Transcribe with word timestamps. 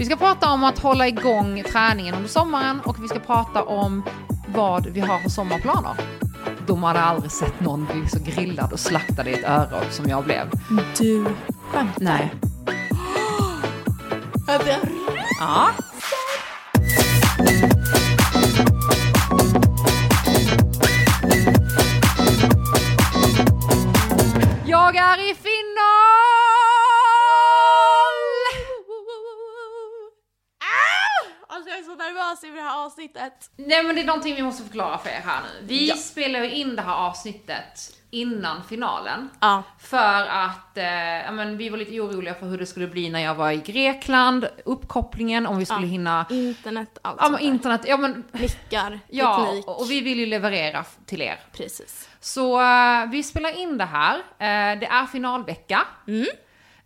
Vi 0.00 0.06
ska 0.06 0.16
prata 0.16 0.50
om 0.50 0.64
att 0.64 0.78
hålla 0.78 1.08
igång 1.08 1.62
träningen 1.62 2.14
under 2.14 2.28
sommaren 2.28 2.80
och 2.80 3.04
vi 3.04 3.08
ska 3.08 3.18
prata 3.18 3.62
om 3.62 4.02
vad 4.46 4.86
vi 4.86 5.00
har 5.00 5.20
för 5.20 5.30
sommarplaner. 5.30 5.92
De 6.66 6.82
hade 6.82 7.00
aldrig 7.00 7.32
sett 7.32 7.60
någon 7.60 7.86
bli 7.86 8.08
så 8.08 8.18
grillad 8.24 8.72
och 8.72 8.80
slaktad 8.80 9.28
i 9.28 9.32
ett 9.32 9.44
öron 9.44 9.84
som 9.90 10.08
jag 10.08 10.24
blev. 10.24 10.50
Du 10.98 11.26
skämtar? 11.72 12.04
Nej. 12.04 12.32
Ja. 15.40 15.70
Jag 24.66 24.96
är 24.96 25.30
i 25.30 25.34
final! 25.34 25.59
Avsnittet. 32.90 33.50
Nej 33.56 33.82
men 33.82 33.94
det 33.96 34.02
är 34.02 34.06
någonting 34.06 34.34
vi 34.34 34.42
måste 34.42 34.62
förklara 34.62 34.98
för 34.98 35.10
er 35.10 35.20
här 35.24 35.40
nu. 35.42 35.66
Vi 35.66 35.88
Ja. 35.88 35.96
spelar 35.96 36.40
ju 36.40 36.50
in 36.50 36.76
det 36.76 36.82
här 36.82 36.94
avsnittet 36.94 37.96
innan 38.10 38.64
finalen. 38.64 39.28
Ja. 39.40 39.62
För 39.78 40.26
att 40.26 40.76
eh, 40.78 40.84
ja, 41.24 41.30
men 41.32 41.56
vi 41.56 41.68
var 41.68 41.78
lite 41.78 42.00
oroliga 42.00 42.34
för 42.34 42.46
hur 42.46 42.58
det 42.58 42.66
skulle 42.66 42.86
bli 42.86 43.10
när 43.10 43.20
jag 43.20 43.34
var 43.34 43.50
i 43.50 43.56
Grekland, 43.56 44.48
uppkopplingen, 44.64 45.46
om 45.46 45.58
vi 45.58 45.64
skulle 45.66 45.80
Ja. 45.86 45.86
hinna... 45.90 46.26
Internet, 46.30 46.98
allt 47.02 47.18
Ja 47.22 47.28
men 47.28 47.40
internet, 47.40 47.80
ja 47.86 47.96
men... 47.96 48.24
Mickar, 48.32 49.00
Ja, 49.08 49.44
teknik. 49.46 49.66
och 49.68 49.90
vi 49.90 50.00
vill 50.00 50.18
ju 50.18 50.26
leverera 50.26 50.84
till 51.06 51.22
er. 51.22 51.40
Precis. 51.52 52.08
Så 52.20 52.60
eh, 52.60 53.06
vi 53.10 53.22
spelar 53.22 53.58
in 53.58 53.78
det 53.78 53.84
här. 53.84 54.14
Eh, 54.18 54.78
det 54.80 54.86
är 54.86 55.06
finalvecka. 55.06 55.82
Mm. 56.08 56.26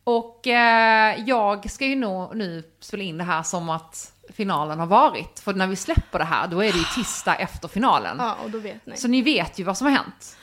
Och 0.05 0.46
eh, 0.46 1.20
jag 1.27 1.70
ska 1.70 1.84
ju 1.86 1.96
nog 1.96 2.36
nu 2.36 2.62
spela 2.80 3.02
in 3.02 3.18
det 3.18 3.24
här 3.24 3.42
som 3.42 3.70
att 3.70 4.12
finalen 4.33 4.78
har 4.78 4.87
varit. 4.87 5.41
För 5.41 5.52
när 5.55 5.66
vi 5.66 5.77
släpper 5.77 6.19
det 6.19 6.25
här, 6.25 6.48
då 6.48 6.64
är 6.64 6.72
det 6.72 6.78
ju 6.78 6.84
tisdag 6.84 7.34
efter 7.34 7.69
finalen. 7.69 8.17
Ja, 8.19 8.36
och 8.44 8.50
då 8.50 8.58
vet 8.58 8.86
ni. 8.86 8.97
Så 8.97 9.08
ni 9.08 9.22
vet 9.22 9.58
ju 9.58 9.64
vad 9.64 9.78
som 9.78 9.86
har 9.86 9.94
hänt. 9.94 10.36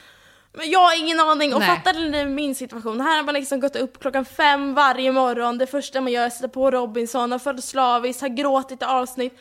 Men 0.53 0.69
jag 0.69 0.79
har 0.79 0.99
ingen 0.99 1.19
aning 1.19 1.53
och 1.53 1.59
Nej. 1.59 1.69
fattade 1.69 1.99
ni 1.99 2.25
min 2.25 2.55
situation? 2.55 3.01
Här 3.01 3.17
har 3.17 3.23
man 3.23 3.33
liksom 3.33 3.59
gått 3.59 3.75
upp 3.75 3.99
klockan 3.99 4.25
fem 4.25 4.73
varje 4.73 5.11
morgon, 5.11 5.57
det 5.57 5.67
första 5.67 6.01
man 6.01 6.11
gör 6.11 6.23
är 6.23 6.27
att 6.27 6.33
sätta 6.33 6.47
på 6.47 6.71
Robinson, 6.71 7.31
har 7.31 7.39
följt 7.39 7.63
slaviskt, 7.63 8.21
har 8.21 8.29
gråtit 8.29 8.81
i 8.81 8.85
avsnitt. 8.85 9.39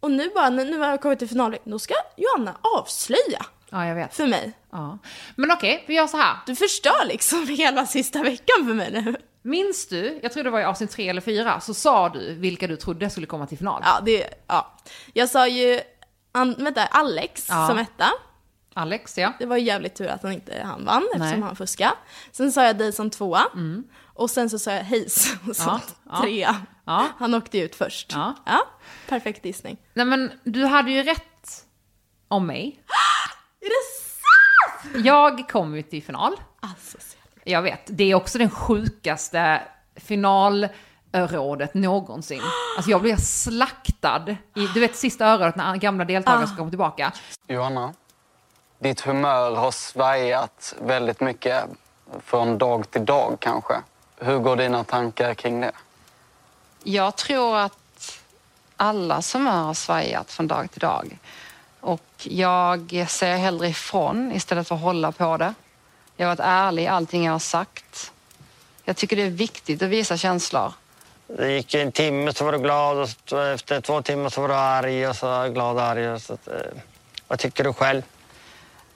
Och 0.00 0.10
nu 0.10 0.30
bara, 0.34 0.50
nu 0.50 0.78
har 0.78 0.88
jag 0.88 1.00
kommit 1.00 1.18
till 1.18 1.28
finalen, 1.28 1.58
då 1.64 1.78
ska 1.78 1.94
Johanna 2.16 2.56
avslöja 2.78 3.46
Ja, 3.70 3.86
jag 3.86 3.94
vet. 3.94 4.14
för 4.14 4.26
mig. 4.26 4.52
Ja. 4.72 4.98
Men 5.36 5.50
okej, 5.50 5.84
vi 5.88 5.94
gör 5.94 6.06
så 6.06 6.16
här. 6.16 6.36
Du 6.46 6.54
förstör 6.56 7.04
liksom 7.06 7.46
hela 7.48 7.86
sista 7.86 8.22
veckan 8.22 8.66
för 8.66 8.74
mig 8.74 8.90
nu. 8.92 9.16
Minns 9.42 9.88
du, 9.88 10.20
jag 10.22 10.32
tror 10.32 10.44
det 10.44 10.50
var 10.50 10.60
i 10.60 10.64
avsnitt 10.64 10.90
tre 10.90 11.08
eller 11.08 11.20
fyra, 11.20 11.60
så 11.60 11.74
sa 11.74 12.08
du 12.08 12.34
vilka 12.34 12.66
du 12.66 12.76
trodde 12.76 13.10
skulle 13.10 13.26
komma 13.26 13.46
till 13.46 13.58
final. 13.58 13.82
Ja, 13.84 14.00
det, 14.06 14.28
ja. 14.46 14.76
Jag 15.12 15.28
sa 15.28 15.48
ju, 15.48 15.80
an, 16.32 16.54
vänta, 16.58 16.86
Alex 16.86 17.46
Ja. 17.48 17.66
som 17.68 17.78
etta. 17.78 18.06
Alex, 18.74 19.18
ja. 19.18 19.32
Det 19.38 19.46
var 19.46 19.56
ju 19.56 19.64
jävligt 19.64 19.94
tur 19.94 20.06
att 20.06 20.22
han 20.22 20.32
inte 20.32 20.62
han 20.64 20.84
vann 20.84 21.02
eftersom 21.14 21.40
Nej. 21.40 21.40
han 21.40 21.56
fuskade. 21.56 21.92
Sen 22.32 22.52
sa 22.52 22.64
jag 22.64 22.78
dig 22.78 22.92
som 22.92 23.10
tvåa. 23.10 23.44
Och 24.14 24.30
sen 24.30 24.50
så 24.50 24.58
sa 24.58 24.72
jag 24.72 24.84
Hayes 24.84 25.24
som 25.54 25.54
Ja, 25.56 25.80
ja. 26.10 26.20
trea. 26.22 26.56
Ja. 26.84 27.06
Han 27.18 27.34
åkte 27.34 27.58
ut 27.58 27.74
först. 27.74 28.12
Ja. 28.12 28.34
perfekt 29.08 29.44
gissning. 29.44 29.76
Nej 29.94 30.06
men 30.06 30.32
du 30.44 30.64
hade 30.64 30.90
ju 30.90 31.02
rätt 31.02 31.64
om 32.28 32.46
mig. 32.46 32.80
Är 33.64 33.68
det 33.68 34.90
sant? 34.92 35.06
Jag 35.06 35.48
kom 35.48 35.76
ju 35.76 35.82
till 35.82 36.02
final. 36.02 36.32
Alltså, 36.60 36.98
Jag 37.44 37.62
vet, 37.62 37.80
det 37.86 38.04
är 38.10 38.14
också 38.14 38.38
den 38.38 38.50
sjukaste 38.50 39.62
finalrådet 39.96 41.74
någonsin. 41.74 42.40
Alltså 42.76 42.90
jag 42.90 43.00
blev 43.02 43.16
slaktad 43.16 44.36
i, 44.54 44.66
du 44.74 44.80
vet 44.80 44.96
sista 44.96 45.26
örådet 45.26 45.56
när 45.56 45.76
gamla 45.76 46.04
deltagare 46.04 46.46
ska 46.46 46.56
komma 46.56 46.70
tillbaka. 46.70 47.12
Johanna, 47.48 47.94
ditt 48.78 49.00
humör 49.00 49.54
har 49.54 49.70
svajat 49.70 50.74
väldigt 50.80 51.20
mycket 51.20 51.64
från 52.24 52.58
dag 52.58 52.90
till 52.90 53.04
dag 53.04 53.36
kanske. 53.40 53.74
Hur 54.16 54.38
går 54.38 54.56
dina 54.56 54.84
tankar 54.84 55.34
kring 55.34 55.60
det? 55.60 55.72
Jag 56.82 57.16
tror 57.16 57.56
att 57.56 58.20
alla 58.76 59.22
som 59.22 59.46
har 59.46 59.74
svajat 59.74 60.32
från 60.32 60.48
dag 60.48 60.70
till 60.70 60.80
dag. 60.80 61.18
Och 61.84 62.00
jag 62.22 63.06
säger 63.08 63.36
hellre 63.36 63.68
ifrån 63.68 64.32
istället 64.32 64.68
för 64.68 64.74
att 64.74 64.80
hålla 64.80 65.12
på 65.12 65.36
det. 65.36 65.54
Jag 66.16 66.26
har 66.26 66.36
varit 66.36 66.46
ärlig 66.46 66.82
i 66.82 66.86
allting 66.86 67.24
jag 67.24 67.32
har 67.32 67.38
sagt. 67.38 68.12
Jag 68.84 68.96
tycker 68.96 69.16
det 69.16 69.22
är 69.22 69.30
viktigt 69.30 69.82
att 69.82 69.88
visa 69.88 70.16
känslor. 70.16 70.72
Det 71.26 71.52
gick 71.52 71.74
en 71.74 71.92
timme 71.92 72.32
så 72.32 72.44
var 72.44 72.52
du 72.52 72.58
glad 72.58 72.98
och 72.98 73.38
efter 73.54 73.80
två 73.80 74.02
timmar 74.02 74.28
så 74.28 74.40
var 74.40 74.48
du 74.48 74.54
arg 74.54 75.08
och 75.08 75.16
så 75.16 75.48
glad 75.48 75.76
och 75.76 75.82
arg. 75.82 76.20
Så 76.20 76.32
eh, 76.32 76.38
vad 77.28 77.38
tycker 77.38 77.64
du 77.64 77.72
själv? 77.72 78.02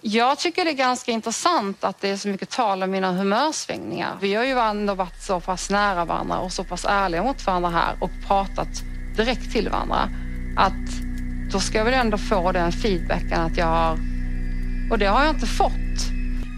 Jag 0.01 0.39
tycker 0.39 0.65
det 0.65 0.71
är 0.71 0.75
ganska 0.75 1.13
intressant 1.13 1.85
att 1.85 2.01
det 2.01 2.11
är 2.11 2.17
så 2.17 2.29
mycket 2.29 2.51
tal 2.51 2.83
om 2.83 2.91
mina 2.91 3.13
humörsvängningar. 3.13 4.17
Vi 4.21 4.35
har 4.35 4.45
ju 4.45 4.59
ändå 4.59 4.95
varit 4.95 5.23
så 5.23 5.41
pass 5.41 5.71
nära 5.71 6.05
varandra 6.05 6.39
och 6.39 6.53
så 6.53 6.65
pass 6.65 6.85
ärliga 6.89 7.23
mot 7.23 7.47
varandra 7.47 7.71
här 7.71 7.97
och 8.01 8.11
pratat 8.29 8.69
direkt 9.17 9.53
till 9.53 9.69
varandra. 9.69 10.09
Att 10.57 11.08
då 11.53 11.61
ska 11.61 11.79
jag 11.79 11.85
väl 11.85 11.95
ändå 11.95 12.19
få 12.19 12.53
den 12.53 12.73
feedbacken 12.73 13.41
att 13.41 13.57
jag 13.57 13.67
har... 13.67 13.99
Och 14.91 14.99
det 14.99 15.07
har 15.07 15.25
jag 15.25 15.35
inte 15.35 15.47
fått. 15.47 15.73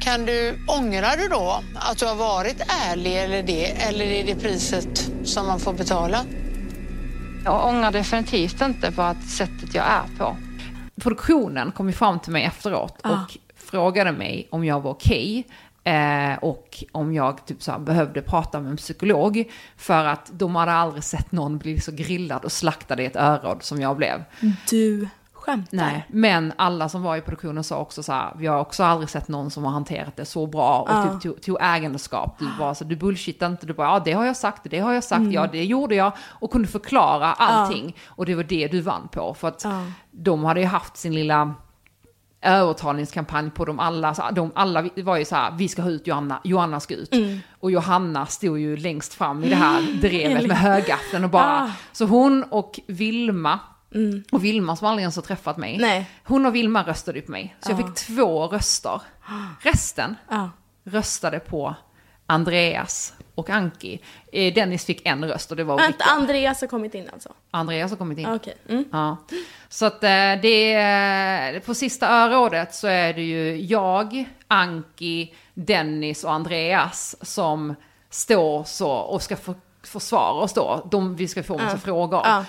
Kan 0.00 0.26
du, 0.26 0.58
ångrar 0.66 1.16
du 1.16 1.28
då 1.28 1.62
att 1.74 1.98
du 1.98 2.06
har 2.06 2.14
varit 2.14 2.62
ärlig 2.90 3.18
eller 3.18 3.42
det, 3.42 3.66
eller 3.66 4.04
är 4.04 4.24
det 4.24 4.34
priset 4.34 5.10
som 5.24 5.46
man 5.46 5.60
får 5.60 5.72
betala? 5.72 6.24
Jag 7.44 7.68
ångrar 7.68 7.90
definitivt 7.90 8.60
inte 8.60 8.92
på 8.92 9.02
att 9.02 9.24
sättet 9.24 9.74
jag 9.74 9.84
är 9.86 10.18
på. 10.18 10.36
Produktionen 11.02 11.72
kom 11.72 11.86
ju 11.86 11.92
fram 11.92 12.20
till 12.20 12.32
mig 12.32 12.44
efteråt 12.44 13.00
och 13.02 13.36
frågade 13.56 14.12
mig 14.12 14.48
om 14.50 14.64
jag 14.64 14.80
var 14.80 14.90
okej. 14.90 15.46
Eh, 15.84 16.38
och 16.42 16.84
om 16.92 17.14
jag 17.14 17.46
typ 17.46 17.62
så 17.62 17.78
behövde 17.78 18.22
prata 18.22 18.60
med 18.60 18.70
en 18.70 18.76
psykolog. 18.76 19.44
För 19.76 20.04
att 20.04 20.30
de 20.32 20.56
hade 20.56 20.72
aldrig 20.72 21.04
sett 21.04 21.32
någon 21.32 21.58
bli 21.58 21.80
så 21.80 21.92
grillad 21.92 22.44
och 22.44 22.52
slaktad 22.52 23.00
i 23.02 23.06
ett 23.06 23.16
öron 23.16 23.58
som 23.60 23.80
jag 23.80 23.96
blev. 23.96 24.24
Du 24.70 25.08
skämtar? 25.32 25.76
Nej, 25.76 26.06
men 26.08 26.52
alla 26.56 26.88
som 26.88 27.02
var 27.02 27.16
i 27.16 27.20
produktionen 27.20 27.64
sa 27.64 27.78
också 27.78 28.02
så 28.02 28.12
här, 28.12 28.32
vi 28.36 28.46
har 28.46 28.60
också 28.60 28.84
aldrig 28.84 29.08
sett 29.10 29.28
någon 29.28 29.50
som 29.50 29.64
har 29.64 29.70
hanterat 29.72 30.16
det 30.16 30.24
så 30.24 30.46
bra 30.46 30.80
och 30.80 30.90
Ja. 30.90 31.08
typ 31.12 31.22
tog, 31.22 31.42
tog 31.42 31.56
ägandeskap. 31.60 32.38
Du 32.38 32.46
bara 32.58 32.74
så, 32.74 32.84
du 32.84 32.96
bullshittar 32.96 33.46
inte, 33.46 33.66
du 33.66 33.72
bara, 33.74 33.88
ja 33.88 34.02
det 34.04 34.12
har 34.12 34.26
jag 34.26 34.36
sagt, 34.36 34.62
det 34.70 34.78
har 34.78 34.92
jag 34.92 35.04
sagt, 35.04 35.32
ja 35.32 35.46
det 35.52 35.64
gjorde 35.64 35.94
jag 35.94 36.12
och 36.20 36.50
kunde 36.50 36.68
förklara 36.68 37.32
allting. 37.32 37.96
Och 38.06 38.26
det 38.26 38.34
var 38.34 38.42
det 38.44 38.68
du 38.68 38.80
vann 38.80 39.08
på, 39.08 39.34
för 39.34 39.48
att 39.48 39.64
Ja. 39.64 39.82
de 40.10 40.44
hade 40.44 40.60
ju 40.60 40.66
haft 40.66 40.96
sin 40.96 41.14
lilla 41.14 41.54
övertalningskampanj 42.42 43.50
på 43.50 43.64
dem 43.64 43.80
alla. 43.80 44.14
Så 44.14 44.22
de 44.32 44.50
alla 44.54 44.88
var 44.96 45.16
ju 45.16 45.24
så 45.24 45.36
här, 45.36 45.50
vi 45.50 45.68
ska 45.68 45.82
ha 45.82 45.90
ut 45.90 46.06
Johanna, 46.06 46.40
Johanna 46.44 46.80
ska 46.80 46.94
ut. 46.94 47.14
Och 47.60 47.70
Johanna 47.70 48.26
stod 48.26 48.58
ju 48.58 48.76
längst 48.76 49.14
fram 49.14 49.44
i 49.44 49.48
det 49.48 49.56
här 49.56 49.82
drevet 50.00 50.46
med 50.46 50.56
högaffeln 50.58 51.24
och 51.24 51.30
bara, 51.30 51.62
Ah. 51.62 51.70
så 51.92 52.04
hon 52.04 52.42
och 52.44 52.80
Vilma, 52.86 53.58
och 54.32 54.44
Vilma 54.44 54.76
som 54.76 54.86
aldrig 54.88 55.02
ens 55.02 55.16
har 55.16 55.22
träffat 55.22 55.56
mig, 55.56 55.78
Nej. 55.78 56.10
hon 56.24 56.46
och 56.46 56.54
Vilma 56.54 56.82
röstade 56.82 57.18
ju 57.18 57.24
på 57.24 57.30
mig. 57.32 57.56
Så 57.60 57.70
jag 57.70 57.78
fick 57.78 57.94
två 57.94 58.46
röster. 58.46 59.02
Resten 59.60 60.16
Ja. 60.30 60.50
röstade 60.84 61.38
på 61.40 61.74
Andreas 62.30 63.14
och 63.34 63.50
Anki. 63.50 64.00
Eh, 64.32 64.54
Dennis 64.54 64.84
fick 64.84 65.06
en 65.06 65.24
röst 65.24 65.50
och 65.50 65.56
det 65.56 65.64
var 65.64 65.76
Vänta, 65.76 65.92
Rickard. 65.92 66.18
Andreas 66.18 66.60
har 66.60 66.68
kommit 66.68 66.94
in 66.94 67.10
alltså? 67.12 67.32
Andreas 67.50 67.90
har 67.90 67.98
kommit 67.98 68.18
in. 68.18 68.26
Okej. 68.26 68.56
Mm. 68.68 68.84
Ja. 68.92 69.16
Så 69.68 69.86
att 69.86 70.04
eh, 70.04 70.10
det 70.42 70.72
är, 70.72 71.60
på 71.60 71.74
sista 71.74 72.08
örådet 72.08 72.74
så 72.74 72.86
är 72.86 73.14
det 73.14 73.22
ju 73.22 73.56
jag, 73.56 74.28
Anki, 74.48 75.34
Dennis 75.54 76.24
och 76.24 76.32
Andreas 76.32 77.16
som 77.22 77.74
står 78.10 78.64
så 78.64 78.90
och 78.90 79.22
ska 79.22 79.36
för, 79.36 79.54
försvara 79.82 80.32
oss 80.32 80.54
då. 80.54 80.88
De, 80.90 81.16
vi 81.16 81.28
ska 81.28 81.42
få 81.42 81.58
massa 81.58 81.78
frågor. 81.78 82.22
Ja. 82.24 82.44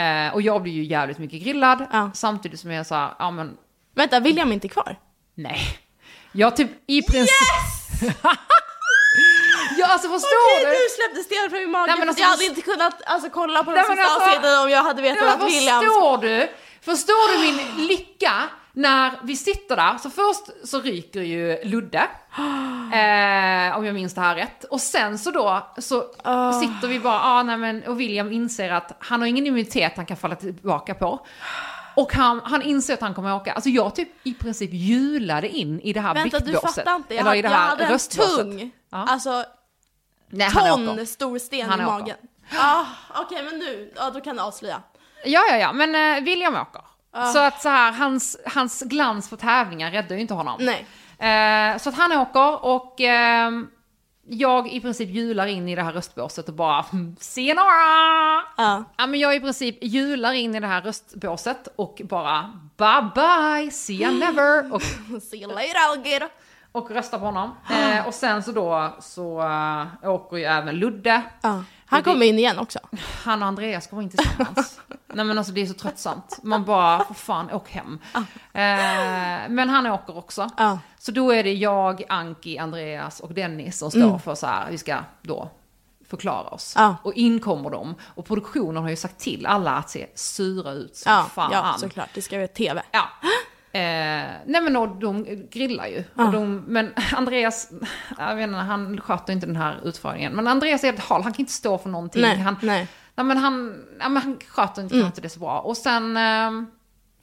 Eh, 0.00 0.34
och 0.34 0.42
jag 0.42 0.62
blir 0.62 0.72
ju 0.72 0.84
jävligt 0.84 1.18
mycket 1.18 1.42
grillad 1.42 2.10
samtidigt 2.14 2.60
som 2.60 2.70
jag 2.70 2.86
sa, 2.86 3.16
ja 3.18 3.30
men 3.30 3.56
Vänta, 3.94 4.20
William 4.20 4.48
är 4.48 4.54
inte 4.54 4.68
kvar? 4.68 4.96
nej. 5.34 5.60
Jag 6.32 6.56
typ 6.56 6.70
i 6.86 7.02
princip... 7.02 7.30
ja 9.78 9.86
alltså 9.86 10.08
förstår 10.08 10.44
Okej, 10.56 10.64
du? 10.64 10.70
nu 10.70 10.84
släppte 10.96 11.20
stenen 11.28 11.50
från 11.50 11.58
min 11.60 11.70
mage. 11.70 11.86
Nej, 11.86 11.94
men 11.98 12.02
för 12.02 12.08
alltså, 12.08 12.22
jag 12.22 12.28
hade 12.28 12.44
inte 12.44 12.60
kunnat 12.60 13.02
alltså, 13.06 13.30
kolla 13.30 13.64
på 13.64 13.70
de 13.70 13.76
Nej, 13.76 13.84
men 13.88 13.96
sista 13.96 14.10
alltså- 14.14 14.28
avsnitten 14.30 14.58
om 14.62 14.70
jag 14.70 14.82
hade 14.82 15.02
vetat 15.02 15.22
Ja, 15.22 15.34
att 15.34 15.50
William... 15.52 15.80
förstår 15.84 16.18
du? 16.18 16.48
Förstår 16.80 17.32
du 17.32 17.38
min 17.46 17.86
lycka 17.86 18.32
när 18.72 19.12
vi 19.22 19.36
sitter 19.36 19.76
där? 19.76 19.98
Så 19.98 20.10
först 20.10 20.68
så 20.68 20.80
ryker 20.80 21.20
ju 21.20 21.64
Ludde, 21.64 21.98
eh, 22.92 23.76
om 23.78 23.84
jag 23.86 23.94
minns 23.94 24.14
det 24.14 24.20
här 24.20 24.34
rätt. 24.34 24.64
Och 24.64 24.80
sen 24.80 25.18
så 25.18 25.30
då 25.30 25.72
så 25.78 26.00
sitter 26.60 26.88
vi 26.88 27.00
bara, 27.00 27.20
ah, 27.20 27.42
nej 27.42 27.56
men, 27.56 27.82
och 27.82 28.00
William 28.00 28.32
inser 28.32 28.70
att 28.70 28.96
han 28.98 29.20
har 29.20 29.28
ingen 29.28 29.46
immunitet 29.46 29.92
han 29.96 30.06
kan 30.06 30.16
falla 30.16 30.34
tillbaka 30.36 30.94
på. 30.94 31.26
Och 31.96 32.12
han, 32.14 32.40
han 32.44 32.62
inser 32.62 32.94
att 32.94 33.00
han 33.00 33.14
kommer 33.14 33.30
att 33.36 33.40
åka. 33.42 33.52
Alltså 33.52 33.70
jag 33.70 33.94
typ 33.94 34.08
i 34.26 34.34
princip 34.34 34.70
julade 34.72 35.48
in 35.48 35.80
i 35.80 35.92
det 35.92 36.00
här 36.00 36.14
Vänta, 36.14 36.38
du 36.38 36.44
biktbåset. 36.44 36.74
fattar 36.84 36.96
inte. 36.96 37.14
Jag, 37.14 37.20
Eller 37.20 37.34
i 37.34 37.42
det 37.42 37.48
jag 37.48 37.56
här 37.56 37.68
hade 37.68 37.84
en 37.84 37.98
tung, 37.98 38.70
Ja. 38.94 39.04
alltså 39.08 39.44
Nej, 40.28 40.48
han 40.50 40.86
ton 40.86 41.06
stor 41.06 41.38
sten 41.38 41.70
Han 41.70 41.80
i 41.80 41.84
åker. 41.84 41.92
magen. 41.92 42.16
Ah, 42.58 42.84
Okej 43.14 43.42
men 43.42 43.58
nu, 43.58 43.92
ja 43.96 44.10
då 44.10 44.20
kan 44.20 44.36
du 44.36 44.42
avslöja. 44.42 44.82
Ja, 45.24 45.40
ja, 45.50 45.56
ja, 45.56 45.72
men 45.72 45.94
eh, 46.18 46.24
William 46.24 46.54
åker. 46.56 46.82
Så 47.32 47.38
att 47.38 47.62
så 47.62 47.68
här, 47.68 47.92
hans, 47.92 48.36
hans 48.46 48.82
glans 48.82 49.30
på 49.30 49.36
tävlingar 49.36 49.90
räddar 49.90 50.16
ju 50.16 50.20
inte 50.22 50.34
honom. 50.34 50.60
Nej. 50.60 50.86
Eh, 51.18 51.78
så 51.78 51.88
att 51.88 51.94
han 51.96 52.12
åker 52.12 52.64
och 52.64 53.00
ehm, 53.00 53.68
jag 54.26 54.68
i 54.72 54.80
princip 54.80 55.08
hjular 55.08 55.46
in 55.46 55.68
i 55.68 55.74
det 55.74 55.82
här 55.82 55.92
röstbåset 55.92 56.48
och 56.48 56.54
bara 56.54 56.82
"Hmm, 56.82 57.16
“Se 57.20 57.54
några!” 57.54 58.44
Ja. 58.56 58.84
Ja 58.96 59.06
men 59.06 59.20
jag 59.20 59.36
i 59.36 59.40
princip 59.40 59.78
hjular 59.82 60.32
in 60.32 60.54
i 60.54 60.60
det 60.60 60.66
här 60.66 60.82
röstbåset 60.82 61.68
och 61.76 62.00
bara 62.04 62.52
“Bye 62.76 63.10
bye, 63.14 63.70
see 63.70 63.94
ya 64.02 64.10
never” 64.10 64.72
och, 64.74 64.82
See 65.22 65.36
you 65.42 65.48
later 65.52 65.90
alligator. 65.90 66.28
Och 66.74 66.90
röstar 66.90 67.18
på 67.18 67.24
honom. 67.24 67.50
Eh, 67.70 68.06
och 68.06 68.14
sen 68.14 68.42
så 68.42 68.52
då 68.52 68.96
så 69.00 69.40
eh, 69.40 70.10
åker 70.10 70.36
ju 70.36 70.44
även 70.44 70.76
Ludde. 70.76 71.22
Ja. 71.40 71.64
Han 71.86 72.02
kommer 72.02 72.26
in 72.26 72.38
igen 72.38 72.58
också. 72.58 72.78
Han 73.24 73.42
och 73.42 73.48
Andreas 73.48 73.86
kommer 73.86 74.02
inte 74.02 74.16
tillsammans. 74.16 74.80
Nej 75.14 75.24
men 75.24 75.38
alltså 75.38 75.52
det 75.52 75.60
är 75.60 75.66
så 75.66 75.74
tröttsamt. 75.74 76.38
Man 76.42 76.64
bara, 76.64 77.04
för 77.04 77.14
fan, 77.14 77.50
åk 77.50 77.70
hem. 77.70 77.98
Eh, 78.14 78.22
men 79.48 79.68
han 79.68 79.86
åker 79.86 80.16
också. 80.16 80.50
Ja. 80.56 80.78
Så 80.98 81.12
då 81.12 81.30
är 81.30 81.44
det 81.44 81.52
jag, 81.52 82.02
Anki, 82.08 82.58
Andreas 82.58 83.20
och 83.20 83.34
Dennis 83.34 83.78
som 83.78 83.90
står 83.90 84.18
för 84.18 84.34
så 84.34 84.46
här, 84.46 84.70
vi 84.70 84.78
ska 84.78 84.96
då 85.22 85.50
förklara 86.08 86.48
oss. 86.48 86.74
Ja. 86.76 86.96
Och 87.02 87.14
in 87.14 87.40
kommer 87.40 87.70
de. 87.70 87.94
Och 88.14 88.26
produktionen 88.26 88.82
har 88.82 88.90
ju 88.90 88.96
sagt 88.96 89.18
till 89.18 89.46
alla 89.46 89.70
att 89.70 89.90
se 89.90 90.06
sura 90.14 90.70
ut 90.70 90.96
som 90.96 91.26
fan. 91.34 91.50
ja 91.52 91.74
såklart. 91.78 92.08
Det 92.14 92.22
ska 92.22 92.36
vara 92.36 92.48
tv. 92.48 92.82
Ja. 92.90 93.08
Eh, 93.74 94.30
nej 94.46 94.60
men 94.62 94.76
och 94.76 94.88
de 94.88 95.24
grillar 95.50 95.86
ju. 95.86 96.04
Och 96.14 96.32
de, 96.32 96.64
men 96.66 96.92
Andreas, 97.12 97.70
jag 98.18 98.36
vet 98.36 98.44
inte, 98.44 98.58
han 98.58 99.00
sköter 99.00 99.32
inte 99.32 99.46
den 99.46 99.56
här 99.56 99.80
utfrågningen. 99.84 100.32
Men 100.32 100.46
Andreas 100.46 100.84
är 100.84 100.88
helt 100.88 101.00
hal, 101.00 101.22
han 101.22 101.32
kan 101.32 101.40
inte 101.40 101.52
stå 101.52 101.78
för 101.78 101.88
någonting. 101.88 102.22
Nej, 102.22 102.38
han, 102.38 102.56
nej. 102.62 102.88
Nej, 103.14 103.26
men 103.26 103.36
han, 103.36 103.84
ja, 104.00 104.08
men 104.08 104.22
han 104.22 104.38
sköter 104.48 104.82
inte, 104.82 104.94
mm. 104.94 105.06
inte 105.06 105.20
det 105.20 105.28
så 105.28 105.40
bra. 105.40 105.60
Och 105.60 105.76
sen, 105.76 106.16
ehm, 106.16 106.66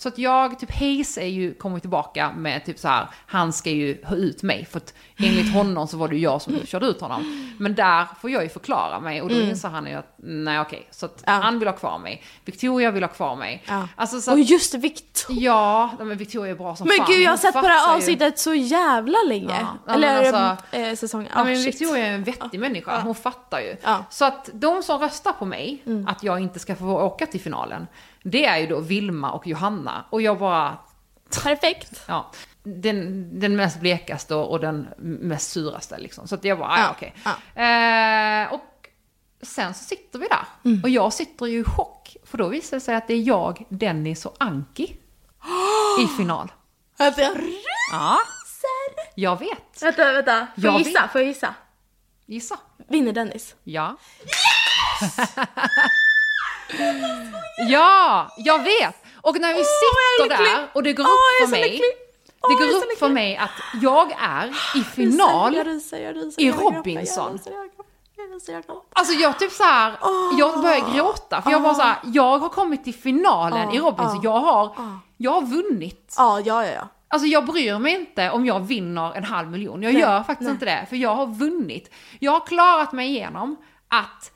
så 0.02 0.08
att 0.08 0.18
jag, 0.18 0.60
typ 0.60 0.72
Hayes 0.80 1.18
är 1.18 1.26
ju, 1.26 1.54
kommer 1.54 1.80
tillbaka 1.80 2.32
med 2.38 2.66
typ 2.66 2.80
så 2.80 2.88
här, 2.88 3.08
han 3.28 3.54
ska 3.54 3.70
ju 3.70 4.04
ha 4.06 4.16
ut 4.16 4.44
mig. 4.44 4.66
För 4.66 4.78
att 4.78 4.94
enligt 5.18 5.54
honom 5.54 5.88
så 5.88 5.98
var 5.98 6.08
det 6.08 6.16
ju 6.16 6.22
jag 6.22 6.42
som 6.42 6.66
körde 6.66 6.86
ut 6.86 7.02
honom. 7.02 7.52
Men 7.60 7.76
där 7.76 8.08
får 8.22 8.30
jag 8.30 8.44
ju 8.44 8.50
förklara 8.50 9.00
mig 9.00 9.22
och 9.22 9.30
då 9.30 9.36
inser 9.36 9.70
han 9.70 9.88
ju 9.88 9.94
att, 9.94 10.14
nej 10.18 10.60
okej. 10.60 10.88
Så 10.92 11.06
att 11.06 11.12
Mm. 11.28 11.36
Ja. 11.40 11.46
han 11.46 11.60
vill 11.60 11.68
ha 11.68 11.76
kvar 11.76 12.00
mig. 12.00 12.24
Victoria 12.46 12.92
vill 12.92 13.04
ha 13.04 13.08
kvar 13.10 13.36
mig. 13.36 13.64
Ja. 13.68 13.88
Alltså 13.96 14.22
så 14.22 14.32
Och 14.34 14.40
att, 14.40 14.50
just 14.50 14.72
det, 14.72 14.78
Victoria. 14.78 15.42
ja, 15.42 15.92
men 16.00 16.18
Victoria 16.18 16.52
är 16.52 16.56
bra 16.58 16.76
som 16.76 16.88
Men 16.88 16.98
fan. 16.98 17.06
gud 17.10 17.22
jag 17.22 17.30
har 17.30 17.38
sett 17.38 17.54
på 17.54 17.62
det 17.62 17.68
här 17.68 17.96
avsnittet 17.96 18.40
så 18.40 18.54
jävla 18.54 19.18
länge. 19.28 19.68
Ja, 19.88 19.94
Eller 19.94 20.32
men 20.32 20.36
alltså- 20.36 20.76
eh, 20.78 20.96
säsongen. 20.96 21.28
Ja, 21.36 21.42
Ah, 21.42 21.44
men 21.44 21.56
shit. 21.56 21.68
Victoria 21.82 22.08
är 22.08 22.12
en 22.14 22.24
vettig 22.24 22.60
människa, 22.60 23.02
hon 23.02 23.16
fattar 23.16 23.60
ju. 23.60 23.76
Mm. 23.84 24.02
Så 24.10 24.26
att 24.26 24.50
de 24.54 24.84
som 24.84 25.00
röstar 25.00 25.32
på 25.34 25.46
mig, 25.46 25.84
att 26.08 26.24
jag 26.24 26.40
inte 26.40 26.60
ska 26.60 26.76
få 26.76 27.02
åka 27.02 27.26
till 27.26 27.42
finalen, 27.42 27.88
det 28.24 28.46
är 28.46 28.58
ju 28.58 28.68
då 28.68 28.80
Vilma 28.80 29.32
och 29.32 29.48
Johanna. 29.48 30.06
Och 30.10 30.22
jag 30.22 30.40
bara, 30.40 30.78
Perfekt. 31.44 32.04
ja, 32.08 32.32
den, 32.64 33.30
den 33.40 33.56
mest 33.56 33.80
blekaste 33.80 34.36
och, 34.36 34.60
den 34.60 34.88
mest 35.00 35.52
suraste 35.52 35.98
liksom. 35.98 36.28
Så 36.28 36.36
att 36.36 36.44
jag 36.44 36.60
bara, 36.60 36.78
ja, 36.78 36.84
Ja, 36.84 36.92
okej. 36.92 37.16
ja. 37.56 37.62
Eh, 37.64 38.54
och 38.54 38.88
sen 39.42 39.74
så 39.74 39.84
sitter 39.84 40.20
vi 40.20 40.28
där. 40.28 40.46
Mm. 40.66 40.84
Och 40.84 40.90
jag 40.90 41.14
sitter 41.14 41.46
ju 41.46 41.60
i 41.60 41.64
chock, 41.64 42.16
för 42.24 42.38
då 42.38 42.48
visar 42.48 42.78
det 42.78 42.82
sig 42.82 42.96
att 42.96 43.08
det 43.08 43.14
är 43.14 43.22
jag, 43.22 43.66
Dennis 43.70 44.26
och 44.26 44.36
Anki 44.40 44.98
i 46.04 46.08
final. 46.18 46.52
Alltså, 46.98 47.22
jag 47.22 47.38
Ja, 47.92 48.18
jag 49.16 49.40
vet. 49.40 49.82
Vänta, 49.82 50.14
vänta. 50.14 50.48
Får 50.56 50.64
jag 50.66 50.74
Jag 50.74 50.82
gissa? 50.82 51.08
Får 51.08 51.22
jag 51.22 51.28
gissa? 51.28 51.56
Gissa. 52.26 52.58
Vinner 52.90 53.14
Dennis? 53.14 53.56
Ja. 53.64 53.98
ja, 57.70 58.28
jag 58.38 58.64
vet! 58.64 58.96
Och 59.22 59.40
när 59.40 59.54
vi 59.54 59.60
är 59.60 59.64
sitter 59.64 60.44
där 60.44 60.68
och 60.74 60.84
det 60.84 60.94
går 60.94 61.04
är 61.04 61.08
upp 61.08 61.50
för 61.50 61.52
mig. 61.52 61.82
Åh, 62.42 62.50
det 62.50 62.66
går 62.66 62.78
upp 62.78 63.00
för 63.00 63.10
mig 63.10 63.38
att 63.38 63.52
jag 63.82 64.12
är 64.20 64.48
i 64.76 64.84
final. 64.84 65.56
Jag 65.56 65.68
ryser, 65.68 66.00
jag 66.04 66.16
ryser, 66.16 66.42
i 66.42 66.48
jag 66.48 66.62
Robinson. 66.62 67.34
Ryser, 67.34 67.52
jag 68.54 68.64
gråter. 68.66 68.82
Alltså 68.94 69.14
jag 69.14 69.40
typ 69.40 69.52
så 69.52 69.64
här, 69.64 69.98
jag 70.38 70.62
börjar 70.62 70.94
gråta 70.96 71.42
för 71.42 71.52
jag 71.52 71.62
bara 71.62 71.74
så 71.74 71.82
här, 71.82 71.98
jag 72.04 72.40
har 72.40 72.50
kommit 72.50 72.84
till 72.84 72.94
finalen 72.94 73.72
i 73.72 73.80
Robinson, 73.80 74.20
jag 74.24 74.40
har, 74.40 74.76
jag 75.18 75.32
har 75.32 75.42
vunnit. 75.42 76.16
Ja, 76.18 76.40
ja. 76.40 76.66
ja. 76.66 76.88
Alltså 77.08 77.28
jag 77.28 77.46
bryr 77.46 77.80
mig 77.80 77.94
inte 77.94 78.30
om 78.30 78.46
jag 78.46 78.60
vinner 78.60 79.14
en 79.14 79.24
halv 79.24 79.48
miljon. 79.48 79.84
Jag 79.84 79.94
Nej, 79.94 80.02
gör 80.02 80.24
faktiskt 80.24 80.48
nej. 80.48 80.52
inte 80.52 80.66
det, 80.66 80.86
för 80.90 80.96
jag 80.96 81.16
har 81.16 81.26
vunnit. 81.26 81.94
Jag 82.20 82.32
har 82.32 82.40
klarat 82.40 82.92
mig 82.92 83.08
igenom 83.08 83.56
att 83.88 84.32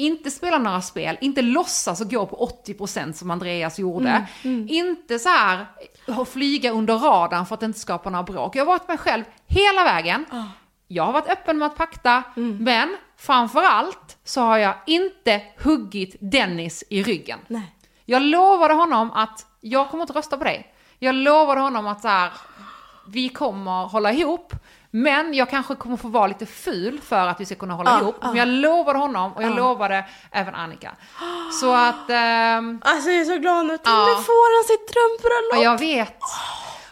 inte 0.00 0.30
spela 0.30 0.58
några 0.58 0.80
spel, 0.82 1.18
inte 1.20 1.42
låtsas 1.42 2.00
och 2.00 2.10
gå 2.10 2.26
på 2.26 2.50
80% 2.66 3.12
som 3.12 3.30
Andreas 3.30 3.78
gjorde. 3.78 4.26
Mm, 4.44 4.66
Inte 4.70 5.18
så 5.18 5.28
här 5.28 5.66
flyga 6.24 6.70
under 6.70 6.98
radarn 6.98 7.46
för 7.46 7.54
att 7.54 7.62
inte 7.62 7.78
skapa 7.78 8.10
några 8.10 8.22
bråk. 8.22 8.56
Jag 8.56 8.60
har 8.66 8.72
varit 8.72 8.88
mig 8.88 8.98
själv 8.98 9.24
hela 9.46 9.84
vägen. 9.84 10.24
Ah. 10.30 10.42
Jag 10.88 11.04
har 11.04 11.12
varit 11.12 11.28
öppen 11.28 11.58
med 11.58 11.66
att 11.66 11.76
pakta, 11.76 12.22
Mm. 12.36 12.56
men 12.64 12.96
framförallt 13.16 14.16
så 14.24 14.40
har 14.40 14.58
jag 14.58 14.74
inte 14.86 15.42
huggit 15.58 16.16
Dennis 16.20 16.84
i 16.90 17.02
ryggen. 17.02 17.38
Nej. 17.48 17.74
Jag 18.04 18.22
lovade 18.22 18.74
honom 18.74 19.10
att 19.12 19.46
jag 19.60 19.90
kommer 19.90 20.02
inte 20.02 20.12
rösta 20.12 20.36
på 20.36 20.44
dig. 20.44 20.74
Jag 20.98 21.14
lovade 21.14 21.60
honom 21.60 21.86
att 21.86 22.00
så 22.00 22.08
här, 22.08 22.30
vi 23.08 23.28
kommer 23.28 23.84
hålla 23.86 24.12
ihop, 24.12 24.52
men 25.02 25.34
jag 25.34 25.50
kanske 25.50 25.74
kommer 25.74 25.96
få 25.96 26.08
vara 26.08 26.26
lite 26.26 26.46
ful 26.46 27.00
för 27.00 27.26
att 27.26 27.40
vi 27.40 27.44
ska 27.46 27.54
kunna 27.54 27.74
hålla 27.74 27.90
Ja, 27.90 28.00
ihop. 28.00 28.16
ja. 28.20 28.26
Men 28.28 28.36
jag 28.36 28.48
lovade 28.48 28.98
honom 28.98 29.32
och 29.32 29.42
jag 29.42 29.50
Ja. 29.50 29.54
lovade 29.56 30.04
även 30.30 30.54
Annika. 30.54 30.92
Så 31.60 31.74
att, 31.74 32.10
ehm, 32.10 32.80
Alltså 32.84 33.10
jag 33.10 33.20
är 33.20 33.24
så 33.24 33.36
glad 33.38 33.66
nu. 33.66 33.78
Ja. 33.84 34.06
Nu 34.06 34.22
får 34.22 34.56
han 34.58 34.64
sitt 34.64 34.94
drömbröllop. 34.94 35.64
ja, 35.64 35.72
jag 35.72 35.78
vet. 35.78 36.18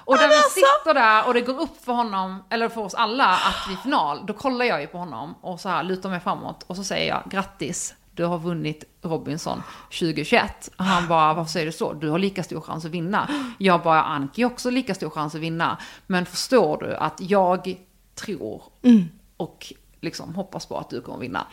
Och 0.05 0.17
när 0.17 0.29
vi 0.29 0.35
sitter 0.50 0.94
där 0.94 1.26
och 1.26 1.35
det 1.35 1.41
går 1.41 1.61
upp 1.61 1.85
för 1.85 1.93
honom, 1.93 2.44
eller 2.50 2.69
för 2.69 2.81
oss 2.81 2.94
alla, 2.94 3.26
att 3.29 3.69
vi 3.69 3.73
är 3.73 3.79
final, 3.79 4.26
då 4.26 4.32
kollar 4.32 4.64
jag 4.64 4.81
ju 4.81 4.87
på 4.87 4.99
honom 4.99 5.35
och 5.41 5.61
så 5.61 5.69
här 5.69 5.82
lutar 5.82 6.08
mig 6.11 6.20
framåt 6.20 6.62
och 6.67 6.76
så 6.76 6.85
säger 6.85 7.08
jag 7.08 7.23
grattis, 7.31 7.94
du 8.14 8.25
har 8.25 8.38
vunnit 8.38 8.85
Robinson 9.03 9.62
2021. 10.00 10.70
Och 10.79 10.85
han 10.85 11.08
bara, 11.08 11.35
varför 11.35 11.50
säger 11.53 11.67
du 11.67 11.73
så? 11.73 11.93
Du 11.93 12.08
har 12.11 12.19
lika 12.19 12.43
stor 12.43 12.61
chans 12.61 12.85
att 12.85 12.91
vinna. 12.91 13.29
Jag 13.58 13.82
bara, 13.82 14.03
Anki 14.03 14.43
har 14.43 14.50
också 14.50 14.70
lika 14.70 14.94
stor 14.94 15.11
chans 15.11 15.35
att 15.35 15.41
vinna. 15.41 15.76
Men 16.06 16.26
förstår 16.26 16.79
du 16.79 16.94
att 16.97 17.14
jag 17.20 17.76
tror 18.16 18.62
och 19.36 19.72
liksom 20.00 20.34
hoppas 20.34 20.66
på 20.66 20.78
att 20.78 20.90
du 20.90 21.00
kommer 21.00 21.18
vinna. 21.18 21.46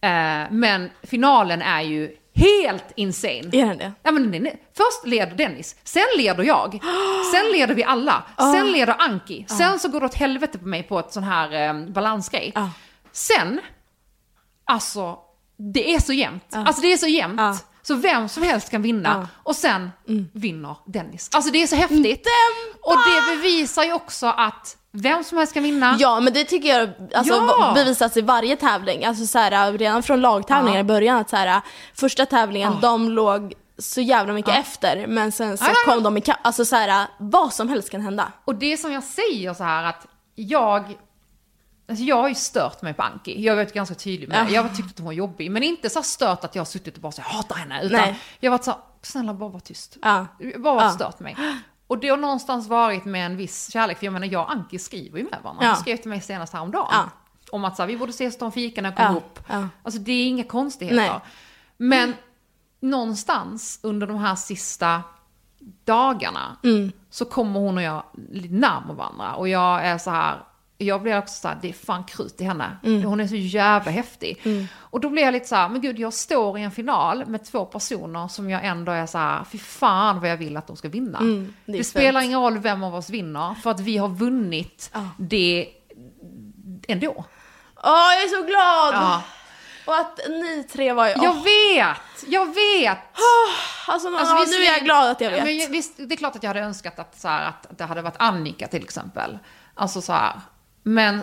Eh, 0.00 0.50
men 0.50 0.90
finalen 1.02 1.62
är 1.62 1.80
ju 1.80 2.16
helt 2.34 2.84
insane. 2.96 3.38
Är 3.52 3.66
den 3.66 3.78
det? 3.78 3.92
Ja, 4.02 4.10
men 4.10 4.32
den 4.32 4.46
är, 4.46 4.52
först 4.52 5.06
leder 5.06 5.36
Dennis, 5.36 5.76
sen 5.84 6.02
leder 6.16 6.44
jag, 6.44 6.72
sen 7.32 7.52
leder 7.52 7.74
vi 7.74 7.84
alla, 7.84 8.24
sen 8.36 8.72
leder 8.72 8.96
Anki, 8.98 9.46
sen 9.48 9.78
så 9.78 9.88
går 9.88 10.00
det 10.00 10.06
åt 10.06 10.14
helvete 10.14 10.58
på 10.58 10.68
mig 10.68 10.82
på 10.82 10.98
ett 10.98 11.12
sån 11.12 11.22
här 11.24 11.68
eh, 11.68 11.86
balansgrej. 11.88 12.52
Ja. 12.54 12.70
Sen, 13.12 13.60
alltså, 14.64 15.18
det 15.56 15.94
är 15.94 16.00
så 16.00 16.12
jämnt. 16.12 16.44
Alltså 16.50 16.82
det 16.82 16.92
är 16.92 16.96
så 16.96 17.06
jämnt. 17.06 17.66
Så 17.82 17.94
vem 17.94 18.28
som 18.28 18.42
helst 18.42 18.70
kan 18.70 18.82
vinna. 18.82 19.28
Och 19.42 19.56
sen 19.56 19.90
vinner 20.32 20.76
Dennis. 20.86 21.30
Alltså 21.34 21.50
det 21.52 21.62
är 21.62 21.66
så 21.66 21.76
häftigt. 21.76 22.26
Och 22.82 22.96
det 22.96 23.36
bevisar 23.36 23.84
ju 23.84 23.92
också 23.92 24.26
att 24.26 24.76
vem 24.96 25.24
som 25.24 25.38
helst 25.38 25.54
kan 25.54 25.62
vinna. 25.62 25.96
Ja 26.00 26.20
men 26.20 26.32
det 26.32 26.44
tycker 26.44 26.68
jag 26.78 26.90
alltså, 27.14 27.34
Ja. 27.34 27.72
bevisas 27.74 28.16
i 28.16 28.20
varje 28.20 28.56
tävling. 28.56 29.04
Alltså 29.04 29.26
så 29.26 29.38
här, 29.38 29.72
redan 29.78 30.02
från 30.02 30.20
lagtävlingar 30.20 30.76
Ja. 30.78 30.80
i 30.80 30.84
början 30.84 31.16
att 31.18 31.30
så 31.30 31.36
här, 31.36 31.60
första 31.94 32.26
tävlingen 32.26 32.72
de 32.80 33.10
låg 33.10 33.54
så 33.78 34.00
jävla 34.00 34.32
mycket 34.32 34.54
efter 34.56 35.06
men 35.06 35.32
sen 35.32 35.58
så 35.58 35.64
Ja, 35.64 35.68
ja, 35.70 35.76
ja. 35.86 35.92
kom 35.94 36.02
de 36.02 36.16
ikapp. 36.16 36.38
Alltså 36.42 36.64
så 36.64 36.76
här, 36.76 37.06
vad 37.18 37.52
som 37.52 37.68
helst 37.68 37.90
kan 37.90 38.00
hända. 38.00 38.32
Och 38.44 38.54
det 38.54 38.76
som 38.76 38.92
jag 38.92 39.02
säger 39.02 39.54
så 39.54 39.64
här 39.64 39.84
att 39.84 40.06
jag, 40.34 40.98
alltså 41.88 42.04
jag 42.04 42.16
har 42.16 42.28
ju 42.28 42.34
stört 42.34 42.82
mig 42.82 42.94
på 42.94 43.02
Anki. 43.02 43.42
Jag 43.42 43.52
har 43.52 43.56
varit 43.56 43.74
ganska 43.74 43.94
tydlig 43.94 44.28
med 44.28 44.46
det. 44.46 44.52
Jag 44.52 44.62
har 44.62 44.68
tyckt 44.68 44.90
att 44.90 44.98
hon 44.98 45.06
var 45.06 45.12
jobbig. 45.12 45.50
Men 45.50 45.62
inte 45.62 45.90
så 45.90 46.02
stört 46.02 46.44
att 46.44 46.54
jag 46.54 46.60
har 46.60 46.66
suttit 46.66 46.94
och 46.96 47.00
bara 47.02 47.12
så 47.12 47.22
här, 47.22 47.36
hatar 47.36 47.56
henne. 47.56 47.82
Utan 47.82 48.00
Nej. 48.00 48.18
jag 48.40 48.50
har 48.50 48.58
varit 48.58 48.64
så 48.64 48.70
här, 48.70 48.80
snälla 49.02 49.34
bara 49.34 49.50
var 49.50 49.60
tyst. 49.60 49.96
Ja. 50.02 50.26
Bara 50.58 50.82
Ja. 50.82 50.90
stört 50.90 51.20
mig. 51.20 51.36
Och 51.86 51.98
det 51.98 52.08
har 52.08 52.16
någonstans 52.16 52.68
varit 52.68 53.04
med 53.04 53.26
en 53.26 53.36
viss 53.36 53.72
kärlek. 53.72 53.98
För 53.98 54.06
jag 54.06 54.12
menar, 54.12 54.26
jag 54.26 54.42
och 54.44 54.52
Anki 54.52 54.78
skriver 54.78 55.18
ju 55.18 55.24
med 55.24 55.38
varandra. 55.42 55.64
Ja. 55.64 55.68
Han 55.68 55.76
skrev 55.80 55.96
till 55.96 56.08
mig 56.10 56.20
senast 56.20 56.52
häromdagen. 56.52 56.88
Ja. 56.92 57.08
Om 57.50 57.64
att 57.64 57.76
så 57.76 57.82
här, 57.82 57.86
vi 57.86 57.96
borde 57.96 58.10
ses 58.10 58.34
och 58.34 58.38
ta 58.40 58.46
en 58.46 58.52
fika 58.52 58.82
när 58.82 58.88
jag 58.88 58.96
kommer 58.96 59.10
Ja. 59.10 59.16
upp. 59.16 59.40
Ja. 59.48 59.68
Alltså 59.82 60.00
det 60.00 60.12
är 60.12 60.26
inga 60.26 60.44
konstigheter. 60.44 60.96
Nej. 60.96 61.20
Men 61.76 62.14
någonstans 62.80 63.80
under 63.82 64.06
de 64.06 64.16
här 64.18 64.34
sista 64.34 65.02
dagarna 65.84 66.56
Mm. 66.64 66.92
så 67.10 67.24
kommer 67.24 67.60
hon 67.60 67.76
och 67.76 67.82
jag 67.82 68.02
lite 68.32 68.54
närmare 68.54 68.96
varandra. 68.96 69.34
Och 69.34 69.48
jag 69.48 69.86
är 69.86 69.98
så 69.98 70.10
här, 70.10 70.42
jag 70.78 71.02
blir 71.02 71.18
också 71.18 71.34
så 71.34 71.48
här, 71.48 71.58
det 71.62 71.68
är 71.68 71.72
fan 71.72 72.04
krut 72.04 72.40
i 72.40 72.44
henne. 72.44 72.76
Mm. 72.84 73.02
Hon 73.04 73.20
är 73.20 73.26
så 73.26 73.36
jävla 73.36 73.90
häftig. 73.90 74.42
Och 74.78 75.00
då 75.00 75.10
blir 75.10 75.22
jag 75.22 75.32
lite 75.32 75.48
så 75.48 75.54
här, 75.54 75.68
men 75.68 75.80
gud 75.80 75.98
jag 75.98 76.12
står 76.12 76.58
i 76.58 76.62
en 76.62 76.70
final 76.70 77.26
med 77.26 77.44
två 77.44 77.64
personer 77.64 78.28
som 78.28 78.50
jag 78.50 78.64
ändå 78.64 78.92
är 78.92 79.06
så 79.06 79.18
här, 79.18 79.44
fy 79.44 79.58
fan 79.58 80.20
vad 80.20 80.30
jag 80.30 80.36
vill 80.36 80.56
att 80.56 80.66
de 80.66 80.76
ska 80.76 80.88
vinna. 80.88 81.18
Mm, 81.18 81.54
det 81.66 81.72
det 81.72 81.84
spelar 81.84 82.20
ingen 82.20 82.40
roll 82.40 82.58
vem 82.58 82.82
av 82.82 82.94
oss 82.94 83.10
vinner, 83.10 83.54
för 83.54 83.70
att 83.70 83.80
vi 83.80 83.96
har 83.96 84.08
vunnit 84.08 84.90
Ja. 84.94 85.08
det 85.18 85.68
ändå. 86.88 87.24
Åh 87.76 88.12
jag 88.14 88.22
är 88.22 88.28
så 88.28 88.42
glad! 88.42 88.94
Ja. 88.94 89.22
Och 89.86 89.96
att 89.96 90.20
ni 90.28 90.64
tre 90.72 90.92
var 90.92 91.06
ju... 91.06 91.10
Jag 91.12 91.36
åh, 91.36 91.44
vet! 91.44 92.24
Jag 92.26 92.46
vet! 92.46 92.98
alltså, 93.88 94.08
Alltså, 94.08 94.34
ja, 94.34 94.44
nu 94.58 94.64
är 94.64 94.72
jag 94.72 94.84
glad 94.84 95.10
att 95.10 95.20
jag 95.20 95.32
Ja, 95.32 95.44
vet. 95.44 95.62
Men, 95.62 95.72
visst, 95.72 95.92
det 95.96 96.14
är 96.14 96.16
klart 96.16 96.36
att 96.36 96.42
jag 96.42 96.50
hade 96.50 96.60
önskat 96.60 96.98
att, 96.98 97.20
så 97.20 97.28
här, 97.28 97.48
att 97.48 97.78
det 97.78 97.84
hade 97.84 98.02
varit 98.02 98.16
Annika 98.18 98.66
till 98.66 98.82
exempel. 98.84 99.38
Alltså 99.74 100.02
så 100.02 100.12
här. 100.12 100.40
Men, 100.86 101.20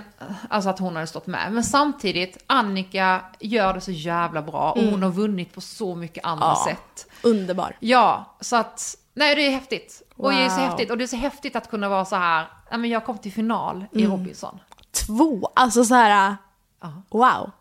alltså 0.49 0.69
att 0.69 0.79
hon 0.79 0.95
hade 0.95 1.07
stått 1.07 1.27
med. 1.27 1.51
Men 1.53 1.63
samtidigt, 1.63 2.43
Annika 2.47 3.21
gör 3.39 3.73
det 3.73 3.81
så 3.81 3.91
jävla 3.91 4.41
bra 4.41 4.71
och 4.71 4.81
hon 4.83 5.03
har 5.03 5.09
vunnit 5.11 5.53
på 5.53 5.61
så 5.61 5.95
mycket 5.95 6.25
andra 6.25 6.45
Mm. 6.45 6.57
Ja. 6.59 6.65
sätt. 6.65 7.11
Underbar. 7.23 7.77
Ja, 7.79 8.37
så 8.39 8.55
att, 8.55 8.95
nej 9.13 9.35
det 9.35 9.41
är 9.47 9.51
häftigt. 9.51 10.01
Och 10.15 10.31
det 10.31 10.37
är 10.37 10.49
så 10.49 10.55
Wow. 10.59 10.65
häftigt. 10.69 10.91
Och 10.91 10.97
det 10.97 11.03
är 11.03 11.07
så 11.07 11.15
häftigt 11.15 11.55
att 11.55 11.69
kunna 11.69 11.89
vara 11.89 12.05
så 12.05 12.15
här, 12.15 12.47
ja 12.71 12.77
men 12.77 12.89
jag 12.89 13.05
kom 13.05 13.17
till 13.17 13.31
final 13.33 13.85
i 13.91 14.03
Mm. 14.03 14.11
Robinson. 14.17 14.59
Två, 15.07 15.49
alltså 15.55 15.83
så 15.85 15.95
här. 15.95 16.35
Ja. 16.81 16.93
wow. 17.09 17.51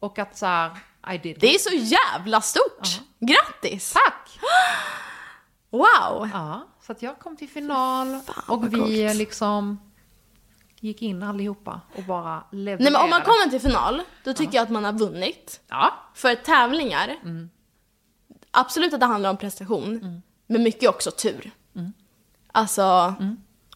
Och 0.00 0.18
att 0.18 0.36
så 0.38 0.46
här, 0.46 0.70
I 1.14 1.18
did 1.18 1.36
Det 1.40 1.54
är 1.54 1.58
så 1.58 1.74
jävla 1.74 2.40
stort! 2.40 3.00
Grattis! 3.20 3.92
Tack! 3.92 4.38
Wow! 5.70 6.28
Ja, 6.32 6.66
så 6.86 6.92
att 6.92 7.02
jag 7.02 7.18
kom 7.18 7.36
till 7.36 7.48
final 7.48 8.20
Fan, 8.26 8.44
och 8.48 8.72
vi 8.74 8.78
coolt. 8.78 9.16
liksom 9.16 9.80
gick 10.80 11.02
in 11.02 11.22
allihopa 11.22 11.80
och 11.96 12.02
bara 12.02 12.42
levererade. 12.52 12.82
Nej 12.84 12.92
men 12.92 13.02
om 13.02 13.10
man 13.10 13.22
kommer 13.22 13.50
till 13.50 13.60
final, 13.60 14.02
då 14.24 14.32
tycker 14.34 14.54
jag 14.56 14.62
att 14.62 14.70
man 14.70 14.84
har 14.84 14.92
vunnit. 14.92 15.60
Ja, 15.68 15.94
För 16.14 16.34
tävlingar, 16.34 17.16
Mm. 17.22 17.50
absolut 18.50 18.94
att 18.94 19.00
det 19.00 19.06
handlar 19.06 19.30
om 19.30 19.36
prestation, 19.36 20.22
men 20.46 20.62
mycket 20.62 20.88
också 20.90 21.10
tur. 21.10 21.50
Mm. 21.76 21.92
Alltså, 22.52 23.14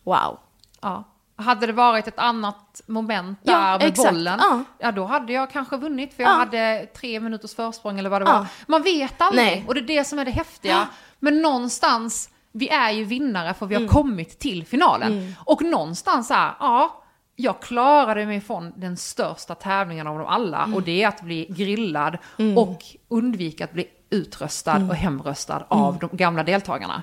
wow. 0.04 0.38
ja. 0.80 1.04
Hade 1.36 1.66
det 1.66 1.72
varit 1.72 2.06
ett 2.06 2.18
annat 2.18 2.80
moment 2.86 3.38
Ja, 3.42 3.52
där 3.58 3.78
med 3.78 3.88
exakt. 3.88 4.10
bollen, 4.10 4.38
Ja. 4.42 4.64
ja. 4.78 4.92
då 4.92 5.04
hade 5.04 5.32
jag 5.32 5.50
kanske 5.50 5.76
vunnit 5.76 6.14
för 6.14 6.22
jag 6.22 6.32
Ja. 6.32 6.36
hade 6.36 6.86
tre 6.96 7.20
minuters 7.20 7.54
försprång 7.54 7.98
eller 7.98 8.10
vad 8.10 8.22
det 8.22 8.30
Ja. 8.30 8.38
var. 8.38 8.46
Man 8.66 8.82
vet 8.82 9.20
aldrig 9.20 9.44
Nej. 9.44 9.64
och 9.68 9.74
det 9.74 9.80
är 9.80 9.86
det 9.86 10.04
som 10.04 10.18
är 10.18 10.24
det 10.24 10.30
häftiga. 10.30 10.88
Men 11.18 11.42
någonstans, 11.42 12.30
vi 12.56 12.68
är 12.68 12.90
ju 12.90 13.04
vinnare 13.04 13.54
för 13.54 13.66
vi 13.66 13.74
har 13.74 13.82
Mm. 13.82 13.92
kommit 13.92 14.38
till 14.38 14.66
finalen. 14.66 15.34
Och 15.44 15.62
någonstans 15.62 16.30
är, 16.30 16.50
ja, 16.60 17.02
jag 17.36 17.60
klarade 17.62 18.26
mig 18.26 18.40
från 18.40 18.72
den 18.76 18.96
största 18.96 19.54
tävlingen 19.54 20.06
av 20.06 20.18
dem 20.18 20.26
alla 20.26 20.58
Mm. 20.62 20.74
och 20.74 20.82
det 20.82 21.02
är 21.02 21.08
att 21.08 21.20
bli 21.22 21.46
grillad 21.50 22.18
och 22.56 22.82
undvika 23.08 23.64
att 23.64 23.72
bli 23.72 23.86
utröstad 24.10 24.76
Mm. 24.76 24.90
och 24.90 24.96
hemröstad 24.96 25.64
av 25.68 25.98
de 25.98 26.16
gamla 26.16 26.42
deltagarna. 26.42 27.02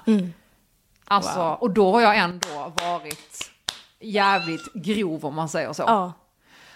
Alltså, 1.08 1.58
och 1.60 1.72
då 1.72 1.92
har 1.92 2.02
jag 2.02 2.18
ändå 2.18 2.48
varit 2.84 3.52
jävligt 4.00 4.74
grov 4.74 5.26
om 5.26 5.36
man 5.36 5.50
säger 5.50 5.74
så. 5.74 5.84
Ja. 5.88 6.14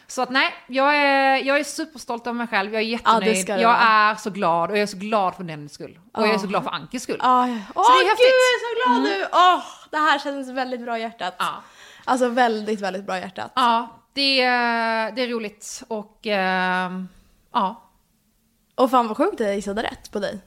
Så 0.07 0.21
att 0.21 0.29
nej, 0.29 0.53
jag 0.67 0.97
är, 0.97 1.35
jag 1.37 1.59
är 1.59 1.63
superstolt 1.63 2.27
över 2.27 2.37
mig 2.37 2.47
själv, 2.47 2.73
jag 2.73 2.81
är 2.81 2.85
Ja, 2.85 2.91
jättenöjd, 2.91 3.45
du 3.47 3.53
jag 3.53 3.77
är 3.81 4.15
så 4.15 4.29
glad 4.29 4.71
och 4.71 4.77
jag 4.77 4.81
är 4.83 4.87
så 4.87 4.97
glad 4.97 5.35
för 5.35 5.43
Nennys 5.43 5.73
skull. 5.73 5.99
Och 6.13 6.21
jag 6.21 6.29
är 6.29 6.33
Ja. 6.33 6.39
så 6.39 6.47
glad 6.47 6.63
för 6.63 6.71
Ankes 6.71 7.03
skull. 7.03 7.19
Åh, 7.23 7.27
ja. 7.27 7.59
Åh, 7.75 7.85
det 7.91 7.97
är 7.97 8.01
gud 8.01 8.09
häftigt. 8.09 8.25
Mm. 8.25 8.43
jag 8.43 8.55
är 8.55 8.59
så 8.59 8.85
glad 8.85 9.03
nu! 9.03 9.27
Åh, 9.31 9.63
det 9.91 9.97
här 9.97 10.19
känns 10.19 10.49
väldigt 10.49 10.81
bra 10.81 10.97
i 10.97 11.01
hjärtat. 11.01 11.35
Ja. 11.39 11.53
Alltså 12.05 12.27
väldigt, 12.29 12.81
väldigt 12.81 13.05
bra 13.05 13.17
i 13.17 13.21
hjärtat. 13.21 13.51
Ja, 13.55 13.87
det 14.13 14.41
är, 14.41 15.11
det 15.11 15.21
är 15.21 15.27
roligt 15.27 15.83
och 15.87 16.27
ehm, 16.27 17.07
ja. 17.53 17.81
Och 18.75 18.91
fan 18.91 19.07
vad 19.07 19.17
sjukt 19.17 19.33
att 19.41 19.47
jag 19.47 19.55
gissade 19.55 19.83
rätt 19.83 20.11
på 20.11 20.19
dig. 20.19 20.39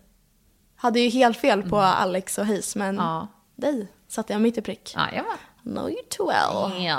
Hade 0.77 1.01
ju 1.01 1.09
helt 1.09 1.37
fel 1.39 1.63
på 1.71 1.79
Alex 1.79 2.39
och 2.39 2.47
Hayes, 2.47 2.77
men 2.77 2.89
Mm. 2.89 3.05
Ja. 3.05 3.27
dig 3.57 3.93
satte 4.09 4.33
jag 4.33 4.43
mitt 4.43 4.59
i 4.59 4.63
prick. 4.63 4.95
Jajamän. 4.97 5.37
Know 5.69 5.91
you 5.91 5.99
too 6.11 6.27
well. 6.27 6.85
Ja. 6.85 6.97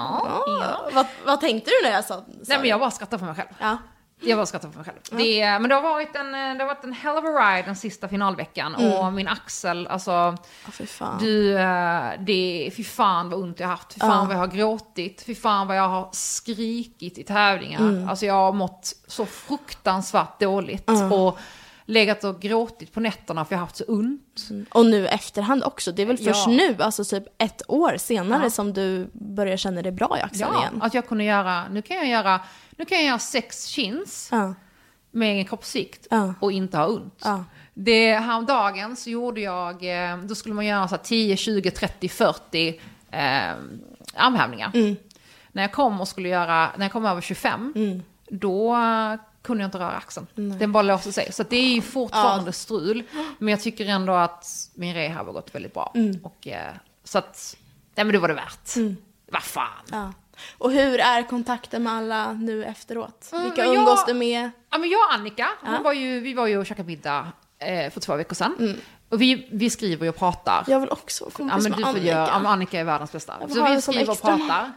Ah, 0.61 0.89
vad, 0.93 1.05
vad 1.25 1.41
tänkte 1.41 1.71
du 1.71 1.87
när 1.89 1.95
jag 1.95 2.05
sa, 2.05 2.13
sa 2.15 2.23
Nej 2.47 2.57
men 2.59 2.67
jag 2.67 2.79
bara 2.79 2.91
skrattar 2.91 3.17
för 3.17 3.25
mig 3.25 3.35
själv. 3.35 3.47
Ja. 3.59 3.77
Jag 4.21 4.37
bara 4.37 4.45
skrattar 4.45 4.69
för 4.69 4.75
mig 4.77 4.85
själv. 4.85 4.97
Det, 5.11 5.41
är- 5.41 5.59
men 5.59 5.69
det 5.69 5.75
har, 5.75 5.81
varit 5.81 6.15
en, 6.15 6.31
det 6.31 6.63
har 6.63 6.65
varit 6.65 6.83
en 6.83 6.93
hell 6.93 7.17
of 7.17 7.23
a 7.25 7.27
ride 7.27 7.65
den 7.65 7.75
sista 7.75 8.07
finalveckan 8.07 8.75
och 8.75 9.13
min 9.13 9.27
axel, 9.27 9.87
alltså 9.87 10.11
Åh, 10.65 10.71
fy 10.71 10.85
fan. 10.85 11.17
Du, 11.19 11.57
eh, 11.59 12.11
det, 12.19 12.71
fy 12.77 12.83
fan 12.83 13.29
vad 13.29 13.39
ont 13.39 13.59
jag 13.59 13.67
har 13.67 13.71
haft, 13.75 13.93
fy 13.93 13.99
fan 13.99 14.27
vad 14.27 14.35
jag 14.35 14.39
har 14.41 14.47
gråtit, 14.47 15.23
fy 15.25 15.35
fan 15.35 15.67
vad 15.67 15.77
jag 15.77 15.89
har 15.89 16.09
skrikit 16.11 17.17
i 17.17 17.23
tävlingar. 17.23 18.07
Alltså 18.09 18.25
jag 18.25 18.33
har 18.33 18.53
mått 18.53 18.93
så 19.07 19.25
fruktansvärt 19.25 20.39
dåligt 20.39 20.89
och 21.11 21.39
legat 21.89 22.23
och 22.23 22.39
gråtit 22.41 22.93
på 22.93 22.99
nätterna 22.99 23.45
för 23.45 23.53
jag 23.55 23.59
har 23.59 23.65
haft 23.65 23.75
så 23.77 23.83
ont. 23.83 24.49
Och 24.69 24.85
nu 24.85 25.07
efterhand 25.07 25.63
också. 25.63 25.91
Det 25.91 26.01
är 26.01 26.05
väl 26.05 26.17
först 26.17 26.47
Ja. 26.47 26.51
nu, 26.51 26.75
alltså 26.79 27.03
typ 27.03 27.23
ett 27.37 27.61
år 27.67 27.97
senare 27.97 28.43
Ja. 28.43 28.49
som 28.49 28.73
du 28.73 29.09
börjar 29.13 29.57
känna 29.57 29.81
dig 29.81 29.91
bra 29.91 30.17
i 30.17 30.21
axeln 30.21 30.49
Ja, 30.53 30.59
igen. 30.61 30.81
att 30.81 30.93
jag 30.93 31.07
kunde 31.07 31.23
göra, 31.23 31.67
nu 31.69 31.81
kan 31.81 31.97
jag 31.97 32.07
göra, 32.07 32.39
nu 32.77 32.85
kan 32.85 32.97
jag 32.97 33.07
göra 33.07 33.19
sex 33.19 33.65
chins 33.65 34.31
med 35.11 35.31
egen 35.33 35.45
kroppsvikt 35.45 36.07
och 36.39 36.51
inte 36.51 36.77
ha 36.77 36.85
ont. 36.87 37.25
Det, 37.73 38.13
häromdagen 38.13 38.95
så 38.95 39.09
gjorde 39.09 39.41
jag, 39.41 40.09
eh, 40.11 40.17
då 40.17 40.35
skulle 40.35 40.55
man 40.55 40.65
göra 40.65 40.87
så 40.87 40.95
här 40.95 41.03
10, 41.03 41.37
20, 41.37 41.71
30, 41.71 42.09
40 42.09 42.79
eh, 43.11 43.53
armhävningar. 44.15 44.71
Mm. 44.73 44.95
När 45.51 45.63
jag 45.63 45.71
kom 45.71 46.01
och 46.01 46.07
skulle 46.07 46.29
göra, 46.29 46.69
när 46.77 46.85
jag 46.85 46.91
kom 46.91 47.05
över 47.05 47.21
25, 47.21 47.73
Mm. 47.75 48.03
då 48.29 48.77
kunde 49.49 49.63
jag 49.63 49.67
inte 49.67 49.77
röra 49.79 49.91
axeln. 49.91 50.27
Den 50.35 50.71
bara 50.71 50.83
låste 50.83 51.11
sig. 51.13 51.31
Så 51.31 51.43
det 51.43 51.57
är 51.57 51.73
ju 51.75 51.81
fortfarande 51.81 52.51
strul. 52.53 53.03
Men 53.39 53.47
jag 53.51 53.61
tycker 53.61 53.85
ändå 53.85 54.13
att 54.13 54.45
min 54.75 54.93
rehab 54.93 55.25
har 55.25 55.33
gått 55.33 55.55
väldigt 55.55 55.73
bra. 55.73 55.91
Mm. 55.95 56.19
Och, 56.23 56.47
eh, 56.47 56.73
så 57.03 57.17
att, 57.17 57.57
nej 57.95 58.05
men 58.05 58.13
det 58.13 58.19
var 58.19 58.27
det 58.27 58.33
värt. 58.33 58.95
Vad 59.31 59.43
fan. 59.43 59.67
Ja. 59.91 60.13
Och 60.57 60.71
hur 60.71 60.99
är 60.99 61.23
kontakten 61.23 61.83
med 61.83 61.93
alla 61.93 62.33
nu 62.33 62.65
efteråt? 62.65 63.29
Mm, 63.31 63.43
Vilka 63.43 63.61
men 63.61 63.73
jag- 63.73 63.79
umgås 63.79 64.05
du 64.05 64.13
med? 64.13 64.51
Ja, 64.69 64.77
men 64.77 64.89
jag 64.89 64.99
och 65.07 65.13
Annika, 65.13 65.49
hon 65.61 65.83
var 65.83 65.93
ju, 65.93 66.19
vi 66.19 66.33
var 66.33 66.47
ju 66.47 66.57
och 66.57 66.65
käkade 66.65 66.87
middag 66.87 67.27
eh, 67.59 67.91
för 67.91 67.99
två 67.99 68.15
veckor 68.15 68.35
sedan. 68.35 68.77
Och 69.09 69.21
vi, 69.21 69.47
vi 69.51 69.69
skriver 69.69 70.09
och 70.09 70.15
pratar. 70.15 70.63
Jag 70.67 70.79
vill 70.79 70.89
också 70.89 71.23
vara 71.25 71.31
Ja, 71.33 71.37
kompis 71.37 71.63
men 71.63 71.71
med 71.71 71.79
du 71.79 71.83
får 71.83 71.89
Annika. 71.89 72.07
ja, 72.11 72.39
men 72.39 72.51
Annika 72.51 72.79
är 72.79 72.83
världens 72.83 73.11
bästa. 73.11 73.47
Så 73.49 73.65
vi 73.65 73.81
skriver 73.81 74.09
och 74.11 74.21
pratar. 74.21 74.71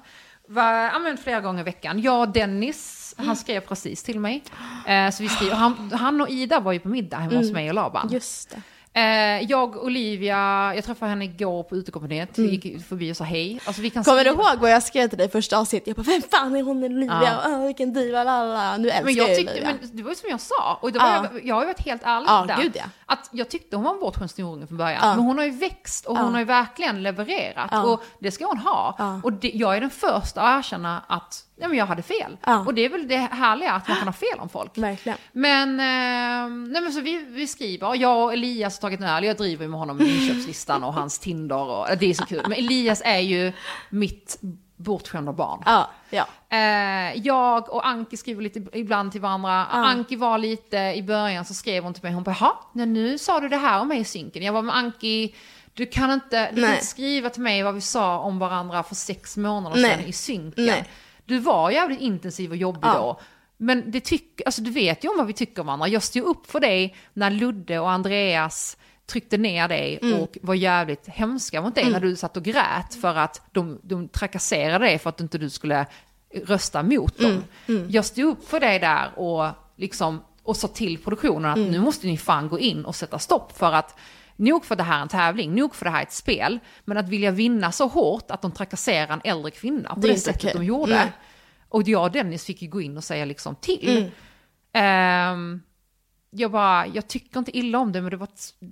Va, 0.49 0.83
ja, 0.93 0.99
men 0.99 1.17
flera 1.19 1.41
gånger 1.41 1.61
i 1.61 1.64
veckan. 1.64 2.00
Jag 2.02 2.21
och 2.21 2.29
Dennis, 2.29 3.01
han 3.16 3.37
skrev 3.37 3.61
precis 3.61 4.02
till 4.02 4.21
mig. 4.21 4.42
Eh, 4.87 5.11
så 5.11 5.23
vi 5.23 5.28
skriver, 5.28 5.54
han, 5.54 5.92
han 5.95 6.21
och 6.21 6.28
Ida 6.28 6.61
var 6.61 6.73
ju 6.73 6.78
på 6.81 6.88
middag 6.88 7.16
hemma 7.16 7.37
hos 7.37 7.50
mig 7.52 7.69
och 7.69 7.75
Laban. 7.75 8.09
Just 8.12 8.50
det. 8.50 8.62
Eh, 8.95 9.42
jag 9.50 9.76
Olivia, 9.85 10.73
jag 10.75 10.85
träffade 10.85 11.09
henne 11.11 11.25
igår 11.25 11.62
på 11.62 11.76
utekompaniet, 11.76 12.38
vi 12.38 12.50
gick 12.50 12.87
förbi 12.87 13.12
och 13.12 13.16
sa 13.16 13.25
hej. 13.25 13.61
Alltså, 13.64 13.83
vi 13.83 13.90
kan 13.90 14.04
Kommer 14.04 14.25
du 14.25 14.31
skriva- 14.31 14.50
ihåg 14.50 14.59
vad 14.61 14.71
jag 14.73 14.83
skrev 14.83 15.09
till 15.09 15.19
dig 15.19 15.28
första 15.31 15.59
avsnittet? 15.59 15.87
Jag 15.87 15.97
bara, 15.97 16.02
vem 16.02 16.23
fan 16.31 16.57
är 16.57 16.62
hon 16.62 16.85
Olivia? 16.85 17.21
Ja. 17.23 17.42
Åh, 17.47 17.66
vilken 17.66 17.92
diva, 17.92 18.25
lalala. 18.25 18.76
Nu 18.76 18.88
älskar 18.90 19.04
Men 19.04 19.14
jag 19.14 19.28
jag 19.31 19.37
tyckte, 19.37 19.52
Olivia. 19.52 19.75
men 19.83 19.97
det 19.97 20.02
var 20.02 20.11
ju 20.11 20.16
som 20.16 20.31
jag 20.31 20.40
sa, 20.40 20.78
och 20.81 20.92
det 20.92 20.99
var 20.99 21.07
Ja. 21.07 21.26
jag, 21.33 21.45
jag 21.47 21.54
har 21.54 21.62
ju 21.62 21.66
varit 21.66 21.81
helt 21.85 22.02
ärlig 22.04 22.28
Ja, 22.28 22.45
där. 22.49 22.62
gud 22.62 22.73
ja. 22.76 22.85
Att 23.12 23.28
jag 23.33 23.49
tyckte 23.50 23.76
hon 23.76 23.85
var 23.85 23.95
en 23.95 24.00
bortskämd 24.00 24.31
snorunge 24.31 24.66
från 24.66 24.78
början, 24.78 24.99
Ja. 25.02 25.14
men 25.16 25.25
hon 25.25 25.38
har 25.38 25.45
ju 25.45 25.50
växt 25.50 26.07
och 26.07 26.16
Ja. 26.16 26.23
hon 26.23 26.33
har 26.33 26.38
ju 26.40 26.45
verkligen 26.45 27.02
levererat. 27.02 27.69
Ja. 27.73 27.83
Och 27.83 28.02
det 28.19 28.31
ska 28.31 28.47
hon 28.47 28.59
ha. 28.59 28.97
Och 29.23 29.33
det, 29.33 29.50
jag 29.54 29.76
är 29.76 29.81
den 29.81 29.90
första 29.90 30.42
att 30.42 30.59
erkänna 30.59 31.02
att 31.07 31.45
ja, 31.57 31.69
men 31.69 31.76
jag 31.78 31.87
hade 31.87 32.02
fel. 32.02 32.37
Och 32.66 32.75
det 32.75 32.85
är 32.85 32.88
väl 32.88 33.09
det 33.09 33.16
härliga, 33.16 33.73
att 33.73 33.88
man 33.88 33.97
kan 33.97 34.09
ha 34.09 34.12
fel 34.12 34.38
om 34.38 34.49
folk. 34.49 34.78
Verkligen. 34.78 35.19
Men, 35.33 35.69
eh, 35.81 36.50
nej 36.73 36.83
men 36.83 36.92
så 36.92 37.00
vi, 37.00 37.25
vi 37.25 37.47
skriver, 37.47 37.95
jag 37.95 38.25
och 38.25 38.33
Elias 38.33 38.76
har 38.76 38.81
tagit 38.81 39.00
en 39.00 39.07
öl, 39.07 39.25
jag 39.25 39.37
driver 39.37 39.69
med 39.69 39.78
honom 39.81 39.97
med 39.97 40.07
inköpslistan 40.07 40.85
och 40.85 40.95
hans 40.95 41.19
Tinder 41.19 41.57
och 41.64 41.87
det 41.99 42.11
är 42.11 42.14
så 42.14 42.26
kul. 42.26 42.42
Men 42.42 42.59
Elias 42.59 43.02
är 43.04 43.19
ju 43.19 43.52
mitt 43.90 44.38
bortskämda 44.76 45.33
barn. 45.33 45.62
Ja, 45.66 45.90
ja. 46.11 46.26
Eh, 46.52 47.16
jag 47.26 47.68
och 47.73 47.87
Anki 47.87 48.16
skriver 48.16 48.42
lite 48.42 48.62
ibland 48.73 49.12
till 49.12 49.21
varandra. 49.21 49.66
Anki 49.66 50.16
var 50.16 50.38
lite, 50.38 50.76
i 50.76 51.02
början 51.02 51.44
så 51.44 51.54
skrev 51.54 51.85
hon 51.85 51.94
till 51.94 52.02
mig, 52.02 52.12
hon 52.12 52.23
bara, 52.23 52.37
jaha, 52.40 52.87
nu 52.87 53.18
sa 53.18 53.40
du 53.40 53.49
det 53.49 53.56
här 53.56 53.80
om 53.80 53.88
mig 53.88 53.99
i 54.00 54.04
synken. 54.04 54.42
Jag 54.42 54.52
var 54.52 54.62
med 54.62 54.76
Anki, 54.76 55.35
du 55.75 55.87
kan 55.87 56.11
inte, 56.12 56.50
du 56.52 56.62
kan 56.62 56.71
inte 56.73 56.85
skriva 56.87 57.30
till 57.30 57.42
mig 57.42 57.62
vad 57.62 57.75
vi 57.75 57.80
sa 57.80 58.18
om 58.18 58.38
varandra 58.38 58.82
för 58.82 58.94
sex 58.94 59.37
månader 59.37 59.82
Nej. 59.82 59.90
sedan 59.90 60.04
i 60.06 60.12
synken. 60.12 60.64
Nej. 60.66 60.85
Du 61.25 61.38
var 61.38 61.71
jävligt 61.71 62.00
intensiv 62.00 62.50
och 62.50 62.56
jobbig 62.56 62.80
Ja. 62.88 62.94
då. 62.94 63.21
Men 63.56 63.90
det 63.90 64.00
tyck, 64.00 64.40
alltså 64.47 64.62
du 64.62 64.71
vet 64.71 65.04
ju 65.04 65.09
om 65.09 65.16
vad 65.16 65.26
vi 65.26 65.32
tycker 65.32 65.61
om 65.61 65.66
varandra. 65.66 65.88
Jag 65.88 66.02
stod 66.02 66.25
upp 66.25 66.50
för 66.50 66.61
dig 66.61 66.97
när 67.12 67.30
Ludde 67.30 67.78
och 67.78 67.90
Andreas 67.90 68.76
tryckte 69.06 69.37
ner 69.38 69.68
dig 69.68 69.99
Mm. 70.02 70.21
och 70.21 70.38
var 70.42 70.54
jävligt 70.54 71.09
hemska 71.09 71.62
mot 71.62 71.75
dig 71.75 71.90
när 71.90 72.00
du 72.00 72.16
satt 72.16 72.37
och 72.37 72.42
grät 72.42 72.94
för 73.00 73.14
att 73.14 73.40
de, 73.52 73.80
de 73.82 74.09
trakasserade 74.09 74.85
dig 74.85 74.99
för 74.99 75.09
att 75.11 75.21
inte 75.21 75.38
du 75.38 75.50
skulle 75.50 75.87
rösta 76.35 76.83
mot 76.83 77.19
dem. 77.19 77.45
Mm. 77.69 77.87
Jag 77.91 78.05
stod 78.05 78.25
upp 78.25 78.49
för 78.49 78.61
dig 78.61 78.79
där 78.79 79.19
och 79.19 79.49
liksom 79.77 80.23
och 80.43 80.57
sa 80.57 80.69
till 80.69 80.99
produktionen 80.99 81.51
att 81.51 81.57
Mm. 81.57 81.71
nu 81.71 81.81
måste 81.81 82.07
ni 82.07 82.19
fan 82.19 82.49
gå 82.49 82.59
in 82.59 82.85
och 82.85 82.97
sätta 82.97 83.19
stopp 83.19 83.59
för 83.59 83.73
att 83.73 83.99
Nog 84.37 84.65
för 84.65 84.77
det 84.77 84.83
här 84.83 84.99
är 84.99 85.03
en 85.03 85.09
tävling, 85.09 85.55
nog 85.55 85.75
för 85.75 85.85
det 85.85 85.91
här 85.91 85.99
är 85.99 86.03
ett 86.03 86.12
spel, 86.12 86.59
men 86.85 86.97
att 86.97 87.09
vilja 87.09 87.31
vinna 87.31 87.73
så 87.73 87.87
hårt 87.87 88.31
att 88.31 88.43
de 88.43 88.53
trakasserar 88.53 89.12
en 89.12 89.21
äldre 89.25 89.51
kvinna 89.51 89.95
på 89.95 90.01
Det 90.01 90.09
det, 90.09 90.19
sättet 90.19 90.41
okej. 90.45 90.53
de 90.55 90.65
gjorde. 90.65 90.95
Nej. 90.95 91.12
Och 91.69 91.83
jag 91.89 92.03
och 92.03 92.11
Dennis 92.12 92.45
fick 92.45 92.62
ju 92.62 92.69
gå 92.69 92.81
in 92.81 92.97
och 92.97 93.05
säga 93.05 93.25
liksom 93.25 93.55
till. 93.55 94.11
Mm. 94.75 95.62
Jag 96.35 96.51
bara, 96.51 96.87
jag 96.87 97.09
tycker 97.09 97.39
inte 97.39 97.59
illa 97.59 97.79
om 97.79 97.93
det 97.93 98.01
men 98.01 98.11
det 98.11 98.17
var 98.17 98.29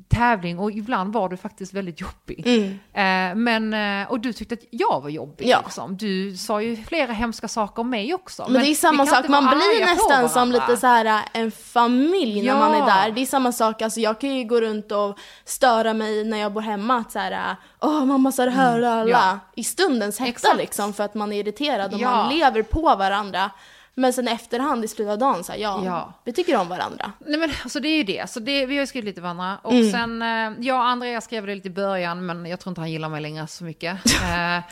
tävling 0.09 0.59
och 0.59 0.73
ibland 0.73 1.12
var 1.12 1.29
du 1.29 1.37
faktiskt 1.37 1.73
väldigt 1.75 2.00
jobbig. 2.00 2.47
Eh, 2.93 3.35
men, 3.35 3.75
eh, 4.02 4.11
och 4.11 4.21
du 4.21 4.33
tyckte 4.33 4.55
att 4.55 4.64
jag 4.71 5.00
var 5.00 5.09
jobbig 5.09 5.45
Mm. 5.45 5.50
Ja. 5.50 5.61
liksom. 5.64 5.97
Du 5.97 6.37
sa 6.37 6.62
ju 6.62 6.76
flera 6.76 7.12
hemska 7.12 7.49
saker 7.49 7.81
om 7.83 7.90
mig 7.90 8.14
också. 8.14 8.47
Men, 8.49 8.62
det 8.62 8.69
är 8.71 8.75
samma 8.75 9.07
sak, 9.07 9.29
man 9.29 9.45
blir 9.47 9.87
nästan 9.87 10.29
som 10.29 10.52
lite 10.52 10.76
så 10.76 10.87
här 10.87 11.05
äh, 11.05 11.21
en 11.33 11.50
familj 11.50 12.40
när 12.40 12.47
Ja. 12.49 12.59
man 12.59 12.75
är 12.83 12.87
där. 12.87 13.11
Det 13.11 13.21
är 13.23 13.26
samma 13.26 13.52
sak, 13.52 13.83
alltså 13.83 14.00
jag 14.00 14.21
kan 14.21 14.35
ju 14.37 14.45
gå 14.45 14.61
runt 14.61 14.93
och 14.93 15.19
störa 15.45 15.95
mig 15.95 16.25
när 16.25 16.38
jag 16.38 16.52
bor 16.52 16.61
hemma 16.61 16.97
att 16.97 17.12
så 17.12 17.19
här, 17.19 17.33
äh, 17.33 17.57
åh 17.81 18.05
mamma 18.05 18.33
så 18.33 18.43
här 18.43 18.49
hör 18.50 18.83
alla. 18.83 19.00
Mm. 19.00 19.09
Ja. 19.09 19.38
I 19.55 19.64
stundens 19.64 20.19
hetta 20.19 20.55
liksom 20.55 20.93
för 20.93 21.05
att 21.05 21.14
man 21.14 21.33
är 21.33 21.37
irriterad 21.40 21.95
och 21.95 22.00
Ja. 22.00 22.11
man 22.11 22.35
lever 22.38 22.62
på 22.62 22.81
varandra. 22.83 23.50
Men 24.00 24.12
sen 24.12 24.28
efterhand 24.28 24.85
i 24.85 24.88
slutet 24.88 25.12
av 25.12 25.19
dagen 25.19 25.45
så 25.45 25.52
här, 25.52 25.59
ja, 25.59 25.83
Ja. 25.85 26.12
vi 26.25 26.33
tycker 26.33 26.57
om 26.61 26.69
varandra. 26.69 27.12
Nej 27.26 27.40
men 27.40 27.50
alltså 27.62 27.80
det 27.80 27.88
är 27.88 27.97
ju 27.97 28.02
det, 28.02 28.30
så 28.30 28.40
det, 28.40 28.66
vi 28.66 28.75
har 28.76 28.80
ju 28.80 28.87
skrivit 28.87 29.04
lite 29.09 29.21
varandra. 29.21 29.59
Och 29.62 29.73
Mm. 29.73 29.90
sen, 29.92 30.23
eh, 30.23 30.66
jag 30.66 30.76
och 30.78 30.85
Andrea 30.87 31.21
skrev 31.21 31.47
det 31.47 31.54
lite 31.54 31.69
i 31.69 31.71
början, 31.71 32.26
men 32.26 32.47
jag 32.47 32.61
tror 32.61 32.71
inte 32.71 32.80
han 32.80 32.90
gillar 32.90 33.09
mig 33.09 33.21
längre 33.21 33.47
så 33.47 33.64
mycket. 33.64 33.99
Eh, 34.23 34.62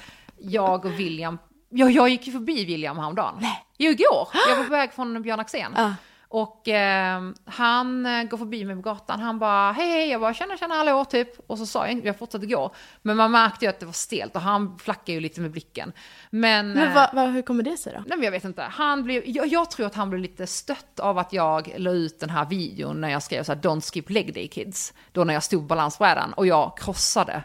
jag 0.41 0.85
och 0.85 0.99
William, 0.99 1.39
ja, 1.69 1.91
jag 1.91 2.09
gick 2.09 2.27
ju 2.27 2.33
förbi 2.33 2.65
William 2.65 2.99
häromdagen. 2.99 3.35
Nej. 3.41 3.65
Jo, 3.79 3.91
igår. 3.91 4.29
Jag 4.49 4.57
var 4.57 4.65
på 4.65 4.71
väg 4.81 4.93
från 4.93 5.23
Björn 5.23 5.41
Axén. 5.41 5.73
Ja. 5.77 5.95
Och 6.31 6.69
eh, 6.69 7.23
han 7.45 8.07
eh, 8.07 8.23
går 8.23 8.39
förbi 8.39 8.65
mig 8.65 8.77
på 8.77 8.83
gatan, 8.83 9.21
han 9.21 9.39
bara 9.39 9.73
hej 9.73 9.91
hej, 9.91 10.11
jag 10.11 10.21
bara 10.21 10.35
tjena 10.35 10.57
tjena 10.57 10.75
hallå 10.75 11.05
typ. 11.05 11.29
Och 11.47 11.59
så 11.59 11.67
sa 11.67 11.89
jag 11.89 12.07
jag 12.07 12.19
fortsatte 12.19 12.47
gå. 12.47 12.75
Men 13.03 13.17
man 13.17 13.31
märkte 13.31 13.65
ju 13.65 13.69
att 13.69 13.81
det 13.81 13.87
var 13.87 13.93
stelt 13.93 14.37
och 14.37 14.43
han 14.43 14.79
flackade 14.79 15.13
ju 15.13 15.21
lite 15.21 15.41
med 15.41 15.51
blicken. 15.51 15.93
Men, 16.31 16.73
Men 16.73 16.89
eh, 16.89 16.95
vad, 16.95 17.09
vad, 17.13 17.29
hur 17.29 17.43
kommer 17.43 17.63
det 17.63 17.77
sig 17.77 17.93
då? 17.93 18.03
Nej 18.07 18.19
men 18.19 18.25
jag 18.25 18.33
vet 18.33 18.45
inte. 18.45 18.63
Han 18.63 19.05
blev, 19.05 19.23
jag, 19.27 19.47
jag 19.47 19.71
tror 19.71 19.87
att 19.87 19.95
han 19.95 20.11
blev 20.11 20.23
lite 20.23 20.47
stött 20.47 21.01
av 21.01 21.19
att 21.19 21.33
jag 21.33 21.75
la 21.77 21.91
ut 21.91 22.21
den 22.21 22.31
här 22.31 22.47
videon 22.47 23.01
när 23.01 23.09
jag 23.09 23.23
skrev 23.23 23.43
så 23.43 23.53
här 23.53 23.61
Don't 23.61 23.93
skip 23.93 24.11
leg 24.11 24.35
day 24.35 24.49
kids. 24.49 24.95
Då 25.13 25.25
när 25.25 25.35
jag 25.35 25.43
stod 25.43 25.61
på 25.61 25.67
balansbrädan 25.67 26.33
och 26.33 26.47
jag 26.47 26.79
krossade. 26.79 27.43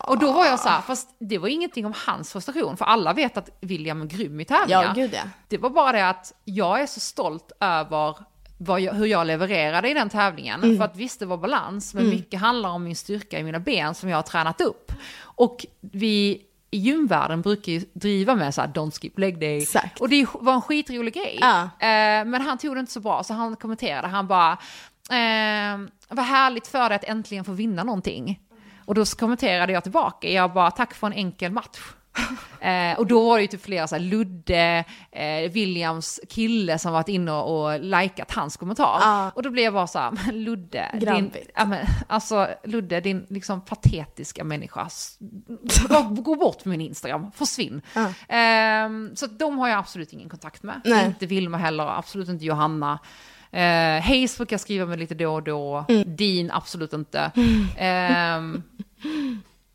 Och 0.00 0.18
då 0.18 0.32
var 0.32 0.44
jag 0.46 0.60
så 0.60 0.68
här, 0.68 0.80
fast 0.80 1.16
det 1.18 1.38
var 1.38 1.48
ingenting 1.48 1.86
om 1.86 1.94
hans 2.06 2.32
frustration, 2.32 2.76
för 2.76 2.84
alla 2.84 3.12
vet 3.12 3.36
att 3.36 3.50
William 3.60 4.02
är 4.02 4.06
grym 4.06 4.40
i 4.40 4.44
tävlingar. 4.44 4.82
Ja, 4.82 4.92
gud 4.92 5.10
ja. 5.14 5.22
Det 5.48 5.58
var 5.58 5.70
bara 5.70 5.92
det 5.92 6.08
att 6.08 6.32
jag 6.44 6.80
är 6.80 6.86
så 6.86 7.00
stolt 7.00 7.52
över 7.60 8.16
jag, 8.58 8.94
hur 8.94 9.06
jag 9.06 9.26
levererade 9.26 9.90
i 9.90 9.94
den 9.94 10.08
tävlingen. 10.08 10.62
Mm. 10.62 10.76
För 10.76 10.84
att 10.84 10.96
visst, 10.96 11.20
det 11.20 11.26
var 11.26 11.36
balans, 11.36 11.94
men 11.94 12.08
mycket 12.08 12.40
handlar 12.40 12.70
om 12.70 12.84
min 12.84 12.96
styrka 12.96 13.38
i 13.38 13.42
mina 13.42 13.60
ben 13.60 13.94
som 13.94 14.08
jag 14.08 14.18
har 14.18 14.22
tränat 14.22 14.60
upp. 14.60 14.92
Och 15.20 15.66
vi 15.80 16.42
i 16.70 16.78
gymvärlden 16.78 17.42
brukar 17.42 17.72
ju 17.72 17.84
driva 17.92 18.34
med 18.34 18.54
så 18.54 18.60
här 18.60 18.68
don't 18.68 19.00
skip 19.00 19.18
leg 19.18 19.40
day. 19.40 19.62
Exakt. 19.62 20.00
Och 20.00 20.08
det 20.08 20.26
var 20.32 20.54
en 20.54 20.62
skitrolig 20.62 21.14
grej. 21.14 21.38
Ja. 21.40 21.62
Eh, 21.62 22.24
men 22.24 22.40
han 22.40 22.58
tog 22.58 22.76
det 22.76 22.80
inte 22.80 22.92
så 22.92 23.00
bra, 23.00 23.22
så 23.22 23.34
han 23.34 23.56
kommenterade, 23.56 24.08
han 24.08 24.26
bara, 24.26 24.52
eh, 25.10 25.78
vad 26.08 26.24
härligt 26.24 26.66
för 26.66 26.88
dig 26.88 26.96
att 26.96 27.04
äntligen 27.04 27.44
få 27.44 27.52
vinna 27.52 27.84
någonting. 27.84 28.40
Och 28.86 28.94
då 28.94 29.04
kommenterade 29.04 29.72
jag 29.72 29.82
tillbaka, 29.82 30.28
jag 30.28 30.52
bara, 30.52 30.70
tack 30.70 30.94
för 30.94 31.06
en 31.06 31.12
enkel 31.12 31.52
match. 31.52 31.78
Eh, 32.60 32.98
och 32.98 33.06
då 33.06 33.28
var 33.28 33.36
det 33.36 33.42
ju 33.42 33.48
typ 33.48 33.64
flera 33.64 33.86
så 33.86 33.94
här, 33.94 34.02
Ludde, 34.02 34.84
eh, 35.12 35.50
Williams 35.50 36.20
kille 36.28 36.78
som 36.78 36.92
varit 36.92 37.08
inne 37.08 37.32
och 37.32 37.80
likat 37.80 38.32
hans 38.32 38.56
kommentar. 38.56 38.98
Ja. 39.00 39.30
Och 39.34 39.42
då 39.42 39.50
blev 39.50 39.64
jag 39.64 39.74
bara 39.74 39.86
så 39.86 39.98
här, 39.98 40.10
men 40.26 40.44
Ludde, 40.44 40.90
din, 41.00 41.32
ja, 41.54 41.64
men, 41.64 41.86
alltså 42.06 42.48
Ludde, 42.64 43.00
din 43.00 43.26
liksom 43.28 43.60
patetiska 43.60 44.44
människa, 44.44 44.88
gå, 46.10 46.34
bort 46.34 46.62
från 46.62 46.70
min 46.70 46.80
Instagram, 46.80 47.32
försvinn. 47.32 47.82
Ja. 47.94 48.12
Ehm, 48.28 49.16
så 49.16 49.26
de 49.26 49.58
har 49.58 49.68
jag 49.68 49.78
absolut 49.78 50.12
ingen 50.12 50.28
kontakt 50.28 50.62
med. 50.62 50.80
Nej. 50.84 51.06
Inte 51.06 51.26
Vilma 51.26 51.58
heller, 51.58 51.98
absolut 51.98 52.28
inte 52.28 52.44
Johanna. 52.44 52.98
Uh, 53.52 54.02
Hayes 54.02 54.36
brukar 54.36 54.54
jag 54.54 54.60
skriva 54.60 54.86
med 54.86 54.98
lite 54.98 55.14
då 55.14 55.34
och 55.34 55.42
då. 55.42 55.84
Mm. 55.88 56.16
Dean 56.16 56.50
absolut 56.50 56.92
inte. 56.92 57.32
Ehm, 57.76 58.62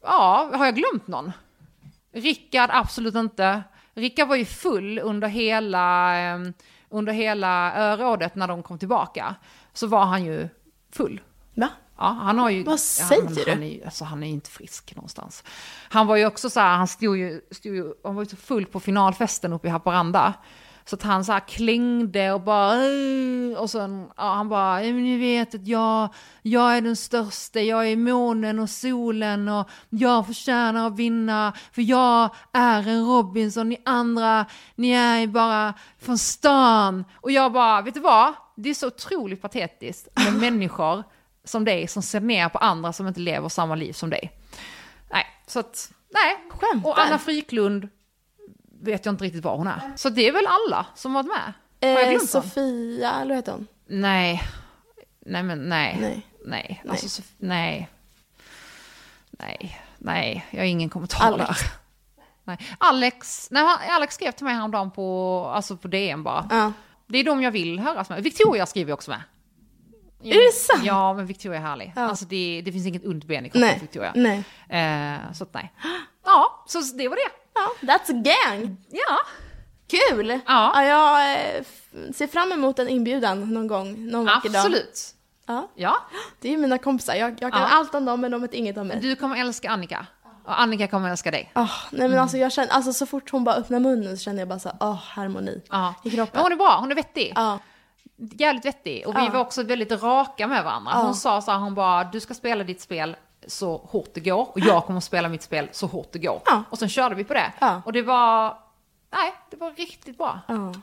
ja, 0.04 0.50
har 0.54 0.66
jag 0.66 0.76
glömt 0.76 1.08
någon? 1.08 1.32
Rickard 2.14 2.70
absolut 2.74 3.16
inte. 3.16 3.64
Rickard 3.94 4.28
var 4.28 4.36
ju 4.36 4.46
full 4.46 5.00
under 5.00 5.28
hela, 5.28 6.16
ehm, 6.16 6.54
under 6.90 7.14
hela 7.14 7.76
örådet 7.76 8.36
när 8.36 8.48
de 8.48 8.64
kom 8.64 8.80
tillbaka. 8.80 9.36
Så 9.74 9.88
var 9.88 10.06
han 10.06 10.26
ju 10.26 10.50
full. 10.92 11.22
Va? 11.54 11.70
Ja, 12.02 12.08
han 12.08 12.40
har 12.40 12.50
ju... 12.50 12.64
Vad 12.64 12.80
säger 12.80 13.24
men 13.24 13.34
du? 13.34 13.50
Han 13.50 13.64
är, 13.64 13.86
alltså, 13.86 14.06
han 14.06 14.24
är 14.24 14.28
inte 14.28 14.50
frisk 14.50 14.96
någonstans. 14.96 15.44
Han 15.90 16.08
var 16.08 16.16
ju 16.16 16.26
också 16.26 16.50
så 16.50 16.60
här, 16.60 16.78
han 16.78 16.88
stod 16.88 17.18
ju, 17.18 17.42
stod 17.52 17.76
ju 17.76 17.94
han 18.04 18.16
var 18.16 18.24
ju 18.24 18.30
så 18.30 18.36
full 18.36 18.66
på 18.66 18.80
finalfesten 18.80 19.54
uppe 19.54 19.68
i 19.68 19.72
Haparanda. 19.72 20.34
Så 20.86 20.96
att 20.96 21.04
han 21.04 21.26
så 21.26 21.32
här 21.32 21.40
klängde 21.40 22.32
och 22.32 22.42
bara, 22.42 22.76
och 23.58 23.70
sen, 23.70 24.08
ja, 24.18 24.34
han 24.34 24.50
bara, 24.50 24.84
"Ja, 24.84 24.94
men 24.94 25.04
ni 25.04 25.18
vet 25.18 25.56
att 25.56 25.68
jag, 25.68 26.14
jag 26.42 26.78
är 26.78 26.82
den 26.82 26.96
största, 26.96 27.60
jag 27.62 27.88
är 27.88 27.96
månen 27.96 28.60
och 28.60 28.70
solen 28.70 29.50
och 29.50 29.70
jag 29.90 30.26
förtjänar 30.28 30.88
att 30.88 30.96
vinna, 30.96 31.54
för 31.72 31.82
jag 31.82 32.30
är 32.54 32.88
en 32.90 33.06
Robinson, 33.06 33.70
ni 33.70 33.82
andra, 33.86 34.46
ni 34.76 34.92
är 34.92 35.28
bara 35.28 35.74
från 36.00 36.18
stan. 36.18 37.06
Och 37.16 37.32
jag 37.32 37.52
bara, 37.52 37.82
vet 37.82 37.94
du 37.94 38.00
vad? 38.00 38.34
Det 38.56 38.70
är 38.70 38.74
så 38.74 38.88
otroligt 38.88 39.42
patetiskt 39.42 40.08
med 40.16 40.34
människor 40.52 41.04
som 41.44 41.66
dig 41.66 41.88
som 41.88 42.02
ser 42.02 42.20
ner 42.22 42.50
på 42.50 42.58
andra 42.58 42.94
som 42.94 43.08
inte 43.08 43.20
lever 43.20 43.50
samma 43.50 43.76
liv 43.76 43.94
som 43.94 44.10
dig. 44.10 44.32
Nej, 45.12 45.26
så 45.48 45.60
att, 45.60 45.92
nej. 46.14 46.38
Skämtar. 46.50 46.90
Och 46.90 47.00
Anna 47.02 47.18
Fryklund 47.18 47.90
vet 48.82 49.06
jag 49.06 49.14
inte 49.14 49.24
riktigt 49.24 49.44
var 49.44 49.58
hon 49.58 49.68
är. 49.68 49.92
Så 49.96 50.10
det 50.10 50.28
är 50.28 50.32
väl 50.32 50.48
alla 50.48 50.86
som 50.96 51.14
varit 51.14 51.28
med. 51.28 51.54
Har 51.82 51.90
jag 52.00 52.04
Eh, 52.04 52.10
glömt? 52.10 52.30
Sofia, 52.30 53.12
eller 53.14 53.28
vad 53.30 53.36
heter 53.38 53.52
hon? 53.52 53.68
Nej. 53.88 54.44
Nej 55.26 55.44
men 55.44 55.70
nej. 55.70 55.98
Nej. 56.02 56.28
Nej. 56.46 56.82
Nej. 56.84 56.92
Alltså, 56.92 57.10
så, 57.10 57.22
nej. 57.38 57.90
Nej. 59.32 59.82
Nej, 59.98 60.46
jag 60.52 60.60
har 60.60 60.66
ingen 60.66 60.90
kommentar 60.90 61.26
Alex. 61.28 61.48
där. 61.48 61.58
Nej. 62.44 62.58
Alex, 62.78 63.48
nej, 63.52 63.64
Alex 63.90 64.16
skrev 64.16 64.32
till 64.32 64.46
mig 64.46 64.54
häromdagen 64.56 64.92
på, 64.92 65.46
alltså 65.56 65.78
på 65.78 65.88
DM 65.88 66.24
bara. 66.24 66.48
Ja. 66.52 66.74
Det 67.08 67.18
är 67.20 67.24
de 67.24 67.42
jag 67.44 67.52
vill 67.52 67.80
höras 67.80 68.10
med. 68.10 68.24
Victoria 68.24 68.66
skriver 68.66 68.94
också 68.94 69.12
med. 69.12 69.22
Är 70.24 70.46
det 70.48 70.54
sant? 70.54 70.84
Ja, 70.86 71.14
men 71.14 71.26
Victoria 71.26 71.60
är 71.60 71.64
härlig. 71.64 71.94
Ja. 71.96 72.02
Alltså 72.02 72.26
det, 72.26 72.62
det 72.66 72.72
finns 72.72 72.88
inget 72.88 73.06
ont 73.06 73.26
ben 73.26 73.46
i 73.46 73.50
kroppen 73.50 73.68
Nej. 73.70 73.78
Victoria. 73.82 74.12
Nej. 74.16 74.44
Eh, 74.70 75.34
så 75.34 75.44
att 75.44 75.54
nej. 75.54 75.74
Ja, 76.26 76.64
så 76.68 76.80
det 76.80 77.08
var 77.08 77.16
det. 77.16 77.32
Ja, 77.54 77.88
that's 77.88 78.10
a 78.10 78.14
gang! 78.50 78.78
Ja. 78.90 79.18
Kul! 79.88 80.40
Ja. 80.46 80.84
jag 80.84 81.34
eh, 81.34 81.64
ser 82.14 82.28
fram 82.28 82.52
emot 82.52 82.80
en 82.80 82.90
inbjudan 82.90 83.54
någon 83.54 83.68
gång, 83.68 84.08
någon 84.08 84.26
vacker 84.26 84.50
dag. 84.50 84.60
Absolut. 84.60 85.16
Ja, 85.48 85.68
Ja, 85.76 85.98
det 86.40 86.48
är 86.48 86.52
ju 86.52 86.58
mina 86.58 86.78
kompisar. 86.78 87.16
Jag, 87.16 87.30
jag 87.42 87.52
kan 87.54 87.62
Ja. 87.62 87.68
allt 87.68 87.96
om 87.96 88.06
dem 88.06 88.22
men 88.22 88.32
de 88.32 88.42
vet 88.42 88.54
inget 88.54 88.78
om 88.78 88.88
mig. 88.88 89.00
du 89.02 89.16
kommer 89.16 89.36
älska 89.42 89.70
Annika. 89.70 90.06
Och 90.46 90.62
Annika 90.62 90.88
kommer 90.88 91.10
älska 91.10 91.32
dig. 91.32 91.52
Ah, 91.54 91.68
nej 91.92 92.10
men 92.10 92.20
alltså 92.20 92.38
jag 92.38 92.52
känner, 92.52 92.72
alltså 92.74 92.94
så 92.94 93.06
fort 93.06 93.32
hon 93.32 93.44
bara 93.44 93.56
öppnar 93.56 93.80
munnen 93.80 94.18
så 94.18 94.24
känner 94.24 94.40
jag 94.40 94.48
bara 94.48 94.60
så 94.60 94.72
åh, 94.80 94.96
harmoni 94.96 95.62
Ja. 95.70 95.94
i 96.04 96.10
kroppen. 96.12 96.32
Men 96.34 96.44
hon 96.44 96.52
är 96.52 96.56
bra, 96.56 96.78
hon 96.80 96.92
är 96.92 96.96
vettig. 96.96 97.34
Ja, 97.36 97.60
Jävligt 98.40 98.66
vettig. 98.66 99.08
Och 99.08 99.16
vi 99.16 99.20
Ja. 99.26 99.30
var 99.30 99.40
också 99.40 99.64
väldigt 99.64 99.92
raka 100.04 100.48
med 100.48 100.64
varandra. 100.64 100.92
Ja. 100.96 101.02
Hon 101.02 101.16
sa 101.16 101.42
så 101.42 101.52
här, 101.52 101.58
hon 101.60 101.76
bara, 101.76 102.04
du 102.04 102.20
ska 102.20 102.34
spela 102.34 102.64
ditt 102.64 102.82
spel 102.82 103.16
så 103.48 103.78
hårt 103.90 104.10
det 104.14 104.20
går 104.20 104.48
och 104.52 104.60
jag 104.60 104.86
kommer 104.86 105.00
spela 105.00 105.30
mitt 105.30 105.44
spel 105.44 105.68
så 105.72 105.88
hårt 105.88 106.10
det 106.12 106.20
går. 106.20 106.42
Ja. 106.46 106.64
Och 106.70 106.80
sen 106.80 106.90
körde 106.90 107.16
vi 107.16 107.24
på 107.24 107.34
det. 107.34 107.54
Ja. 107.60 107.82
Och 107.86 107.94
det 107.94 108.02
var, 108.02 108.58
nej, 109.14 109.34
det 109.50 109.58
var 109.58 109.72
riktigt 109.72 110.18
bra. 110.18 110.40
ja. 110.48 110.74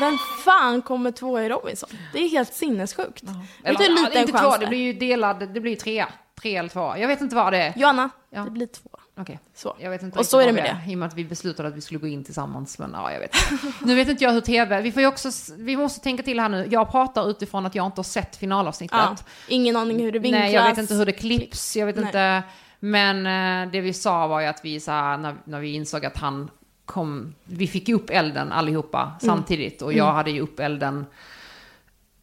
Vem 0.00 0.18
fan 0.44 0.82
kommer 0.82 1.10
tvåa 1.10 1.42
i 1.44 1.48
Robinson? 1.48 1.90
Det 2.12 2.18
är 2.18 2.28
helt 2.28 2.54
sinnessjukt. 2.54 3.22
Vet 3.22 3.78
du 3.78 3.84
hur 3.84 3.90
ja, 3.96 4.04
liten 4.08 4.20
inte 4.28 4.32
två, 4.38 4.50
det 4.50 4.58
det 4.58 4.64
är? 4.64 4.68
blir 4.68 4.78
ju 4.78 4.92
delad, 4.92 5.48
det 5.54 5.60
blir 5.60 5.76
trea. 5.76 6.08
Tre 6.42 6.56
eller 6.56 6.68
två. 6.68 6.96
Jag 6.96 7.08
vet 7.08 7.20
inte 7.20 7.36
vad 7.36 7.52
det 7.52 7.58
är. 7.62 7.72
Johanna, 7.78 8.10
Ja. 8.30 8.40
det 8.42 8.50
blir 8.50 8.66
två. 8.66 8.90
Okej. 9.22 9.38
Så. 9.54 9.76
Jag 9.80 9.90
vet 9.90 10.02
inte 10.02 10.18
Och 10.18 10.26
så 10.26 10.40
är 10.40 10.46
det 10.46 10.52
med 10.52 10.76
I 10.88 10.94
och 10.94 10.98
med 10.98 11.08
att 11.08 11.14
vi 11.14 11.24
beslutade 11.24 11.68
att 11.68 11.74
vi 11.76 11.80
skulle 11.80 12.00
gå 12.00 12.06
in 12.06 12.24
tillsammans. 12.24 12.78
Men 12.78 12.90
ja, 12.94 13.12
jag 13.12 13.20
vet 13.20 13.34
inte. 13.52 13.72
Nu 13.86 13.94
vet 13.94 14.08
inte 14.08 14.24
jag 14.24 14.32
hur 14.32 14.40
tv... 14.40 14.80
Vi 14.80 14.92
får 14.92 15.02
ju 15.02 15.08
också... 15.08 15.30
Vi 15.58 15.76
måste 15.76 16.00
tänka 16.00 16.22
till 16.22 16.40
här 16.40 16.48
nu. 16.48 16.68
Jag 16.70 16.90
pratar 16.90 17.30
utifrån 17.30 17.66
att 17.66 17.74
jag 17.74 17.86
inte 17.86 17.98
har 17.98 18.04
sett 18.04 18.36
finalavsnittet. 18.36 18.98
Ja. 18.98 19.16
Ingen 19.48 19.76
aning 19.76 20.00
hur 20.00 20.12
det 20.12 20.18
vinklas. 20.18 20.40
Nej, 20.42 20.52
jag 20.54 20.64
vet 20.68 20.78
inte 20.78 20.94
hur 20.94 21.06
det 21.06 21.12
klipps. 21.12 21.76
Jag 21.76 21.86
vet 21.86 21.96
Nej. 21.96 22.04
inte. 22.04 22.42
Men 22.80 23.26
eh, 23.66 23.72
det 23.72 23.80
vi 23.80 23.92
sa 23.92 24.26
var 24.26 24.40
ju 24.40 24.46
att 24.46 24.64
vi 24.64 24.80
så 24.80 24.90
här, 24.90 25.16
när, 25.18 25.34
när 25.44 25.60
vi 25.60 25.72
insåg 25.74 26.06
att 26.06 26.16
han 26.16 26.50
kom... 26.84 27.34
Vi 27.44 27.66
fick 27.66 27.88
ju 27.88 27.94
upp 27.94 28.10
elden 28.10 28.52
allihopa 28.52 29.02
Mm. 29.02 29.18
samtidigt. 29.20 29.82
Och 29.82 29.92
jag 29.92 30.12
hade 30.12 30.30
ju 30.30 30.40
upp 30.40 30.60
elden... 30.60 31.06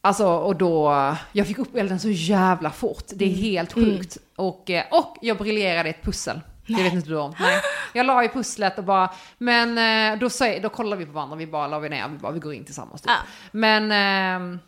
Alltså, 0.02 0.26
och 0.28 0.56
då... 0.56 0.94
Jag 1.32 1.46
fick 1.46 1.58
upp 1.58 1.76
elden 1.76 2.00
så 2.00 2.08
jävla 2.10 2.70
fort. 2.70 3.04
Det 3.14 3.24
är 3.24 3.28
Mm. 3.28 3.40
helt 3.40 3.72
sjukt. 3.72 4.16
Och, 4.36 4.70
eh, 4.70 4.84
och 4.90 5.16
jag 5.20 5.38
briljerade 5.38 5.88
i 5.88 5.90
ett 5.92 6.02
pussel. 6.02 6.40
Det 6.76 6.82
vet 6.82 6.92
inte 6.92 7.08
du 7.08 7.16
om. 7.18 7.34
Nej. 7.40 7.60
Jag 7.92 8.06
la 8.06 8.24
i 8.24 8.28
pusslet 8.28 8.78
och 8.78 8.84
bara, 8.84 9.10
men 9.38 9.78
eh, 10.12 10.18
då, 10.18 10.30
säger, 10.30 10.62
då 10.62 10.68
kollar 10.68 10.96
vi 10.96 11.06
på 11.06 11.12
varandra, 11.12 11.36
vi 11.36 11.46
bara 11.46 11.66
la 11.66 11.78
vi 11.78 11.88
ner, 11.88 12.08
vi 12.08 12.18
bara, 12.18 12.32
vi 12.32 12.40
går 12.40 12.54
in 12.54 12.64
tillsammans. 12.64 13.02
Typ. 13.02 13.10
Ja. 13.10 13.16
Men, 13.52 13.92
ehm, 13.92 14.58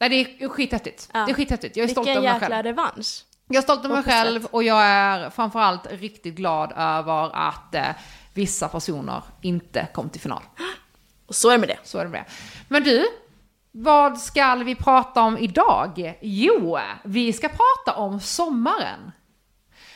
nej 0.00 0.08
det 0.08 0.44
är 0.44 0.48
skithäftigt. 0.48 1.10
Ja. 1.14 1.24
Det 1.26 1.32
är 1.32 1.34
skithäftigt. 1.34 1.76
Jag 1.76 1.84
är 1.84 1.88
stolt 1.88 2.06
Vilken 2.08 2.22
över 2.22 2.32
mig 2.32 2.40
jäkla 2.40 2.56
själv. 2.56 2.64
revansch. 2.66 3.24
Jag 3.48 3.56
är 3.56 3.62
stolt 3.62 3.84
över 3.84 3.94
mig 3.94 4.04
pusslet. 4.04 4.22
själv 4.24 4.46
och 4.50 4.62
jag 4.62 4.82
är 4.84 5.30
framförallt 5.30 5.86
riktigt 5.92 6.34
glad 6.34 6.72
över 6.76 7.48
att 7.48 7.74
eh, 7.74 7.86
vissa 8.34 8.68
personer 8.68 9.22
inte 9.40 9.88
kom 9.94 10.08
till 10.08 10.20
final. 10.20 10.42
Och 11.26 11.34
så 11.34 11.48
är 11.48 11.52
det 11.52 11.58
med 11.58 11.68
det. 11.68 11.78
Så 11.82 11.98
är 11.98 12.02
det 12.04 12.10
med 12.10 12.20
det. 12.20 12.32
Men 12.68 12.82
du, 12.82 13.06
vad 13.72 14.18
ska 14.18 14.54
vi 14.54 14.74
prata 14.74 15.22
om 15.22 15.38
idag? 15.38 16.14
Jo, 16.20 16.78
vi 17.04 17.32
ska 17.32 17.48
prata 17.48 17.98
om 17.98 18.20
sommaren. 18.20 19.12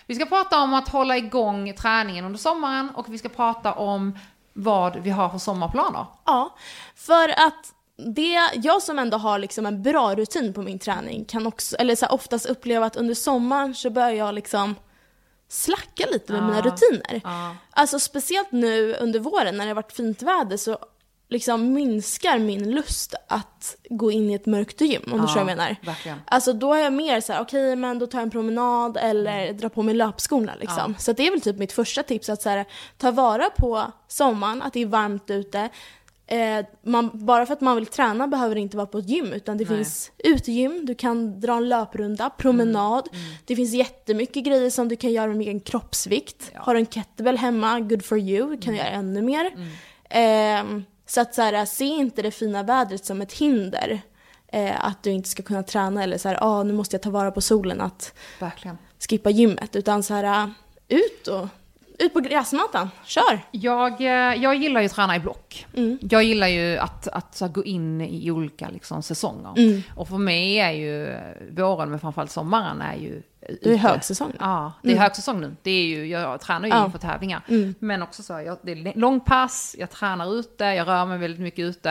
Vi 0.06 0.14
ska 0.14 0.26
prata 0.26 0.62
om 0.62 0.74
att 0.74 0.88
hålla 0.88 1.16
igång 1.16 1.74
träningen 1.74 2.24
under 2.24 2.38
sommaren 2.38 2.90
och 2.94 3.14
vi 3.14 3.18
ska 3.18 3.28
prata 3.28 3.72
om 3.72 4.18
vad 4.52 4.96
vi 4.96 5.10
har 5.10 5.28
för 5.28 5.38
sommarplaner. 5.38 6.06
Ja, 6.24 6.56
för 6.94 7.28
att 7.28 7.74
det, 7.96 8.50
jag 8.54 8.82
som 8.82 8.98
ändå 8.98 9.16
har 9.16 9.38
liksom 9.38 9.66
en 9.66 9.82
bra 9.82 10.14
rutin 10.14 10.52
på 10.54 10.62
min 10.62 10.78
träning 10.78 11.24
kan 11.24 11.46
också, 11.46 11.76
eller 11.76 11.96
så 11.96 12.06
här, 12.06 12.12
oftast 12.12 12.46
uppleva 12.46 12.86
att 12.86 12.96
under 12.96 13.14
sommaren 13.14 13.74
så 13.74 13.90
börjar 13.90 14.10
jag 14.10 14.34
liksom 14.34 14.74
slacka 15.48 16.06
lite 16.12 16.32
med 16.32 16.42
mina 16.42 16.60
rutiner. 16.60 17.20
Ja. 17.24 17.56
Alltså 17.70 17.98
speciellt 17.98 18.52
nu 18.52 18.94
under 18.94 19.20
våren 19.20 19.56
när 19.56 19.64
det 19.64 19.70
har 19.70 19.74
varit 19.74 19.92
fint 19.92 20.22
väder 20.22 20.56
så 20.56 20.78
liksom 21.34 21.72
minskar 21.72 22.38
min 22.38 22.70
lust 22.70 23.14
att 23.28 23.76
gå 23.90 24.10
in 24.10 24.30
i 24.30 24.34
ett 24.34 24.46
mörkt 24.46 24.80
gym 24.80 25.02
om 25.12 25.20
du 25.20 25.26
förstår 25.26 25.40
vad 25.40 25.50
jag 25.50 25.56
menar. 25.56 25.76
verkligen. 25.82 26.18
Alltså 26.24 26.52
då 26.52 26.74
är 26.74 26.82
jag 26.82 26.92
mer 26.92 27.20
så 27.20 27.32
här: 27.32 27.40
okej 27.40 27.76
men 27.76 27.98
då 27.98 28.06
tar 28.06 28.18
jag 28.18 28.22
en 28.22 28.30
promenad 28.30 28.96
eller 28.96 29.52
drar 29.52 29.68
på 29.68 29.82
mig 29.82 29.94
löpskorna 29.94 30.52
liksom. 30.60 30.94
Så 30.98 31.10
att 31.10 31.16
det 31.16 31.26
är 31.26 31.30
väl 31.30 31.40
typ 31.40 31.58
mitt 31.58 31.72
första 31.72 32.02
tips 32.02 32.28
att 32.28 32.42
så 32.42 32.48
här, 32.48 32.64
ta 32.98 33.10
vara 33.10 33.50
på 33.50 33.92
sommaren, 34.08 34.62
att 34.62 34.72
det 34.72 34.82
är 34.82 34.86
varmt 34.86 35.30
ute. 35.30 35.68
Eh, 36.26 36.64
man, 36.82 37.10
bara 37.12 37.46
för 37.46 37.52
att 37.52 37.60
man 37.60 37.76
vill 37.76 37.86
träna 37.86 38.26
behöver 38.26 38.54
det 38.54 38.60
inte 38.60 38.76
vara 38.76 38.86
på 38.86 38.98
ett 38.98 39.08
gym 39.08 39.32
utan 39.32 39.58
det 39.58 39.68
Nej. 39.68 39.76
finns 39.76 40.10
utegym, 40.24 40.86
du 40.86 40.94
kan 40.94 41.40
dra 41.40 41.56
en 41.56 41.68
löprunda, 41.68 42.30
promenad. 42.30 43.08
Det 43.44 43.56
finns 43.56 43.72
jättemycket 43.74 44.44
grejer 44.44 44.70
som 44.70 44.88
du 44.88 44.96
kan 44.96 45.12
göra 45.12 45.26
med 45.26 45.40
egen 45.40 45.60
kroppsvikt. 45.60 46.52
Har 46.54 46.74
du 46.74 46.80
en 46.80 46.86
kettlebell 46.86 47.38
hemma, 47.38 47.80
good 47.80 48.04
for 48.04 48.18
you, 48.18 48.50
du 48.50 48.62
kan 48.62 48.74
göra 48.74 48.88
ännu 48.88 49.22
mer. 49.22 49.50
Ehm, 50.10 50.84
så 51.06 51.20
att 51.20 51.34
så 51.34 51.42
här, 51.42 51.64
se 51.64 51.84
inte 51.84 52.22
det 52.22 52.30
fina 52.30 52.62
vädret 52.62 53.04
som 53.04 53.22
ett 53.22 53.32
hinder. 53.32 54.00
Eh, 54.48 54.84
att 54.84 55.02
du 55.02 55.10
inte 55.10 55.28
ska 55.28 55.42
kunna 55.42 55.62
träna 55.62 56.02
eller 56.02 56.18
så 56.18 56.28
här, 56.28 56.38
ah, 56.40 56.62
nu 56.62 56.72
måste 56.72 56.94
jag 56.94 57.02
ta 57.02 57.10
vara 57.10 57.30
på 57.30 57.40
solen 57.40 57.80
att 57.80 58.14
Verkligen. 58.40 58.78
skippa 59.08 59.30
gymmet. 59.30 59.76
Utan 59.76 60.02
så 60.02 60.14
här, 60.14 60.52
ut 60.88 61.28
och 61.28 61.48
ut 61.98 62.12
på 62.12 62.20
gräsmattan, 62.20 62.90
kör! 63.04 63.40
Jag, 63.50 64.00
eh, 64.00 64.42
jag 64.42 64.54
gillar 64.54 64.80
ju 64.80 64.86
att 64.86 64.92
träna 64.92 65.16
i 65.16 65.20
block. 65.20 65.66
Jag 66.00 66.24
gillar 66.24 66.48
ju 66.48 66.76
att, 66.78 67.08
att 67.08 67.34
så 67.34 67.44
här, 67.44 67.52
gå 67.52 67.64
in 67.64 68.00
i 68.00 68.30
olika 68.30 68.68
liksom, 68.68 69.02
säsonger. 69.02 69.82
Och 69.96 70.08
för 70.08 70.18
mig 70.18 70.58
är 70.58 70.70
ju 70.70 71.06
eh, 71.06 71.20
våren, 71.50 71.90
men 71.90 71.98
framförallt 72.00 72.30
sommaren, 72.30 72.80
är 72.80 72.94
ju 72.96 73.22
Du 73.62 73.72
är 73.72 73.76
högsäsong 73.76 74.28
nu. 74.30 74.36
Ja, 74.40 74.72
det 74.82 74.92
är 74.92 74.96
högsäsong 74.98 75.40
nu. 75.40 75.56
Det 75.62 75.70
är 75.70 75.84
ju, 75.84 76.06
jag 76.06 76.40
tränar 76.40 76.68
ju 76.68 76.74
Ja. 76.74 76.84
inför 76.84 76.98
tävlingar. 76.98 77.42
Men 77.78 78.02
också 78.02 78.22
så, 78.22 78.32
jag, 78.32 78.58
det 78.62 78.72
är 78.72 78.98
långpass, 78.98 79.76
jag 79.78 79.90
tränar 79.90 80.34
ute, 80.38 80.64
jag 80.64 80.88
rör 80.88 81.06
mig 81.06 81.18
väldigt 81.18 81.40
mycket 81.40 81.58
ute. 81.64 81.90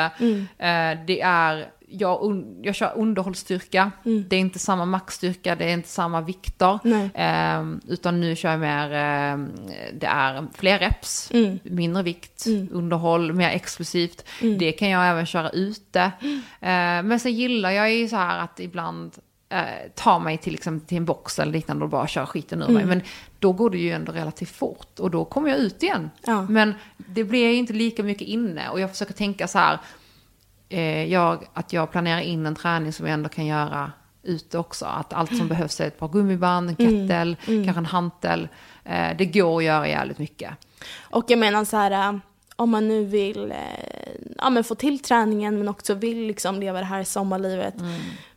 Eh, 0.57 1.05
det 1.07 1.21
är, 1.21 1.69
jag, 1.87 2.21
un, 2.23 2.59
jag 2.63 2.75
kör 2.75 2.93
underhållsstyrka, 2.95 3.91
det 4.03 4.35
är 4.35 4.39
inte 4.39 4.59
samma 4.59 4.85
maxstyrka, 4.85 5.55
det 5.55 5.65
är 5.65 5.73
inte 5.73 5.89
samma 5.89 6.21
vikter. 6.21 6.79
Eh, 7.13 7.63
utan 7.87 8.19
nu 8.21 8.35
kör 8.35 8.49
jag 8.51 8.59
mer, 8.59 8.85
eh, 8.91 9.45
det 9.93 10.05
är 10.07 10.45
fler 10.53 10.79
reps, 10.79 11.31
mindre 11.63 12.03
vikt, 12.03 12.45
underhåll, 12.71 13.33
mer 13.33 13.49
explosivt. 13.49 14.25
Det 14.59 14.71
kan 14.71 14.89
jag 14.89 15.07
även 15.09 15.25
köra 15.25 15.49
ute. 15.49 16.11
Eh, 16.63 17.03
men 17.03 17.19
sen 17.19 17.33
gillar 17.33 17.71
jag 17.71 17.93
ju 17.93 18.07
så 18.07 18.15
här 18.15 18.39
att 18.39 18.59
ibland 18.59 19.13
eh, 19.53 19.91
ta 19.95 20.19
mig 20.19 20.37
till, 20.37 20.53
liksom, 20.53 20.79
till 20.79 20.97
en 20.97 21.05
box 21.05 21.39
eller 21.39 21.51
liknande 21.51 21.83
och 21.83 21.89
bara 21.89 22.07
köra 22.07 22.25
skiten 22.25 22.61
ur 22.61 22.67
mig. 22.67 22.85
Men 22.85 23.01
då 23.39 23.51
går 23.51 23.69
det 23.69 23.77
ju 23.77 23.91
ändå 23.91 24.11
relativt 24.11 24.49
fort 24.49 24.99
och 24.99 25.11
då 25.11 25.25
kommer 25.25 25.49
jag 25.49 25.57
ut 25.57 25.83
igen. 25.83 26.09
Ja. 26.25 26.41
Men 26.41 26.73
det 26.97 27.23
blir 27.23 27.47
ju 27.47 27.55
inte 27.55 27.73
lika 27.73 28.03
mycket 28.03 28.27
inne 28.27 28.69
och 28.69 28.79
jag 28.79 28.89
försöker 28.89 29.13
tänka 29.13 29.47
så 29.47 29.57
här, 29.59 29.79
eh, 30.69 31.03
jag, 31.03 31.45
att 31.53 31.73
jag 31.73 31.91
planerar 31.91 32.21
in 32.21 32.45
en 32.45 32.55
träning 32.55 32.93
som 32.93 33.05
jag 33.05 33.13
ändå 33.13 33.29
kan 33.29 33.45
göra 33.45 33.91
ute 34.23 34.57
också. 34.57 34.85
Att 34.85 35.13
allt 35.13 35.37
som 35.37 35.47
behövs 35.47 35.79
är 35.79 35.87
ett 35.87 35.99
par 35.99 36.07
gummiband, 36.07 36.69
en 36.69 36.75
kettel, 36.75 37.35
kanske 37.45 37.79
en 37.79 37.85
hantel. 37.85 38.47
Eh, 38.83 39.17
det 39.17 39.25
går 39.25 39.57
att 39.57 39.63
göra 39.63 39.87
jävligt 39.87 40.17
mycket. 40.17 40.51
Och 41.01 41.25
jag 41.27 41.39
menar 41.39 41.65
så 41.65 41.77
här, 41.77 41.91
äh, 41.91 42.19
om 42.55 42.69
man 42.69 42.87
nu 42.87 43.05
vill 43.05 43.51
äh, 43.51 43.57
ja, 44.37 44.63
få 44.63 44.75
till 44.75 44.99
träningen 44.99 45.57
men 45.57 45.69
också 45.69 45.93
vill 45.93 46.27
liksom 46.27 46.59
leva 46.59 46.79
det 46.79 46.85
här 46.85 47.03
sommarlivet. 47.03 47.75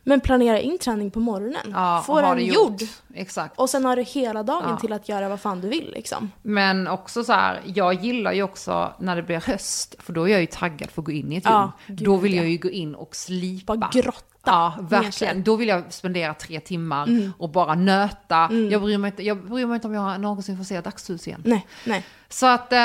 Men 0.07 0.19
planera 0.21 0.59
in 0.59 0.77
träning 0.77 1.11
på 1.11 1.19
morgonen. 1.19 1.61
Mm. 1.65 1.79
Ja, 1.79 2.03
Få 2.05 2.21
den 2.21 2.45
gjord. 2.45 2.81
Exakt. 3.13 3.59
Och 3.59 3.69
sen 3.69 3.85
har 3.85 3.95
du 3.95 4.01
hela 4.01 4.43
dagen 4.43 4.63
Ja. 4.69 4.77
till 4.77 4.93
att 4.93 5.09
göra 5.09 5.29
vad 5.29 5.39
fan 5.39 5.61
du 5.61 5.67
vill 5.69 5.91
liksom. 5.95 6.31
Men 6.41 6.87
också 6.87 7.23
så 7.23 7.33
här, 7.33 7.61
jag 7.65 7.93
gillar 7.93 8.33
ju 8.33 8.43
också 8.43 8.93
när 8.99 9.15
det 9.15 9.23
blir 9.23 9.39
höst, 9.47 9.95
för 9.99 10.13
då 10.13 10.23
är 10.23 10.31
jag 10.31 10.41
ju 10.41 10.47
taggad 10.47 10.91
för 10.91 11.01
att 11.01 11.05
gå 11.05 11.11
in 11.11 11.31
i 11.31 11.35
ett 11.35 11.43
Ja, 11.45 11.71
gym. 11.87 11.97
då 12.01 12.17
vill 12.17 12.33
ja. 12.33 12.41
jag 12.41 12.51
ju 12.51 12.57
gå 12.57 12.69
in 12.69 12.95
och 12.95 13.15
slipa. 13.15 13.77
Bara 13.77 13.89
grotta 13.93 14.23
Ja, 14.45 14.73
verkligen. 14.81 15.43
Då 15.43 15.55
vill 15.55 15.67
jag 15.67 15.93
spendera 15.93 16.33
tre 16.33 16.59
timmar 16.59 17.09
och 17.37 17.49
bara 17.49 17.75
nöta. 17.75 18.49
Jag, 18.71 18.81
bryr 18.81 18.97
mig 18.97 19.11
inte, 19.11 19.23
jag 19.23 19.37
bryr 19.45 19.65
mig 19.65 19.75
inte 19.75 19.87
om 19.87 19.93
jag 19.93 20.21
någonsin 20.21 20.57
får 20.57 20.63
se 20.63 20.81
dagsljus 20.81 21.27
igen. 21.27 21.41
Nej, 21.45 21.67
nej. 21.85 22.05
Så 22.29 22.45
att, 22.45 22.73
eh, 22.73 22.77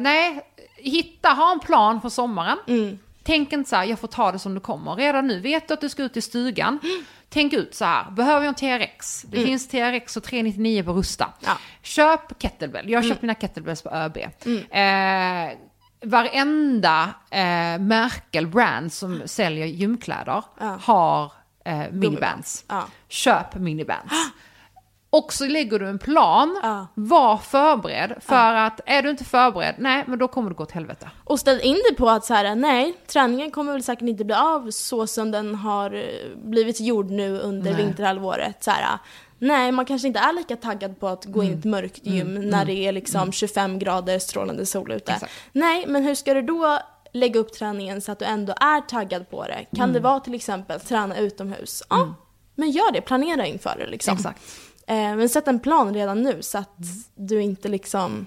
nej, 0.00 0.40
hitta, 0.76 1.28
ha 1.28 1.52
en 1.52 1.60
plan 1.60 2.00
för 2.00 2.08
sommaren. 2.08 2.58
Mm. 2.66 2.98
Tänk 3.28 3.52
inte 3.52 3.70
så 3.70 3.76
här, 3.76 3.84
jag 3.84 3.98
får 3.98 4.08
ta 4.08 4.32
det 4.32 4.38
som 4.38 4.54
det 4.54 4.60
kommer. 4.60 4.94
Redan 4.96 5.26
nu 5.26 5.40
vet 5.40 5.68
du 5.68 5.74
att 5.74 5.80
du 5.80 5.88
ska 5.88 6.02
ut 6.02 6.16
i 6.16 6.20
stugan. 6.20 6.78
Tänk 7.28 7.52
ut 7.52 7.74
så 7.74 7.84
här, 7.84 8.10
behöver 8.10 8.46
jag 8.46 8.62
en 8.62 8.78
TRX? 8.78 9.22
Det 9.22 9.44
finns 9.44 9.68
TRX 9.68 10.16
och 10.16 10.22
399 10.22 10.82
på 10.82 10.92
Rusta. 10.92 11.24
Mm. 11.24 11.36
Ja. 11.40 11.50
Mm. 11.50 11.60
Köp 11.82 12.42
kettlebell. 12.42 12.90
Jag 12.90 13.02
har 13.02 13.08
köpt 13.08 13.22
mina 13.22 13.34
kettlebells 13.34 13.82
på 13.82 13.90
ÖB. 13.90 14.16
Eh, 14.16 15.58
varenda 16.04 17.14
eh, 17.30 17.78
märke, 17.78 18.38
eller 18.38 18.48
brand 18.48 18.92
som 18.92 19.22
säljer 19.26 19.66
gymkläder 19.66 20.42
Ja. 20.60 20.78
har 20.82 21.32
eh, 21.64 21.90
minibands. 21.90 22.64
Ja. 22.68 22.84
Köp 23.08 23.54
minibands. 23.54 24.14
Och 25.10 25.32
så 25.32 25.46
lägger 25.46 25.78
du 25.78 25.88
en 25.88 25.98
plan, 25.98 26.60
Ja. 26.62 26.86
var 26.94 27.36
förberedd. 27.36 28.14
För 28.20 28.54
att 28.54 28.80
är 28.86 29.02
du 29.02 29.10
inte 29.10 29.24
förberedd, 29.24 29.74
nej 29.78 30.04
men 30.06 30.18
då 30.18 30.28
kommer 30.28 30.48
det 30.50 30.54
gå 30.56 30.62
åt 30.62 30.70
helvete. 30.72 31.10
Och 31.24 31.40
ställ 31.40 31.60
in 31.60 31.74
dig 31.74 31.94
på 31.96 32.08
att 32.10 32.24
så 32.24 32.34
här, 32.34 32.54
nej, 32.54 32.94
träningen 33.06 33.50
kommer 33.50 33.72
väl 33.72 33.82
säkert 33.82 34.08
inte 34.08 34.24
bli 34.24 34.34
av 34.34 34.70
så 34.70 35.06
som 35.06 35.30
den 35.30 35.54
har 35.54 35.94
eh, 35.94 36.36
blivit 36.36 36.80
gjord 36.80 37.10
nu 37.10 37.38
under 37.38 37.72
Nej. 37.72 37.84
vinterhalvåret. 37.84 38.64
Så 38.64 38.70
här, 38.70 38.98
nej, 39.38 39.72
man 39.72 39.84
kanske 39.84 40.08
inte 40.08 40.20
är 40.20 40.32
lika 40.32 40.56
taggad 40.56 41.00
på 41.00 41.08
att 41.08 41.24
gå 41.24 41.42
in 41.42 41.50
i 41.50 41.54
ett 41.54 41.64
Mm. 41.64 41.70
mörkt 41.80 42.06
gym 42.06 42.34
när 42.34 42.64
det 42.64 42.72
är 42.86 42.92
liksom 42.92 43.32
25 43.32 43.78
grader 43.78 44.18
strålande 44.18 44.66
sol 44.66 44.92
ute. 44.92 45.12
Exakt. 45.12 45.32
Nej, 45.52 45.84
men 45.88 46.04
hur 46.04 46.14
ska 46.14 46.34
du 46.34 46.42
då 46.42 46.78
lägga 47.12 47.40
upp 47.40 47.52
träningen 47.52 48.00
så 48.00 48.12
att 48.12 48.18
du 48.18 48.24
ändå 48.24 48.54
är 48.60 48.80
taggad 48.80 49.30
på 49.30 49.42
det? 49.44 49.64
Kan 49.76 49.84
Mm. 49.84 49.92
det 49.92 50.00
vara 50.00 50.20
till 50.20 50.34
exempel 50.34 50.80
träna 50.80 51.16
utomhus? 51.18 51.82
Ja, 51.90 52.14
men 52.54 52.70
gör 52.70 52.92
det, 52.92 53.00
planera 53.00 53.46
inför 53.46 53.74
det 53.78 53.86
liksom. 53.86 54.14
Exakt. 54.14 54.40
Eh, 54.88 55.16
men 55.16 55.28
sätt 55.28 55.48
en 55.48 55.60
plan 55.60 55.94
redan 55.94 56.22
nu 56.22 56.42
så 56.42 56.58
att 56.58 56.76
du 57.14 57.42
inte 57.42 57.68
liksom 57.68 58.26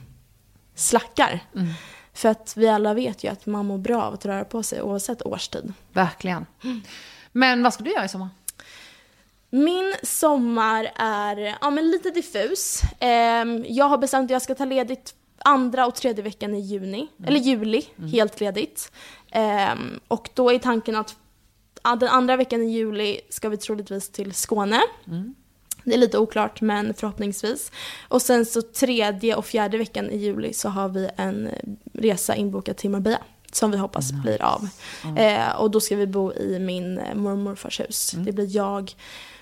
slackar. 0.76 1.40
För 2.14 2.30
att 2.30 2.54
vi 2.58 2.68
alla 2.68 2.94
vet 2.94 3.24
ju 3.24 3.28
att 3.28 3.46
man 3.46 3.66
mår 3.66 3.78
bra 3.78 4.04
av 4.04 4.14
att 4.14 4.26
röra 4.26 4.46
på 4.46 4.64
sig 4.64 4.82
oavsett 4.82 5.26
årstid. 5.26 5.74
Verkligen. 5.94 6.46
Men 7.32 7.64
vad 7.64 7.74
ska 7.74 7.84
du 7.84 7.92
göra 7.92 8.06
i 8.06 8.10
sommar? 8.10 8.30
Min 9.50 9.94
sommar 10.04 10.92
är 10.96 11.58
ja, 11.62 11.70
men 11.70 11.92
lite 11.92 12.10
diffus. 12.10 12.82
Ehm, 13.00 13.66
jag 13.68 13.86
har 13.86 13.98
bestämt 13.98 14.26
att 14.26 14.32
jag 14.32 14.42
ska 14.42 14.56
ta 14.56 14.66
ledigt 14.66 15.16
andra 15.38 15.86
och 15.86 15.96
tredje 15.96 16.24
veckan 16.24 16.56
i 16.56 16.60
juni, 16.60 17.08
eller 17.28 17.40
juli, 17.40 17.86
helt 18.12 18.40
ledigt. 18.40 18.92
Ehm, 19.32 20.00
och 20.08 20.30
då 20.34 20.52
är 20.52 20.60
tanken 20.60 20.96
att 20.96 21.16
den 22.00 22.10
andra 22.10 22.36
veckan 22.36 22.62
i 22.62 22.72
juli 22.72 23.22
ska 23.30 23.50
vi 23.50 23.58
troligtvis 23.58 24.10
till 24.10 24.34
Skåne. 24.34 24.82
Det 25.84 25.94
är 25.94 25.98
lite 25.98 26.18
oklart 26.18 26.62
men 26.62 26.94
förhoppningsvis. 26.94 27.72
Och 28.08 28.22
sen 28.22 28.46
så 28.46 28.62
tredje 28.62 29.36
och 29.36 29.46
fjärde 29.46 29.78
veckan 29.78 30.10
i 30.10 30.18
juli 30.18 30.54
så 30.54 30.70
har 30.70 30.90
vi 30.90 31.10
en 31.18 31.50
resa 31.94 32.36
inbokad 32.36 32.78
till 32.78 32.90
Marbella. 32.90 33.20
Som 33.54 33.72
vi 33.72 33.78
hoppas 33.78 34.12
blir 34.12 34.42
av. 34.42 34.68
Eh, 35.18 35.62
och 35.62 35.72
då 35.72 35.80
ska 35.80 35.96
vi 35.96 36.08
bo 36.08 36.34
i 36.34 36.60
min 36.60 36.98
eh, 36.98 37.16
mormor 37.16 37.32
och 37.32 37.38
morfars 37.38 37.80
hus. 37.80 38.12
Det 38.18 38.32
blir 38.32 38.56
jag, 38.56 38.96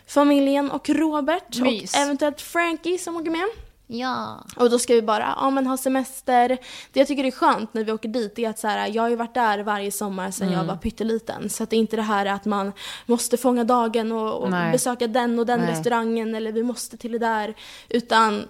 familjen 0.07 0.71
och 0.71 0.89
Robert. 0.89 1.59
Mys. 1.59 1.93
Och 1.93 1.99
eventuellt 1.99 2.41
Frankie 2.41 2.97
som 2.97 3.15
åker 3.15 3.31
med. 3.31 3.47
Ja. 3.91 4.43
Och 4.55 4.69
då 4.69 4.79
ska 4.79 4.93
vi 4.93 5.01
bara 5.01 5.33
ja, 5.37 5.49
men 5.49 5.67
ha 5.67 5.77
semester. 5.77 6.47
Det 6.93 6.99
jag 6.99 7.07
tycker 7.07 7.23
är 7.23 7.31
skönt 7.31 7.73
när 7.73 7.83
vi 7.83 7.91
åker 7.91 8.09
dit 8.09 8.39
är 8.39 8.49
att 8.49 8.59
så 8.59 8.67
här, 8.67 8.87
jag 8.87 9.01
har 9.03 9.09
ju 9.09 9.15
varit 9.15 9.33
där 9.33 9.59
varje 9.59 9.91
sommar 9.91 10.31
sedan 10.31 10.47
Mm. 10.47 10.59
jag 10.59 10.65
var 10.65 10.75
pytteliten. 10.75 11.49
Så 11.49 11.63
att 11.63 11.69
det 11.69 11.75
är 11.75 11.77
inte 11.79 11.95
det 11.95 12.01
här 12.01 12.25
att 12.25 12.45
man 12.45 12.71
måste 13.05 13.37
fånga 13.37 13.63
dagen 13.63 14.11
och, 14.11 14.43
och 14.43 14.49
besöka 14.71 15.07
den 15.07 15.39
och 15.39 15.45
den 15.45 15.59
Nej. 15.59 15.71
restaurangen 15.71 16.35
eller 16.35 16.51
vi 16.51 16.63
måste 16.63 16.97
till 16.97 17.11
det 17.11 17.19
där. 17.19 17.55
Utan 17.89 18.43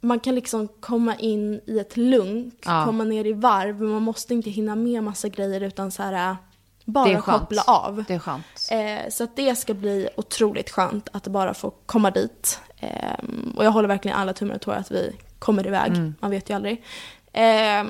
man 0.00 0.20
kan 0.20 0.34
liksom 0.34 0.68
komma 0.80 1.16
in 1.16 1.60
i 1.66 1.78
ett 1.78 1.96
lugn, 1.96 2.50
Ja. 2.64 2.84
komma 2.86 3.04
ner 3.04 3.24
i 3.26 3.32
varv. 3.32 3.80
Men 3.80 3.88
man 3.90 4.02
måste 4.02 4.34
inte 4.34 4.50
hinna 4.50 4.76
med 4.76 5.04
massa 5.04 5.28
grejer 5.28 5.60
utan 5.60 5.90
så 5.90 6.02
här, 6.02 6.36
bara 6.84 7.20
koppla 7.22 7.62
av. 7.66 8.04
Det 8.08 8.14
är 8.14 8.18
skönt. 8.18 8.44
Eh, 8.70 9.10
så 9.10 9.24
att 9.24 9.36
det 9.36 9.56
ska 9.56 9.74
bli 9.74 10.08
otroligt 10.16 10.70
skönt 10.70 11.08
att 11.12 11.26
bara 11.26 11.54
få 11.54 11.70
komma 11.86 12.10
dit. 12.10 12.60
Eh, 12.82 13.24
och 13.56 13.64
jag 13.64 13.70
håller 13.70 13.88
verkligen 13.88 14.16
alla 14.16 14.32
tummar 14.32 14.54
och 14.54 14.60
tår 14.60 14.72
att 14.72 14.90
vi 14.90 15.16
kommer 15.38 15.66
iväg. 15.66 15.92
Man 16.20 16.30
vet 16.30 16.50
ju 16.50 16.54
aldrig. 16.54 16.84
Eh, 17.32 17.84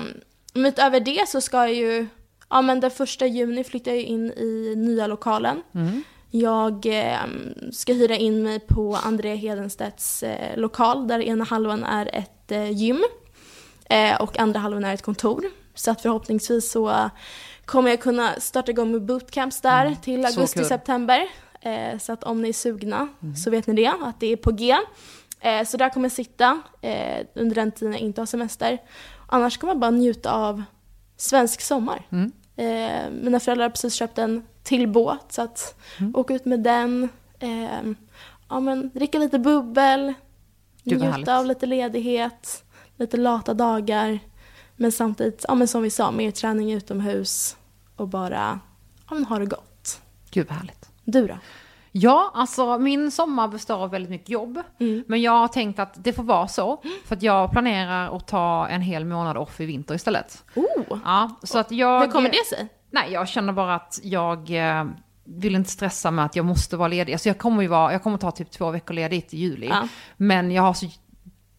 men 0.53 0.65
utöver 0.65 0.99
det 0.99 1.29
så 1.29 1.41
ska 1.41 1.57
jag 1.57 1.73
ju 1.73 2.07
ja 2.49 2.61
men 2.61 2.79
den 2.79 2.91
första 2.91 3.25
juni 3.25 3.63
flyttar 3.63 3.91
jag 3.91 4.01
in 4.01 4.31
i 4.31 4.73
nya 4.77 5.07
lokalen. 5.07 5.61
Jag 6.31 6.85
eh, 6.85 7.17
ska 7.71 7.93
hyra 7.93 8.15
in 8.15 8.43
mig 8.43 8.59
på 8.59 8.95
André 9.03 9.35
Hedenstedts 9.35 10.23
eh, 10.23 10.57
lokal 10.57 11.07
där 11.07 11.19
ena 11.19 11.43
halvan 11.43 11.83
är 11.83 12.09
ett 12.13 12.51
eh, 12.51 12.71
gym 12.71 13.03
eh, 13.89 14.21
och 14.21 14.39
andra 14.39 14.59
halvan 14.59 14.85
är 14.85 14.93
ett 14.93 15.01
kontor. 15.01 15.43
Så 15.75 15.91
att 15.91 16.01
förhoppningsvis 16.01 16.71
så 16.71 17.09
kommer 17.65 17.89
jag 17.89 18.01
kunna 18.01 18.39
starta 18.39 18.71
igång 18.71 18.91
med 18.91 19.01
bootcamps 19.01 19.61
där 19.61 19.95
till 20.01 20.19
Mm. 20.19 20.31
Så 20.31 20.39
augusti, 20.39 20.59
kul. 20.59 20.67
september. 20.67 21.27
Eh, 21.65 21.97
så 21.99 22.13
att 22.13 22.23
om 22.23 22.41
ni 22.41 22.49
är 22.49 22.53
sugna 22.53 23.07
så 23.43 23.49
vet 23.49 23.67
ni 23.67 23.73
det, 23.73 23.87
att 23.87 24.19
det 24.19 24.27
är 24.27 24.35
på 24.37 24.51
G. 24.51 24.75
Eh, 25.39 25.63
så 25.65 25.77
där 25.77 25.89
kommer 25.89 26.05
jag 26.05 26.11
sitta 26.11 26.61
eh, 26.81 27.25
under 27.35 27.55
den 27.55 27.71
tiden 27.71 27.93
jag 27.93 28.01
inte 28.01 28.21
har 28.21 28.25
semester. 28.25 28.81
Annars 29.27 29.57
kommer 29.57 29.73
jag 29.73 29.79
bara 29.79 29.91
njuta 29.91 30.31
av 30.33 30.63
svensk 31.17 31.61
sommar. 31.61 32.07
Mm. 32.11 32.31
Eh, 32.55 33.11
mina 33.23 33.39
föräldrar 33.39 33.65
har 33.65 33.69
precis 33.69 33.93
köpt 33.93 34.17
en 34.17 34.43
till 34.63 34.87
båt 34.87 35.25
så 35.31 35.41
att 35.41 35.75
Mm. 35.99 36.15
åka 36.15 36.33
ut 36.33 36.45
med 36.45 36.59
den. 36.59 37.09
Eh, 37.39 37.81
ja, 38.49 38.59
men, 38.59 38.89
dricka 38.93 39.19
lite 39.19 39.39
bubbel. 39.39 40.13
Vad 40.83 41.01
härligt. 41.01 41.17
njuta 41.17 41.37
av 41.37 41.45
lite 41.45 41.65
ledighet. 41.65 42.63
Lite 42.97 43.17
lata 43.17 43.53
dagar. 43.53 44.19
Men 44.75 44.91
samtidigt, 44.91 45.45
ja, 45.47 45.55
men 45.55 45.67
som 45.67 45.81
vi 45.81 45.89
sa, 45.89 46.11
mer 46.11 46.31
träning 46.31 46.73
utomhus. 46.73 47.57
Och 47.95 48.07
bara 48.07 48.59
ja, 49.09 49.13
men, 49.15 49.25
ha 49.25 49.39
det 49.39 49.45
gott. 49.45 50.01
Gud 50.31 50.47
vad 50.47 50.57
härligt. 50.57 50.82
Du 51.03 51.27
då? 51.27 51.37
Ja, 51.95 52.31
alltså 52.33 52.77
min 52.77 53.11
sommar 53.11 53.47
består 53.47 53.75
av 53.75 53.89
väldigt 53.89 54.09
mycket 54.09 54.29
jobb. 54.29 54.61
Mm. 54.79 55.03
Men 55.07 55.21
jag 55.21 55.31
har 55.31 55.47
tänkt 55.47 55.79
att 55.79 56.03
det 56.03 56.13
får 56.13 56.23
vara 56.23 56.47
så. 56.47 56.83
För 57.05 57.15
att 57.15 57.23
jag 57.23 57.51
planerar 57.51 58.17
att 58.17 58.27
ta 58.27 58.67
en 58.67 58.81
hel 58.81 59.05
månad 59.05 59.37
off 59.37 59.59
i 59.59 59.65
vinter 59.65 59.95
istället. 59.95 60.43
Oh, 60.55 60.99
Ja, 61.05 61.29
så 61.43 61.59
att 61.59 61.71
jag... 61.71 61.99
hur 61.99 62.07
kommer 62.07 62.29
det 62.29 62.45
sig? 62.49 62.67
Nej, 62.91 63.11
jag 63.11 63.27
känner 63.27 63.53
bara 63.53 63.75
att 63.75 63.99
jag 64.03 64.69
eh, 64.69 64.85
vill 65.23 65.55
inte 65.55 65.69
stressa 65.69 66.11
med 66.11 66.25
att 66.25 66.35
jag 66.35 66.45
måste 66.45 66.77
vara 66.77 66.87
ledig. 66.87 67.13
Alltså 67.13 67.29
jag 67.29 67.37
kommer 67.37 67.61
ju 67.61 67.67
vara, 67.67 67.91
jag 67.91 68.03
kommer 68.03 68.17
ta 68.17 68.31
typ 68.31 68.51
två 68.51 68.71
veckor 68.71 68.93
ledigt 68.93 69.33
i 69.33 69.37
juli. 69.37 69.67
Ja. 69.67 69.87
Men 70.17 70.51
jag 70.51 70.63
har 70.63 70.73
så, 70.73 70.85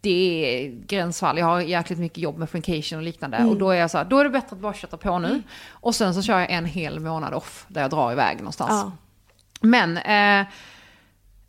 det 0.01 0.11
är 0.11 0.71
gränsfall. 0.87 1.39
Jag 1.39 1.47
har 1.47 1.61
jäkligt 1.61 1.99
mycket 1.99 2.19
jobb 2.19 2.39
med 2.39 2.51
Frinkation 2.51 2.99
och 2.99 3.05
liknande. 3.05 3.37
Mm. 3.37 3.51
Och 3.51 3.57
då 3.57 3.71
är 3.71 3.77
jag 3.77 3.91
så 3.91 3.99
här, 3.99 4.05
då 4.05 4.19
är 4.19 4.25
det 4.25 4.31
bättre 4.31 4.57
att 4.57 4.63
bara 4.63 4.75
kötta 4.75 4.97
på 4.97 5.19
nu. 5.19 5.43
Och 5.69 5.95
sen 5.95 6.15
så 6.15 6.23
kör 6.23 6.39
jag 6.39 6.51
en 6.51 6.65
hel 6.65 7.01
månad 7.01 7.35
off 7.35 7.67
där 7.69 7.81
jag 7.81 7.91
drar 7.91 8.13
iväg 8.13 8.37
någonstans. 8.37 8.71
Ja. 8.71 8.93
Men, 9.65 9.97
eh, 9.97 10.47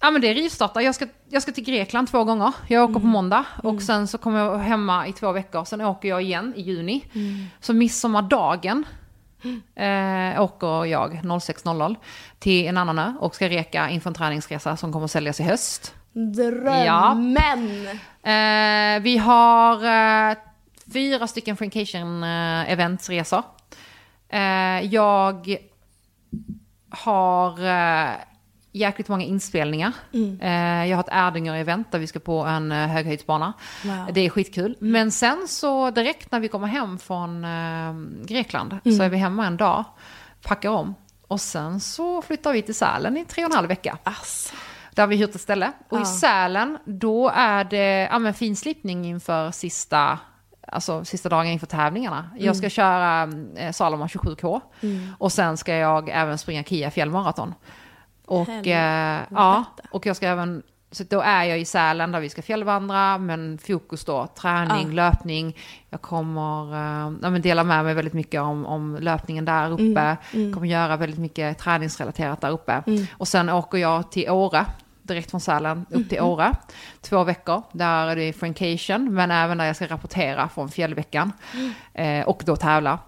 ja 0.01 0.11
men 0.11 0.21
det 0.21 0.33
rivstartar. 0.33 0.81
Jag 0.81 0.95
ska, 0.95 1.07
jag 1.29 1.41
ska 1.41 1.51
till 1.51 1.63
Grekland 1.63 2.11
två 2.11 2.23
gånger. 2.23 2.53
Jag 2.67 2.89
åker 2.89 2.99
på 2.99 3.07
måndag 3.07 3.45
och 3.63 3.81
sen 3.81 4.07
så 4.07 4.17
kommer 4.17 4.39
jag 4.39 4.57
hemma 4.57 5.07
i 5.07 5.13
två 5.13 5.31
veckor. 5.31 5.65
Sen 5.65 5.81
åker 5.81 6.09
jag 6.09 6.21
igen 6.21 6.53
i 6.55 6.61
juni. 6.61 7.05
Så 7.59 7.73
midsommardagen 7.73 8.85
eh, 9.75 10.41
åker 10.41 10.85
jag 10.85 11.13
06.00 11.13 11.95
till 12.39 12.67
en 12.67 12.77
annan 12.77 12.99
ö 12.99 13.13
och 13.19 13.35
ska 13.35 13.49
reka 13.49 13.89
inför 13.89 14.09
en 14.09 14.13
träningsresa 14.13 14.77
som 14.77 14.91
kommer 14.91 15.05
att 15.05 15.11
säljas 15.11 15.39
i 15.39 15.43
höst. 15.43 15.93
Drömmen! 16.13 17.87
Eh, 18.23 19.01
vi 19.01 19.17
har 19.17 19.85
eh, 20.29 20.37
fyra 20.93 21.27
stycken 21.27 21.57
Frinkation 21.57 22.23
eh, 22.23 22.71
eventsresor. 22.71 23.43
Eh, 24.29 24.39
jag 24.81 25.57
har 26.97 27.65
eh, 27.65 28.11
jäkligt 28.71 29.09
många 29.09 29.23
inspelningar. 29.23 29.91
Eh, 30.41 30.85
jag 30.89 30.97
har 30.97 31.03
ett 31.03 31.11
Erdinger-event 31.11 31.83
där 31.91 31.99
vi 31.99 32.07
ska 32.07 32.19
på 32.19 32.39
en 32.43 32.71
eh, 32.71 32.87
höghöjdsbana. 32.87 33.53
Wow. 33.83 34.13
Det 34.13 34.21
är 34.21 34.29
skitkul. 34.29 34.77
Men 34.79 35.11
sen 35.11 35.47
så 35.47 35.91
direkt 35.91 36.31
när 36.31 36.39
vi 36.39 36.47
kommer 36.47 36.67
hem 36.67 36.99
från 36.99 37.45
Grekland 38.25 38.79
så 38.83 39.03
är 39.03 39.09
vi 39.09 39.17
hemma 39.17 39.45
en 39.45 39.57
dag, 39.57 39.83
packar 40.43 40.69
om. 40.69 40.95
Och 41.27 41.41
sen 41.41 41.79
så 41.79 42.21
flyttar 42.21 42.53
vi 42.53 42.61
till 42.61 42.75
Sälen 42.75 43.17
i 43.17 43.25
tre 43.25 43.45
och 43.45 43.51
en 43.51 43.55
halv 43.55 43.67
vecka. 43.67 43.97
Alltså. 44.03 44.55
Där 44.93 45.03
har 45.03 45.07
vi 45.07 45.15
hyrt 45.15 45.35
ett 45.35 45.41
ställe. 45.41 45.71
Och 45.89 45.97
i 45.97 46.01
Ja. 46.01 46.05
Sälen, 46.05 46.77
då 46.85 47.29
är 47.35 47.63
det 47.63 48.07
ja, 48.11 48.19
men 48.19 48.33
finslipning 48.33 49.05
inför 49.05 49.51
sista, 49.51 50.19
alltså, 50.67 51.05
sista 51.05 51.29
dagen 51.29 51.47
inför 51.47 51.67
tävlingarna. 51.67 52.29
Jag 52.33 52.41
Mm. 52.43 52.55
ska 52.55 52.69
köra 52.69 53.29
eh, 53.55 53.71
Salomon 53.71 54.07
27K. 54.07 54.61
Och 55.17 55.31
sen 55.31 55.57
ska 55.57 55.75
jag 55.75 56.09
även 56.09 56.37
springa 56.37 56.63
Kia 56.63 56.91
fjällmaraton. 56.91 57.53
Och, 58.25 58.67
eh, 58.67 59.21
ja, 59.31 59.63
och 59.91 60.05
jag 60.05 60.15
ska 60.15 60.27
även, 60.27 60.63
så 60.91 61.03
då 61.09 61.21
är 61.21 61.43
jag 61.43 61.59
i 61.59 61.65
Sälen 61.65 62.11
där 62.11 62.19
vi 62.19 62.29
ska 62.29 62.41
fjällvandra, 62.41 63.17
men 63.17 63.57
fokus 63.57 64.05
då 64.05 64.27
träning, 64.27 64.87
Ja. 64.87 64.93
löpning. 64.93 65.57
Jag 65.89 66.01
kommer 66.01 66.73
eh, 66.73 67.13
ja, 67.21 67.29
dela 67.29 67.63
med 67.63 67.83
mig 67.83 67.93
väldigt 67.93 68.13
mycket 68.13 68.41
om, 68.41 68.65
om 68.65 68.97
löpningen 69.01 69.45
där 69.45 69.71
uppe. 69.71 70.17
Kommer 70.31 70.65
göra 70.67 70.97
väldigt 70.97 71.19
mycket 71.19 71.57
träningsrelaterat 71.57 72.41
där 72.41 72.49
uppe. 72.49 72.83
Och 73.17 73.27
sen 73.27 73.49
åker 73.49 73.77
jag 73.77 74.11
till 74.11 74.29
Åre, 74.29 74.65
direkt 75.07 75.31
från 75.31 75.41
Sälen 75.41 75.85
upp 75.89 76.09
till 76.09 76.21
Åre. 76.21 76.53
Två 77.01 77.23
veckor, 77.23 77.63
där 77.71 78.07
är 78.07 78.15
det 78.15 78.33
Frankation, 78.33 79.13
men 79.13 79.31
även 79.31 79.57
där 79.57 79.65
jag 79.65 79.75
ska 79.75 79.87
rapportera 79.87 80.49
från 80.49 80.69
fjällveckan. 80.69 81.31
Eh, 81.93 82.27
och 82.27 82.43
då 82.45 82.55
tävla. 82.55 82.99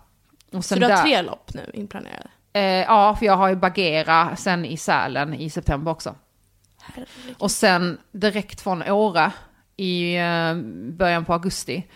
Och 0.53 0.65
Så 0.65 0.75
du 0.75 0.81
har 0.81 0.89
där- 0.89 1.01
tre 1.03 1.21
lopp 1.21 1.51
nu 1.53 1.71
inplanerade? 1.73 2.27
Eh, 2.53 2.61
ja, 2.63 3.15
för 3.15 3.25
jag 3.25 3.37
har 3.37 3.47
ju 3.49 3.55
Bagheera 3.55 4.35
sen 4.35 4.65
i 4.65 4.77
Sälen 4.77 5.33
i 5.33 5.49
september 5.49 5.91
också. 5.91 6.15
Herregud. 6.81 7.35
Och 7.39 7.51
sen 7.51 7.97
direkt 8.11 8.61
från 8.61 8.83
Åre 8.83 9.31
i 9.77 10.15
eh, 10.17 10.55
början 10.97 11.25
på 11.25 11.33
augusti, 11.33 11.87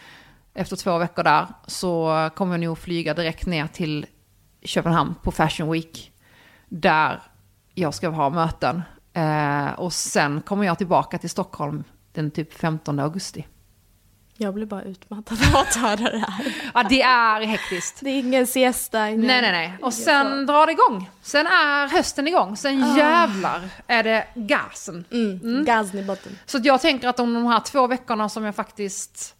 efter 0.54 0.76
två 0.76 0.98
veckor 0.98 1.24
där, 1.24 1.48
så 1.68 2.30
kommer 2.36 2.54
jag 2.54 2.60
nog 2.62 2.78
flyga 2.78 3.14
direkt 3.14 3.46
ner 3.46 3.68
till 3.68 4.06
Köpenhamn 4.64 5.16
på 5.24 5.32
Fashion 5.32 5.72
Week. 5.72 6.12
Där 6.70 7.22
jag 7.74 7.94
ska 7.94 8.10
ha 8.10 8.30
möten. 8.30 8.82
Eh, 9.13 9.71
och 9.80 9.93
sen 9.93 10.41
kommer 10.41 10.65
jag 10.65 10.78
tillbaka 10.78 11.17
till 11.17 11.30
Stockholm 11.30 11.84
den 12.13 12.32
typ 12.32 12.54
15 12.54 13.00
augusti. 13.00 13.47
Jag 14.38 14.54
blir 14.54 14.65
bara 14.65 14.82
utmattad 14.82 15.38
av 15.54 15.56
att 15.56 15.76
höra 15.76 16.12
det 16.12 16.17
här. 16.17 16.56
Ja, 16.74 16.84
det 16.89 17.02
är 17.02 17.41
hektiskt. 17.41 18.00
Det 18.02 18.10
är 18.10 18.19
ingen 18.19 18.47
siesta. 18.47 19.10
Ingen... 19.10 19.28
Nej, 19.28 19.41
nej, 19.41 19.52
nej. 19.52 19.78
Och 19.82 19.93
sen 19.93 20.45
drar 20.45 20.65
det 20.65 20.71
igång. 20.71 21.10
Sen 21.21 21.47
är 21.47 21.88
hösten 21.88 22.28
igång. 22.28 22.58
Sen 22.58 22.95
jävlar 22.95 23.69
är 23.88 24.04
det 24.04 24.28
gasen. 24.36 25.06
Mm. 25.12 25.65
Gasen 25.65 26.00
i 26.00 26.04
botten. 26.04 26.38
Så 26.45 26.60
jag 26.63 26.82
tänker 26.82 27.08
att 27.08 27.19
om 27.19 27.34
de 27.34 27.45
här 27.45 27.60
två 27.60 27.88
veckorna 27.88 28.30
som 28.30 28.43
jag 28.43 28.56
faktiskt 28.56 29.36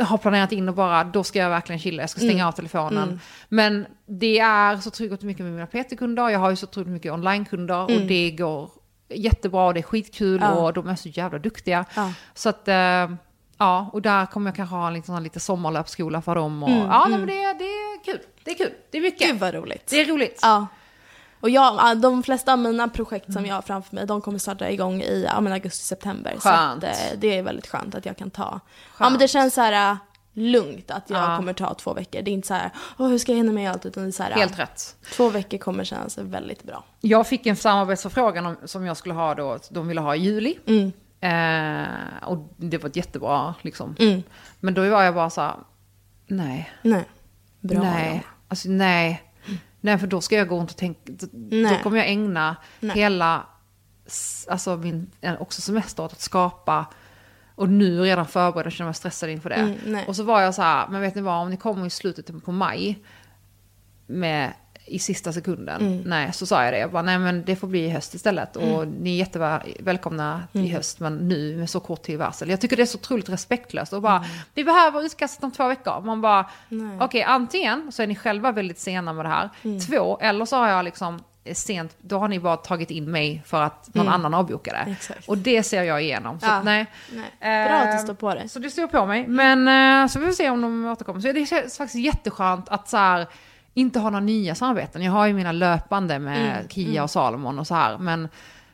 har 0.00 0.18
planerat 0.18 0.52
in 0.52 0.68
och 0.68 0.74
bara, 0.74 1.04
då 1.04 1.24
ska 1.24 1.38
jag 1.38 1.50
verkligen 1.50 1.78
chilla, 1.78 2.02
jag 2.02 2.10
ska 2.10 2.20
stänga 2.20 2.48
av 2.48 2.52
telefonen. 2.52 3.20
Men 3.48 3.86
det 4.06 4.38
är 4.38 4.76
så 4.76 4.88
otroligt 4.88 5.22
mycket 5.22 5.44
med 5.44 5.52
mina 5.52 5.66
PT-kunder, 5.66 6.28
jag 6.28 6.38
har 6.38 6.50
ju 6.50 6.56
så 6.56 6.66
otroligt 6.66 6.88
mycket 6.88 7.12
online-kunder 7.12 7.82
och 7.82 7.90
det 8.08 8.30
går 8.30 8.70
jättebra 9.14 9.66
och 9.66 9.74
det 9.74 9.80
är 9.80 9.82
skitkul 9.82 10.40
Ja. 10.40 10.50
och 10.54 10.72
de 10.72 10.88
är 10.88 10.96
så 10.96 11.08
jävla 11.08 11.38
duktiga. 11.38 11.84
Ja. 11.96 12.12
Så 12.34 12.48
att, 12.48 12.68
eh, 12.68 13.10
ja, 13.58 13.90
och 13.92 14.02
där 14.02 14.26
kommer 14.26 14.50
jag 14.50 14.56
kanske 14.56 14.74
ha 14.76 14.86
en 14.86 14.94
liten, 14.94 15.06
sån 15.06 15.14
här 15.14 15.22
lite 15.22 15.40
sommarlöpsskola 15.40 16.22
för 16.22 16.34
dem. 16.34 16.62
Och, 16.62 16.68
Mm, 16.68 16.80
ja, 16.86 17.06
nej, 17.08 17.18
men 17.18 17.26
det, 17.28 17.34
det 17.34 17.64
är 17.64 18.04
kul, 18.04 18.18
det 18.44 18.50
är 18.50 18.54
kul, 18.54 18.72
det 18.90 18.98
är 18.98 19.02
mycket. 19.02 19.28
Gud 19.30 19.38
vad 19.40 19.54
roligt. 19.54 19.86
Det 19.90 20.00
är 20.00 20.06
roligt. 20.06 20.38
Ja. 20.42 20.66
Och 21.42 21.50
jag, 21.50 21.74
ja, 21.74 21.94
de 21.94 22.22
flesta 22.22 22.52
av 22.52 22.58
mina 22.58 22.88
projekt 22.88 23.32
som 23.32 23.46
jag 23.46 23.54
har 23.54 23.62
framför 23.62 23.94
mig, 23.94 24.06
de 24.06 24.20
kommer 24.20 24.38
starta 24.38 24.70
igång 24.70 25.02
i 25.02 25.26
augusti-september. 25.30 26.34
Så 26.34 26.48
Skönt. 26.48 26.84
att, 26.84 26.90
eh, 26.90 27.18
det 27.18 27.38
är 27.38 27.42
väldigt 27.42 27.66
skönt 27.66 27.94
att 27.94 28.06
jag 28.06 28.16
kan 28.16 28.30
ta. 28.30 28.60
Ja 28.98 29.10
men 29.10 29.18
det 29.18 29.28
känns 29.28 29.54
så 29.54 29.60
här 29.60 29.90
äh, 29.92 29.96
lugnt 30.32 30.90
att 30.90 31.10
jag 31.10 31.18
Ja. 31.32 31.36
kommer 31.36 31.52
ta 31.52 31.74
två 31.74 31.94
veckor. 31.94 32.22
Det 32.22 32.30
är 32.30 32.32
inte 32.32 32.48
så 32.48 32.54
här, 32.54 32.70
Åh, 32.98 33.08
hur 33.08 33.18
ska 33.18 33.32
jag 33.32 33.36
hinna 33.36 33.52
med 33.52 33.70
allt? 33.70 33.86
Utan 33.86 34.02
det 34.02 34.08
är 34.08 34.12
så 34.12 34.22
här, 34.22 34.30
Helt 34.30 34.58
rätt. 34.58 34.96
två 35.12 35.28
veckor 35.28 35.58
kommer 35.58 35.84
kännas 35.84 36.18
väldigt 36.18 36.62
bra. 36.62 36.84
Jag 37.00 37.26
fick 37.26 37.46
en 37.46 37.56
samarbetsförfrågan 37.56 38.46
om, 38.46 38.56
som 38.64 38.86
jag 38.86 38.96
skulle 38.96 39.14
ha 39.14 39.34
då, 39.34 39.58
de 39.70 39.88
ville 39.88 40.00
ha 40.00 40.14
i 40.16 40.18
juli. 40.18 40.58
Mm. 40.66 40.92
Eh, 41.20 42.28
och 42.28 42.38
det 42.56 42.78
var 42.78 42.88
ett 42.90 42.96
jättebra 42.96 43.54
liksom. 43.62 43.96
Mm. 43.98 44.22
Men 44.60 44.74
då 44.74 44.90
var 44.90 45.02
jag 45.02 45.14
bara 45.14 45.30
så 45.30 45.40
här, 45.40 45.54
nej, 46.26 46.70
Nej. 46.82 47.04
Bra. 47.60 47.80
nej, 47.82 48.26
alltså 48.48 48.68
nej. 48.68 49.22
Nej, 49.84 49.98
för 49.98 50.06
då 50.06 50.20
ska 50.20 50.36
jag 50.36 50.48
gå 50.48 50.58
runt 50.58 50.70
och 50.70 50.76
tänka, 50.76 51.00
då, 51.04 51.26
då 51.32 51.56
Nej. 51.56 51.80
kommer 51.82 51.98
jag 51.98 52.08
ägna 52.08 52.56
Nej. 52.80 52.96
hela, 52.96 53.46
alltså 54.48 54.76
min, 54.76 55.10
eh, 55.20 55.42
också 55.42 55.60
semester 55.60 56.02
åt 56.02 56.12
att 56.12 56.20
skapa 56.20 56.86
och 57.54 57.68
nu 57.68 58.00
redan 58.00 58.26
förbereda 58.26 58.70
känner 58.70 58.88
mig 58.88 58.94
stressad 58.94 59.30
inför 59.30 59.48
det. 59.48 59.54
Mm, 59.54 59.78
nej. 59.86 60.04
och 60.06 60.16
så 60.16 60.22
var 60.22 60.40
jag 60.40 60.54
så 60.54 60.62
här, 60.62 60.88
men 60.88 61.00
vet 61.00 61.14
ni 61.14 61.22
vad, 61.22 61.42
om 61.42 61.50
ni 61.50 61.56
kommer 61.56 61.86
i 61.86 61.90
slutet 61.90 62.44
på 62.44 62.52
maj 62.52 63.04
med 64.06 64.52
i 64.86 64.98
sista 64.98 65.32
sekunden, 65.32 65.80
Mm. 65.80 66.02
nej, 66.06 66.32
så 66.32 66.46
sa 66.46 66.64
jag 66.64 66.72
det. 66.72 66.78
Jag 66.78 66.90
bara, 66.90 67.02
nej 67.02 67.18
men 67.18 67.44
det 67.44 67.56
får 67.56 67.66
bli 67.68 67.84
i 67.84 67.88
höst 67.90 68.14
istället. 68.14 68.56
Och 68.56 68.62
Mm. 68.82 68.90
ni 68.90 69.10
är 69.14 69.16
jättevälkomna 69.18 70.42
i 70.52 70.68
höst, 70.68 71.00
men 71.00 71.16
nu 71.28 71.56
med 71.56 71.70
så 71.70 71.80
kort 71.80 72.02
tid 72.02 72.18
varsel. 72.18 72.50
Jag 72.50 72.60
tycker 72.60 72.76
det 72.76 72.82
är 72.82 72.86
så 72.86 72.98
otroligt 72.98 73.28
respektlöst. 73.28 73.92
Och 73.92 74.02
bara, 74.02 74.24
vi 74.54 74.64
behöver 74.64 75.04
utkastet 75.04 75.44
om 75.44 75.50
två 75.50 75.68
veckor. 75.68 76.00
Man 76.00 76.20
bara, 76.20 76.50
Mm. 76.70 77.00
Okej, 77.00 77.22
antingen 77.22 77.92
så 77.92 78.02
är 78.02 78.06
ni 78.06 78.14
själva 78.16 78.52
väldigt 78.52 78.78
sena 78.78 79.12
med 79.12 79.24
det 79.24 79.28
här. 79.28 79.50
Mm. 79.62 79.80
Två, 79.80 80.18
eller 80.20 80.44
så 80.44 80.56
har 80.56 80.68
jag 80.68 80.84
liksom 80.84 81.22
eh, 81.44 81.54
sent, 81.54 81.96
då 82.00 82.18
har 82.18 82.28
ni 82.28 82.40
bara 82.40 82.56
tagit 82.56 82.90
in 82.90 83.10
mig 83.10 83.42
för 83.46 83.62
att 83.62 83.94
någon 83.94 84.08
annan 84.08 84.34
avbokade. 84.34 84.78
Mm. 84.78 84.92
Exakt. 84.92 85.28
Och 85.28 85.38
det 85.38 85.62
ser 85.62 85.82
jag 85.82 86.02
igenom. 86.02 86.40
Så 86.40 86.46
Ja. 86.46 86.52
att, 86.52 86.64
nej. 86.64 86.86
Nej. 87.40 87.68
Bra 87.68 87.76
att 87.76 87.86
du 87.90 87.96
Eh, 87.96 87.98
står 88.04 88.14
på 88.14 88.34
det. 88.34 88.48
Så 88.48 88.58
det 88.58 88.70
står 88.70 88.86
på 88.86 89.06
mig. 89.06 89.26
Men 89.26 89.68
eh, 90.02 90.08
så 90.08 90.20
får 90.20 90.26
vi 90.26 90.32
se 90.32 90.50
om 90.50 90.60
de 90.62 90.84
återkommer. 90.86 91.20
Så 91.20 91.32
det 91.32 91.46
känns 91.46 91.76
faktiskt 91.78 92.04
jätteskönt 92.04 92.68
att 92.68 92.88
så 92.88 92.96
här, 92.96 93.26
inte 93.74 93.98
ha 93.98 94.10
några 94.10 94.24
nya 94.24 94.54
samarbeten. 94.54 95.02
Jag 95.02 95.12
har 95.12 95.26
ju 95.26 95.32
mina 95.34 95.52
löpande 95.52 96.18
med 96.18 96.66
Kia 96.70 97.02
och 97.02 97.10
Salomon 97.10 97.58
och 97.58 97.66
så 97.66 97.74
här. 97.74 97.98
Men 97.98 98.28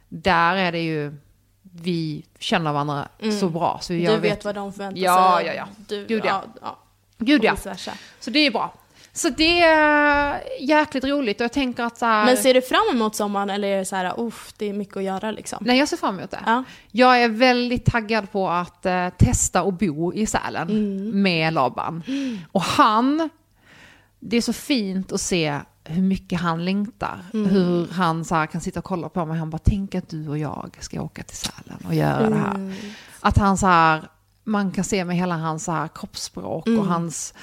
där 0.08 0.56
är 0.56 0.72
det 0.72 0.80
ju, 0.84 1.14
vi 1.62 2.24
känner 2.38 2.72
varandra 2.72 3.08
så 3.40 3.48
bra. 3.48 3.78
Så 3.82 3.94
jag 3.94 4.14
du 4.16 4.20
vet, 4.20 4.44
vad 4.44 4.54
de 4.54 4.72
förväntar 4.72 5.02
Ja, 5.02 5.36
sig. 5.38 5.46
ja, 5.46 5.52
ja. 5.54 5.68
Du, 5.88 6.06
Gud, 6.06 6.24
ja. 6.24 6.42
ja. 6.44 6.60
ja. 6.62 6.78
Gud 7.18 7.44
ja. 7.44 7.56
Så 8.20 8.30
det 8.30 8.38
är 8.38 8.50
bra. 8.50 8.74
Så 9.12 9.28
det 9.28 9.60
är 9.62 10.40
jäkligt 10.60 11.04
roligt 11.04 11.40
och 11.40 11.44
jag 11.44 11.52
tänker 11.52 11.82
att 11.84 11.98
så 11.98 12.06
här, 12.06 12.24
Men 12.24 12.36
ser 12.36 12.54
du 12.54 12.62
fram 12.62 12.80
emot 12.92 13.14
sommaren 13.14 13.50
eller 13.50 13.68
är 13.68 13.78
det 13.78 13.84
så 13.84 13.96
här, 13.96 14.20
uff, 14.20 14.52
det 14.58 14.66
är 14.68 14.72
mycket 14.72 14.96
att 14.96 15.02
göra 15.02 15.30
liksom? 15.30 15.58
Nej, 15.60 15.78
jag 15.78 15.88
ser 15.88 15.96
fram 15.96 16.18
emot 16.18 16.30
det. 16.30 16.38
Ja. 16.46 16.64
Jag 16.90 17.22
är 17.22 17.28
väldigt 17.28 17.84
taggad 17.84 18.32
på 18.32 18.48
att 18.48 18.86
eh, 18.86 19.08
testa 19.08 19.62
och 19.62 19.72
bo 19.72 20.12
i 20.12 20.26
Sälen 20.26 20.68
Mm. 20.70 21.22
med 21.22 21.52
Laban. 21.54 22.02
Och 22.52 22.62
han, 22.62 23.28
det 24.20 24.36
är 24.36 24.40
så 24.40 24.52
fint 24.52 25.12
att 25.12 25.20
se 25.20 25.60
hur 25.84 26.02
mycket 26.02 26.40
han 26.40 26.64
längtar. 26.64 27.24
Mm. 27.34 27.50
Hur 27.50 27.88
han 27.88 28.24
så 28.24 28.34
här, 28.34 28.46
kan 28.46 28.60
sitta 28.60 28.78
och 28.78 28.84
kolla 28.84 29.08
på 29.08 29.26
mig. 29.26 29.38
Han 29.38 29.50
bara, 29.50 29.58
tänk 29.58 29.94
att 29.94 30.08
du 30.08 30.28
och 30.28 30.38
jag 30.38 30.76
ska 30.80 31.02
åka 31.02 31.22
till 31.22 31.36
Sälen 31.36 31.78
och 31.86 31.94
göra 31.94 32.30
det 32.30 32.36
här. 32.36 32.54
Mm. 32.54 32.74
Att 33.20 33.38
han 33.38 33.58
så 33.58 33.66
här, 33.66 34.08
man 34.44 34.70
kan 34.70 34.84
se 34.84 35.04
med 35.04 35.16
hela 35.16 35.36
hans 35.36 35.64
så 35.64 35.72
här 35.72 35.88
kroppsspråk 35.94 36.66
och 36.66 36.86
hans, 36.86 37.34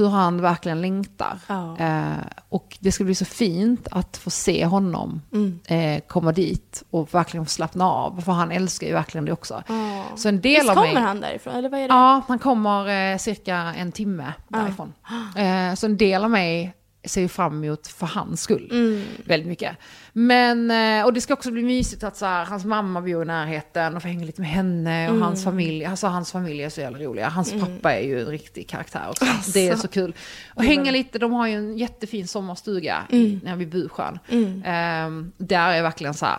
hur 0.00 0.08
han 0.08 0.42
verkligen 0.42 0.80
längtar. 0.80 1.38
Ja. 1.46 1.76
Eh, 1.78 2.18
och 2.48 2.78
det 2.80 2.92
ska 2.92 3.04
bli 3.04 3.14
så 3.14 3.24
fint 3.24 3.88
att 3.90 4.16
få 4.16 4.30
se 4.30 4.66
honom 4.66 5.22
eh, 5.66 6.00
komma 6.08 6.32
dit 6.32 6.82
och 6.90 7.14
verkligen 7.14 7.46
få 7.46 7.50
slappna 7.50 7.84
av. 7.84 8.20
För 8.20 8.32
han 8.32 8.52
älskar 8.52 8.86
ju 8.86 8.92
verkligen 8.92 9.24
det 9.24 9.32
också. 9.32 9.62
Ja. 9.66 10.04
Så 10.16 10.28
en 10.28 10.40
del 10.40 10.52
Visst 10.52 10.70
av 10.70 10.74
kommer 10.74 10.94
mig... 10.94 11.02
han 11.02 11.20
därifrån? 11.20 11.54
Eller 11.54 11.68
vad 11.68 11.80
är 11.80 11.88
det? 11.88 11.94
Ja, 11.94 12.22
han 12.28 12.38
kommer 12.38 13.12
eh, 13.12 13.18
cirka 13.18 13.56
en 13.56 13.92
timme 13.92 14.32
därifrån. 14.48 14.92
Eh, 15.36 15.74
så 15.74 15.86
en 15.86 15.96
del 15.96 16.24
av 16.24 16.30
mig 16.30 16.74
ser 17.04 17.20
ju 17.20 17.28
fram 17.28 17.64
emot 17.64 17.86
för 17.86 18.06
hans 18.06 18.42
skull. 18.42 18.68
Mm. 18.70 19.02
Väldigt 19.24 19.48
mycket. 19.48 19.76
Men, 20.12 20.70
eh, 20.70 21.04
och 21.04 21.12
det 21.12 21.20
ska 21.20 21.34
också 21.34 21.50
bli 21.50 21.62
mysigt 21.62 22.02
att 22.04 22.16
så 22.16 22.26
här, 22.26 22.44
hans 22.44 22.64
mamma 22.64 23.00
bor 23.00 23.22
i 23.22 23.26
närheten 23.26 23.96
och 23.96 24.02
få 24.02 24.08
hänga 24.08 24.24
lite 24.24 24.40
med 24.40 24.50
henne 24.50 25.04
och 25.08 25.14
Mm. 25.14 25.22
hans 25.22 25.44
familj. 25.44 25.84
Alltså 25.84 26.06
hans 26.06 26.32
familj 26.32 26.62
är 26.62 26.68
så 26.70 26.80
jävla 26.80 26.98
roliga. 26.98 27.28
Hans 27.28 27.52
pappa 27.52 27.94
är 27.94 28.02
ju 28.06 28.20
en 28.20 28.26
riktig 28.26 28.68
karaktär 28.68 29.06
också. 29.10 29.24
Alltså. 29.24 29.50
Det 29.52 29.68
är 29.68 29.76
så 29.76 29.88
kul. 29.88 30.14
Och 30.54 30.64
hänga 30.64 30.90
lite, 30.90 31.18
de 31.18 31.32
har 31.32 31.46
ju 31.46 31.54
en 31.54 31.78
jättefin 31.78 32.28
sommarstuga 32.28 33.02
Mm. 33.12 33.58
vid 33.58 33.68
Busjön. 33.68 34.18
Eh, 34.64 35.10
där 35.36 35.72
är 35.72 35.82
verkligen 35.82 36.14
så 36.14 36.26
här, 36.26 36.38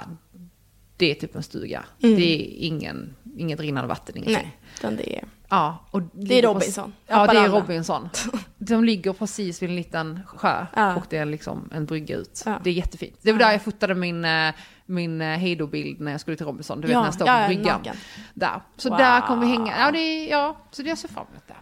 det 1.02 1.12
är 1.12 1.16
typ 1.16 1.36
en 1.36 1.44
stuga. 1.44 1.84
Det 1.98 2.08
är 2.42 2.66
ingen, 2.66 3.16
inget 3.38 3.60
rinnande 3.60 3.88
vatten, 3.88 4.16
ingenting. 4.18 4.36
Mm. 4.36 4.48
Nej, 4.48 4.58
utan 4.78 4.96
det 4.96 5.18
är... 5.18 5.24
Ja, 5.50 5.78
och 5.92 6.02
Det 6.14 6.40
är 6.40 6.42
Robinson. 6.42 6.94
Ja, 7.08 7.28
det 7.28 7.38
är. 7.40 7.50
Robinson. 7.50 8.10
De 8.58 8.84
ligger 8.84 9.14
precis 9.14 9.62
vid 9.62 9.70
en 9.70 9.76
liten 9.76 10.20
sjö 10.26 10.66
Ja. 10.76 10.96
och 10.96 11.04
det 11.10 11.18
är 11.18 11.26
liksom 11.26 11.70
en 11.74 11.86
brygga 11.86 12.16
ut. 12.18 12.44
Ja. 12.46 12.60
Det 12.64 12.70
är 12.70 12.74
jättefint. 12.74 13.18
Det 13.22 13.32
var 13.32 13.40
där 13.40 13.52
jag 13.52 13.62
fotade 13.62 13.96
min, 13.96 14.26
eh, 14.26 14.54
min 14.86 15.22
eh, 15.22 15.28
hejdåbild 15.38 16.00
när 16.02 16.12
jag 16.12 16.22
skulle 16.22 16.38
till 16.38 16.46
Robinson. 16.46 16.82
Du 16.82 16.88
vet 16.88 16.94
Ja, 16.94 17.00
när 17.00 17.08
jag 17.08 17.14
står 17.14 17.26
på 17.26 17.48
bryggan. 17.48 17.78
naken. 17.78 17.96
Där. 18.34 18.62
Så 18.78 18.90
Wow. 18.90 18.98
där 18.98 19.22
kommer 19.22 19.42
vi 19.46 19.48
hänga. 19.52 19.74
Ja, 19.80 19.92
det 19.92 20.00
är, 20.00 20.30
ja, 20.32 20.58
så 20.72 20.82
det 20.82 20.90
jag 20.90 20.98
ser 20.98 21.08
fram 21.08 21.26
emot 21.32 21.48
det. 21.48 21.54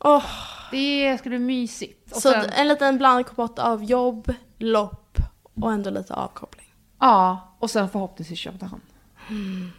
Åh, 0.00 0.24
Det 0.70 1.18
ska 1.18 1.28
bli 1.28 1.38
mysigt. 1.38 2.12
Och 2.12 2.22
så 2.22 2.30
sen, 2.32 2.44
en 2.56 2.68
liten 2.68 2.98
blandkompott 2.98 3.58
av 3.58 3.84
jobb, 3.84 4.32
lopp 4.58 5.18
och 5.54 5.72
ändå 5.72 5.90
lite 5.90 6.14
avkoppling. 6.14 6.66
ja, 7.00 7.53
och 7.64 7.70
sen 7.70 7.88
förhoppningsvis 7.88 8.38
Köpenhamn. 8.38 8.82
Mm. 9.30 9.70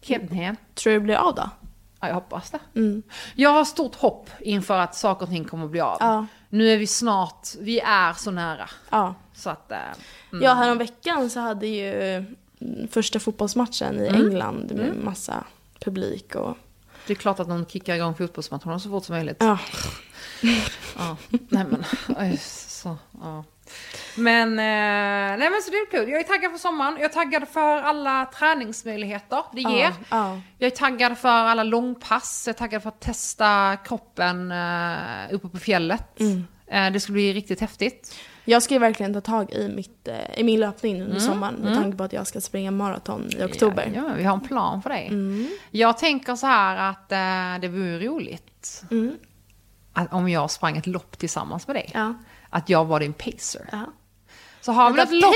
Köpenhamn. 0.00 0.56
Tror 0.74 0.92
du 0.92 0.98
det 0.98 1.04
blir 1.04 1.14
av 1.14 1.34
då? 1.34 1.50
Ja, 2.00 2.08
jag 2.08 2.14
hoppas 2.14 2.50
det. 2.50 2.58
Mm. 2.74 3.02
Jag 3.34 3.50
har 3.50 3.64
stort 3.64 3.94
hopp 3.94 4.30
inför 4.40 4.78
att 4.78 4.94
saker 4.94 5.22
och 5.26 5.30
ting 5.30 5.44
kommer 5.44 5.64
att 5.64 5.70
bli 5.70 5.80
av. 5.80 5.96
Ja. 6.00 6.26
Nu 6.48 6.68
är 6.68 6.78
vi 6.78 6.86
snart, 6.86 7.48
vi 7.60 7.80
är 7.80 8.12
så 8.12 8.30
nära. 8.30 8.70
Ja. 8.90 9.14
Så 9.34 9.50
att, 9.50 9.72
eh, 9.72 9.78
Ja, 10.42 10.54
häromveckan 10.54 11.30
så 11.30 11.40
hade 11.40 11.66
ju 11.66 11.92
mm, 12.60 12.88
första 12.90 13.20
fotbollsmatchen 13.20 14.00
i 14.00 14.06
England 14.06 14.72
med 14.74 14.96
massa 15.04 15.44
publik 15.80 16.34
och... 16.34 16.56
det 17.06 17.12
är 17.12 17.14
klart 17.14 17.40
att 17.40 17.48
de 17.48 17.66
kickar 17.66 17.94
igång 17.94 18.14
fotbollsmatcherna 18.14 18.78
så 18.78 18.90
fort 18.90 19.04
som 19.04 19.14
möjligt. 19.14 19.36
Ja. 19.40 19.58
Ja. 20.98 21.16
Nej 21.28 21.64
men, 21.70 21.84
så, 22.38 22.96
ja. 23.22 23.44
Men, 24.16 24.48
eh, 24.58 25.38
nej 25.38 25.50
men 25.50 25.62
så 25.62 25.70
det 25.70 25.76
är 25.76 25.90
kul. 25.90 26.08
Jag 26.08 26.20
är 26.20 26.24
taggad 26.24 26.50
för 26.52 26.58
sommaren. 26.58 26.94
Jag 26.96 27.04
är 27.04 27.14
taggad 27.14 27.48
för 27.48 27.76
alla 27.82 28.26
träningsmöjligheter 28.38 29.42
det 29.52 29.60
ger. 29.60 29.70
Ja, 29.70 29.92
ja. 30.10 30.40
Jag 30.58 30.66
är 30.66 30.76
taggad 30.76 31.18
för 31.18 31.28
alla 31.28 31.62
långpass. 31.62 32.42
Jag 32.46 32.54
är 32.54 32.58
taggad 32.58 32.82
för 32.82 32.88
att 32.88 33.00
testa 33.00 33.76
kroppen 33.84 34.52
uh, 34.52 35.34
uppe 35.34 35.48
på 35.48 35.58
fjället. 35.58 36.20
Eh, 36.66 36.90
det 36.90 37.00
ska 37.00 37.12
bli 37.12 37.32
riktigt 37.32 37.60
häftigt. 37.60 38.14
Jag 38.44 38.62
ska 38.62 38.74
ju 38.74 38.80
verkligen 38.80 39.14
ta 39.14 39.20
tag 39.20 39.52
i, 39.52 39.68
mitt, 39.68 40.08
eh, 40.08 40.38
i 40.38 40.44
min 40.44 40.60
löpning 40.60 41.02
under 41.02 41.20
sommaren 41.20 41.54
med 41.54 41.74
tanke 41.74 41.98
på 41.98 42.04
att 42.04 42.12
jag 42.12 42.26
ska 42.26 42.40
springa 42.40 42.70
maraton 42.70 43.28
i 43.38 43.44
oktober. 43.44 43.92
Ja, 43.94 44.02
ja, 44.08 44.14
vi 44.16 44.24
har 44.24 44.34
en 44.34 44.40
plan 44.40 44.82
för 44.82 44.90
dig. 44.90 45.06
Mm. 45.06 45.48
Jag 45.70 45.98
tänker 45.98 46.36
så 46.36 46.46
här 46.46 46.90
att 46.90 47.12
eh, 47.12 47.60
det 47.60 47.68
vore 47.68 47.98
roligt 47.98 48.84
Mm. 48.90 49.16
att 49.92 50.12
om 50.12 50.28
jag 50.28 50.50
sprang 50.50 50.76
ett 50.76 50.86
lopp 50.86 51.18
tillsammans 51.18 51.66
med 51.66 51.76
dig. 51.76 51.90
Ja. 51.94 52.14
Att 52.54 52.68
jag 52.68 52.84
var 52.84 53.00
din 53.00 53.12
pacer. 53.12 53.68
Ja. 53.72 53.78
Så 54.60 54.72
har 54.72 54.90
vi 54.90 54.96
något 55.00 55.12
lopp. 55.12 55.34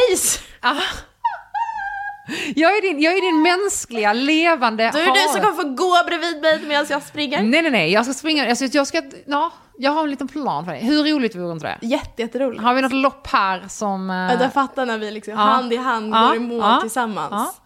Jag 2.57 2.77
är, 2.77 2.83
din, 2.83 3.01
jag 3.01 3.13
är 3.17 3.21
din 3.21 3.43
mänskliga, 3.43 4.13
levande 4.13 4.91
Då 4.93 4.99
är 4.99 5.05
det 5.07 5.13
du 5.13 5.21
som 5.33 5.41
kommer 5.41 5.63
få 5.63 5.69
gå 5.69 6.07
bredvid 6.07 6.43
mig 6.43 6.61
medan 6.69 6.87
jag 6.91 7.03
springer. 7.03 7.43
Nej, 7.43 7.63
nej, 7.63 7.71
nej. 7.71 7.93
Jag 7.93 8.05
ska 8.05 8.15
springa. 8.15 8.49
Alltså, 8.49 8.65
jag, 8.65 8.87
ska, 8.87 9.03
ja, 9.27 9.53
jag 9.79 9.91
har 9.93 10.05
en 10.05 10.11
liten 10.11 10.29
plan 10.29 10.65
för 10.65 10.73
dig. 10.73 10.85
Hur 10.85 11.05
roligt 11.15 11.37
vore 11.37 11.53
inte 11.53 11.67
det? 11.81 11.87
Jätte, 11.87 12.23
jätteroligt. 12.23 12.63
Har 12.63 12.75
vi 12.75 12.83
något 12.83 12.93
lopp 12.93 13.27
här 13.27 13.65
som... 13.69 14.11
eh, 14.11 14.17
Ja. 14.17 14.43
Jag 14.43 14.53
fattar 14.53 14.87
när 14.87 14.99
vi 14.99 15.11
liksom 15.11 15.33
Ja. 15.35 15.39
hand 15.41 15.73
i 15.73 15.77
hand 15.77 16.15
Ja. 16.15 16.27
går 16.27 16.37
i 16.37 16.39
mål 16.39 16.59
Ja. 16.61 16.79
tillsammans. 16.81 17.61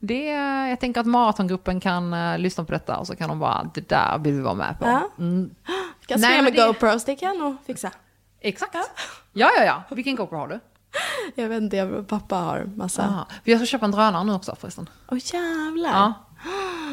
Det, 0.00 0.24
jag 0.70 0.80
tänker 0.80 1.00
att 1.00 1.06
maratongruppen 1.06 1.80
kan 1.80 2.14
uh, 2.14 2.38
lyssna 2.38 2.64
på 2.64 2.72
detta 2.72 2.96
och 2.96 3.06
så 3.06 3.16
kan 3.16 3.28
de 3.28 3.38
bara, 3.38 3.70
det 3.74 3.88
där 3.88 4.18
vill 4.18 4.34
vi 4.34 4.40
vara 4.40 4.54
med 4.54 4.78
på. 4.78 4.84
Mm. 4.86 5.50
Kan 6.06 6.20
Nej, 6.20 6.30
springa 6.30 6.42
med 6.42 6.52
det- 6.54 6.66
GoPros, 6.66 7.04
det 7.04 7.16
kan 7.16 7.28
jag 7.28 7.38
nog 7.38 7.56
fixa. 7.66 7.90
Exakt. 8.40 8.74
Ja, 9.32 9.50
ja, 9.56 9.64
ja. 9.64 9.82
Vilken 9.96 10.16
GoPro 10.16 10.36
har 10.36 10.48
du? 10.48 10.60
Jag 11.34 11.48
vet 11.48 11.62
inte, 11.62 11.76
jag, 11.76 12.08
pappa 12.08 12.36
har 12.36 12.64
massa. 12.76 13.02
Aha. 13.02 13.26
Jag 13.44 13.58
ska 13.58 13.66
köpa 13.66 13.84
en 13.84 13.90
drönare 13.90 14.24
nu 14.24 14.32
också 14.32 14.56
förresten. 14.60 14.88
Åh 15.08 15.18
jävlar. 15.22 15.90
Ja. 15.90 16.12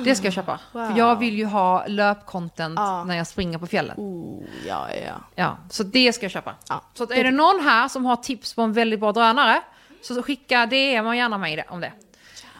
Det 0.03 0.15
ska 0.15 0.25
jag 0.27 0.33
köpa. 0.33 0.59
Wow. 0.71 0.87
För 0.87 0.97
jag 0.97 1.15
vill 1.19 1.37
ju 1.37 1.45
ha 1.45 1.87
löpcontent 1.87 2.79
Ja. 2.79 3.03
när 3.03 3.15
jag 3.15 3.27
springer 3.27 3.57
på 3.57 3.67
fjällen. 3.67 3.95
Oh, 3.97 4.43
ja, 4.67 4.87
ja, 4.91 5.01
ja. 5.07 5.13
Ja, 5.35 5.57
så 5.69 5.83
det 5.83 6.13
ska 6.13 6.23
jag 6.25 6.31
köpa. 6.31 6.55
Ja. 6.69 6.81
Så 6.93 7.03
att 7.03 7.11
är 7.11 7.23
det 7.23 7.31
någon 7.31 7.59
här 7.63 7.87
som 7.87 8.05
har 8.05 8.15
tips 8.15 8.53
på 8.53 8.61
en 8.61 8.73
väldigt 8.73 8.99
bra 8.99 9.11
drönare 9.11 9.61
så 10.01 10.23
skicka 10.23 10.65
DM 10.65 11.07
och 11.07 11.15
gärna 11.15 11.37
mig 11.37 11.65
om 11.69 11.79
det. 11.79 11.93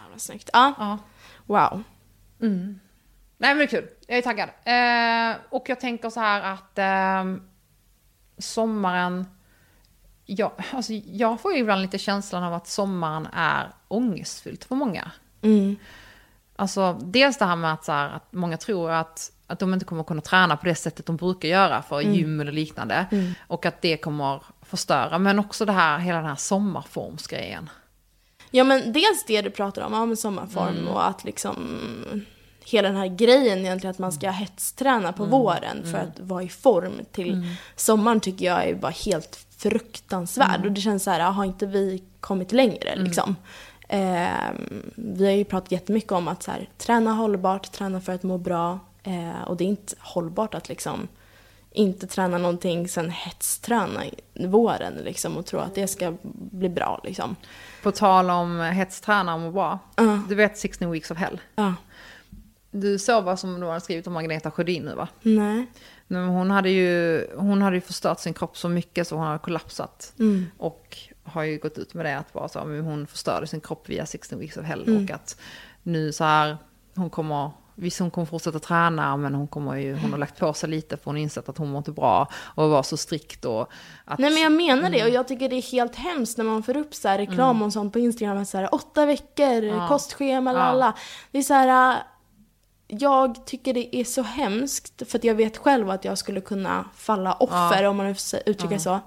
Jävla 0.04 0.18
snyggt. 0.20 0.50
Ja. 0.54 0.74
Ja. 0.78 0.98
Wow. 1.46 1.84
Nej 3.38 3.56
men 3.56 3.58
det 3.58 3.64
är 3.64 3.68
kul, 3.68 3.88
jag 4.08 4.18
är 4.18 4.22
taggad. 4.22 4.50
Eh, 4.64 5.38
och 5.50 5.70
jag 5.70 5.80
tänker 5.80 6.10
så 6.10 6.20
här 6.20 6.42
att 6.54 6.78
eh, 6.78 7.42
sommaren, 8.38 9.26
ja, 10.26 10.54
alltså, 10.74 10.94
jag 10.94 11.42
får 11.42 11.54
ju 11.54 11.60
ibland 11.60 11.82
lite 11.82 11.98
känslan 11.98 12.44
av 12.44 12.54
att 12.54 12.68
sommaren 12.68 13.28
är 13.34 13.70
ångestfyllt 13.88 14.66
för 14.66 14.76
många. 14.76 15.12
Mm. 15.42 15.76
Alltså 16.56 17.00
dels 17.04 17.38
det 17.38 17.46
här 17.46 17.56
med 17.56 17.74
att, 17.74 17.86
så 17.86 17.92
här, 17.92 18.10
att 18.10 18.34
många 18.34 18.58
tror 18.58 18.92
att, 18.92 19.32
att 19.48 19.60
de 19.60 19.74
inte 19.74 19.86
kommer 19.86 20.04
kunna 20.04 20.22
träna 20.22 20.58
på 20.58 20.66
det 20.66 20.76
sättet 20.76 21.06
de 21.06 21.18
brukar 21.18 21.48
göra 21.50 21.82
för 21.82 22.02
gym 22.02 22.40
eller 22.40 22.52
liknande. 22.52 23.06
Och 23.48 23.66
att 23.66 23.82
det 23.82 23.98
kommer 23.98 24.44
förstöra. 24.62 25.18
Men 25.18 25.40
också 25.40 25.66
det 25.66 25.72
här, 25.72 26.00
hela 26.00 26.18
den 26.18 26.28
här 26.28 26.36
sommarformsgrejen. 26.36 27.70
Ja 28.52 28.64
men 28.64 28.94
dels 28.94 29.26
det 29.28 29.42
du 29.42 29.50
pratar 29.50 29.82
om, 29.82 29.94
ja, 29.94 30.06
med 30.06 30.20
sommarform 30.20 30.88
och 30.88 31.08
att 31.08 31.24
liksom 31.24 31.56
hela 32.66 32.88
den 32.88 32.98
här 32.98 33.08
grejen 33.08 33.60
egentligen 33.60 33.92
att 33.92 34.00
man 34.00 34.12
ska 34.12 34.30
hetsträna 34.30 35.14
på 35.14 35.26
våren 35.26 35.84
för 35.92 35.98
att 35.98 36.20
vara 36.20 36.44
i 36.44 36.50
form 36.50 36.94
till 37.12 37.32
sommaren 37.76 38.20
tycker 38.20 38.46
jag 38.46 38.66
är 38.66 38.76
bara 38.76 38.92
helt 38.92 39.46
fruktansvärd. 39.58 40.66
Och 40.66 40.72
det 40.72 40.82
känns 40.82 41.04
så 41.04 41.12
här, 41.12 41.20
har 41.20 41.46
inte 41.46 41.66
vi 41.66 42.04
kommit 42.20 42.52
längre 42.52 42.96
liksom? 42.96 43.36
Ehm, 43.90 44.92
vi 44.96 45.26
har 45.26 45.32
ju 45.32 45.44
pratat 45.44 45.72
jättemycket 45.72 46.12
om 46.12 46.28
att 46.28 46.44
så 46.44 46.52
här, 46.52 46.70
träna 46.78 47.14
hållbart, 47.14 47.72
träna 47.72 48.02
för 48.02 48.14
att 48.14 48.24
må 48.24 48.38
bra. 48.38 48.80
Eh, 49.04 49.42
och 49.48 49.58
det 49.58 49.64
är 49.64 49.68
inte 49.68 49.96
hållbart 50.00 50.56
att 50.56 50.70
liksom 50.70 51.08
inte 51.72 52.08
träna 52.08 52.38
någonting, 52.38 52.88
sen 52.88 53.10
hetsträna 53.10 54.06
i 54.34 54.48
våren 54.48 54.94
liksom 55.04 55.38
och 55.38 55.46
tro 55.46 55.60
att 55.60 55.76
det 55.76 55.88
ska 55.88 56.14
bli 56.52 56.70
bra 56.70 57.02
liksom. 57.04 57.36
På 57.84 57.92
tal 57.92 58.30
om 58.30 58.60
hetsträna 58.60 59.34
och 59.34 59.40
må 59.40 59.52
bra. 59.52 59.80
Ja. 59.96 60.22
Du 60.30 60.36
vet 60.36 60.58
16 60.58 60.92
weeks 60.92 61.12
of 61.12 61.18
hell. 61.18 61.42
Ja. 61.56 61.74
Du 62.82 63.00
såg 63.00 63.24
vad 63.24 63.40
som 63.40 63.60
du 63.60 63.66
har 63.66 63.80
skrivit 63.80 64.08
om 64.08 64.18
Agneta 64.18 64.52
Sjödin 64.52 64.84
nu 64.84 64.96
va? 64.96 65.08
Nej. 65.22 65.66
Men 66.08 66.28
Hon 66.28 66.52
hade, 66.52 66.70
ju, 66.70 67.28
hon 67.36 67.62
hade 67.62 67.76
ju 67.76 67.82
förstört 67.82 68.20
sin 68.20 68.34
kropp 68.34 68.58
så 68.58 68.70
mycket 68.70 69.08
så 69.08 69.16
hon 69.16 69.28
har 69.28 69.38
kollapsat. 69.38 70.14
Mm. 70.20 70.46
Och 70.58 70.98
har 71.24 71.44
ju 71.44 71.58
gått 71.58 71.78
ut 71.78 71.94
med 71.94 72.06
det 72.06 72.18
att 72.18 72.34
bara 72.34 72.48
så, 72.48 72.60
hon 72.60 73.08
förstörde 73.08 73.48
sin 73.48 73.62
kropp 73.62 73.90
via 73.90 74.06
16 74.06 74.40
weeks 74.40 74.58
of 74.58 74.66
hell. 74.66 74.84
Mm. 74.88 75.04
Och 75.04 75.12
att 75.12 75.40
nu 75.84 76.12
så 76.12 76.24
här, 76.24 76.58
hon 76.96 77.10
kommer 77.10 77.52
visst 77.76 78.00
hon 78.00 78.12
kommer 78.12 78.26
fortsätta 78.26 78.60
träna 78.60 79.18
men 79.18 79.36
hon 79.36 79.48
kommer 79.48 79.76
ju, 79.76 79.96
hon 79.96 80.12
har 80.12 80.18
lagt 80.18 80.40
på 80.40 80.54
sig 80.54 80.70
lite 80.70 80.98
för 80.98 81.06
hon 81.06 81.16
har 81.16 81.22
insett 81.22 81.50
att 81.50 81.58
hon 81.58 81.70
mår 81.70 81.78
inte 81.78 81.92
bra 81.92 82.28
och 82.56 82.70
var 82.70 82.84
så 82.84 82.98
strikt 82.98 83.46
och 83.46 83.72
att... 84.06 84.20
Nej 84.20 84.32
men 84.32 84.42
jag 84.44 84.52
menar 84.52 84.90
det 84.90 84.98
och 84.98 85.02
Mm. 85.02 85.14
jag 85.14 85.28
tycker 85.28 85.50
det 85.50 85.56
är 85.56 85.72
helt 85.72 85.96
hemskt 85.96 86.38
när 86.38 86.46
man 86.46 86.64
får 86.64 86.78
upp 86.78 86.96
så 86.96 87.08
här 87.08 87.18
reklam 87.18 87.62
och 87.62 87.74
sånt 87.74 87.94
på 87.94 88.00
Instagram. 88.00 88.46
Så 88.46 88.58
här, 88.58 88.76
åtta 88.76 89.06
veckor, 89.06 89.88
kostschema, 89.88 90.52
lalla. 90.52 90.94
Det 91.32 91.38
är 91.38 91.44
så 91.44 91.54
här. 91.54 91.98
Jag 92.88 93.46
tycker 93.46 93.74
det 93.74 93.96
är 93.96 94.04
så 94.04 94.22
hemskt 94.22 95.12
för 95.12 95.18
att 95.18 95.24
jag 95.24 95.36
vet 95.36 95.58
själv 95.58 95.90
att 95.90 96.06
jag 96.06 96.18
skulle 96.18 96.42
kunna 96.42 96.86
falla 96.96 97.34
offer 97.34 97.84
om 97.84 97.98
man 97.98 98.16
får 98.16 98.40
uttrycka 98.46 98.80
så. 98.80 99.00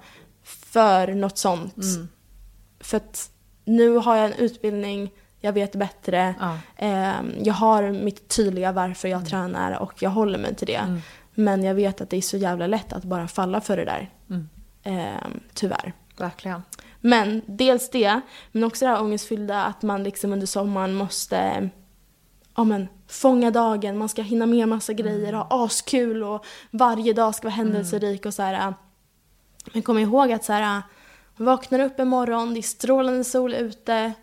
För 0.43 1.13
något 1.13 1.37
sånt. 1.37 1.77
Mm. 1.77 2.09
För 2.79 2.97
att 2.97 3.31
nu 3.65 3.97
har 3.97 4.15
jag 4.15 4.25
en 4.25 4.33
utbildning, 4.33 5.11
jag 5.39 5.53
vet 5.53 5.75
bättre. 5.75 6.35
Ja. 6.39 6.57
Ehm, 6.77 7.31
jag 7.39 7.53
har 7.53 7.91
mitt 7.91 8.29
tydliga 8.29 8.71
varför 8.71 9.07
jag 9.07 9.29
tränar 9.29 9.79
och 9.79 9.93
jag 10.03 10.09
håller 10.09 10.39
mig 10.39 10.55
till 10.55 10.67
det. 10.67 11.01
Men 11.33 11.63
jag 11.63 11.73
vet 11.73 12.01
att 12.01 12.09
det 12.09 12.17
är 12.17 12.21
så 12.21 12.37
jävla 12.37 12.67
lätt 12.67 12.93
att 12.93 13.03
bara 13.03 13.27
falla 13.27 13.61
för 13.61 13.77
det 13.77 13.85
där. 13.85 14.09
Ehm, 14.83 15.39
tyvärr. 15.53 15.93
Verkligen. 16.17 16.63
Men 17.01 17.41
dels 17.45 17.89
det, 17.89 18.21
men 18.51 18.63
också 18.63 18.85
det 18.85 18.91
här 18.91 19.01
ångestfyllda 19.01 19.63
att 19.63 19.81
man 19.81 20.03
liksom 20.03 20.33
under 20.33 20.47
sommaren 20.47 20.93
måste 20.93 21.69
ja, 22.55 22.63
men, 22.63 22.87
fånga 23.09 23.51
dagen, 23.51 23.97
man 23.97 24.09
ska 24.09 24.21
hinna 24.21 24.45
med 24.45 24.67
massa 24.67 24.93
grejer, 24.93 25.33
ha 25.33 25.47
askul 25.65 26.23
och 26.23 26.45
varje 26.71 27.13
dag 27.13 27.35
ska 27.35 27.43
vara 27.47 27.55
händelserik 27.55 28.25
och 28.25 28.33
så 28.33 28.41
här. 28.41 28.73
Men 29.73 29.81
kom 29.81 29.97
ihåg 29.97 30.31
att 30.31 30.43
så 30.45 30.53
här, 30.53 30.81
man 31.35 31.45
vaknar 31.45 31.79
upp 31.79 31.99
en 31.99 32.07
morgon, 32.07 32.53
det 32.53 32.59
är 32.59 32.61
strålande 32.61 33.23
sol 33.23 33.53
ute. 33.53 34.13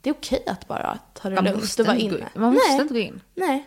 Det 0.00 0.10
är 0.10 0.14
okej 0.14 0.44
att 0.46 0.68
bara 0.68 0.98
ta 1.14 1.28
det 1.28 1.34
Man 1.34 1.44
lugnt 1.44 1.78
och 1.80 1.86
vara 1.86 1.96
inne. 1.96 2.16
in. 2.18 2.24
man 2.34 2.54
måste 2.54 2.68
Nej, 2.72 2.80
inte 2.80 2.94
gå 2.94 3.00
in. 3.00 3.20
nej. 3.34 3.66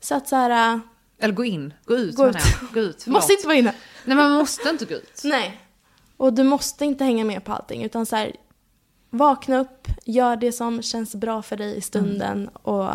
Så 0.00 0.14
att 0.14 0.28
så 0.28 0.36
här, 0.36 0.80
Eller 1.18 1.34
gå 1.34 1.44
in, 1.44 1.74
gå 1.84 1.96
ut 1.96 2.16
Gå 2.16 2.28
ut. 2.28 2.36
Gå 2.74 2.80
ut, 2.80 3.06
måste 3.06 3.32
inte 3.32 3.46
vara 3.46 3.56
inne. 3.56 3.74
Nej 4.04 4.16
man 4.16 4.32
måste 4.32 4.68
inte 4.68 4.84
gå 4.84 4.94
ut. 4.94 5.20
Nej. 5.24 5.60
Och 6.16 6.32
du 6.32 6.44
måste 6.44 6.84
inte 6.84 7.04
hänga 7.04 7.24
med 7.24 7.44
på 7.44 7.52
allting 7.52 7.82
utan 7.84 8.06
så 8.06 8.16
här, 8.16 8.36
vakna 9.10 9.58
upp, 9.58 9.88
gör 10.04 10.36
det 10.36 10.52
som 10.52 10.82
känns 10.82 11.14
bra 11.14 11.42
för 11.42 11.56
dig 11.56 11.76
i 11.76 11.80
stunden 11.80 12.48
och 12.48 12.90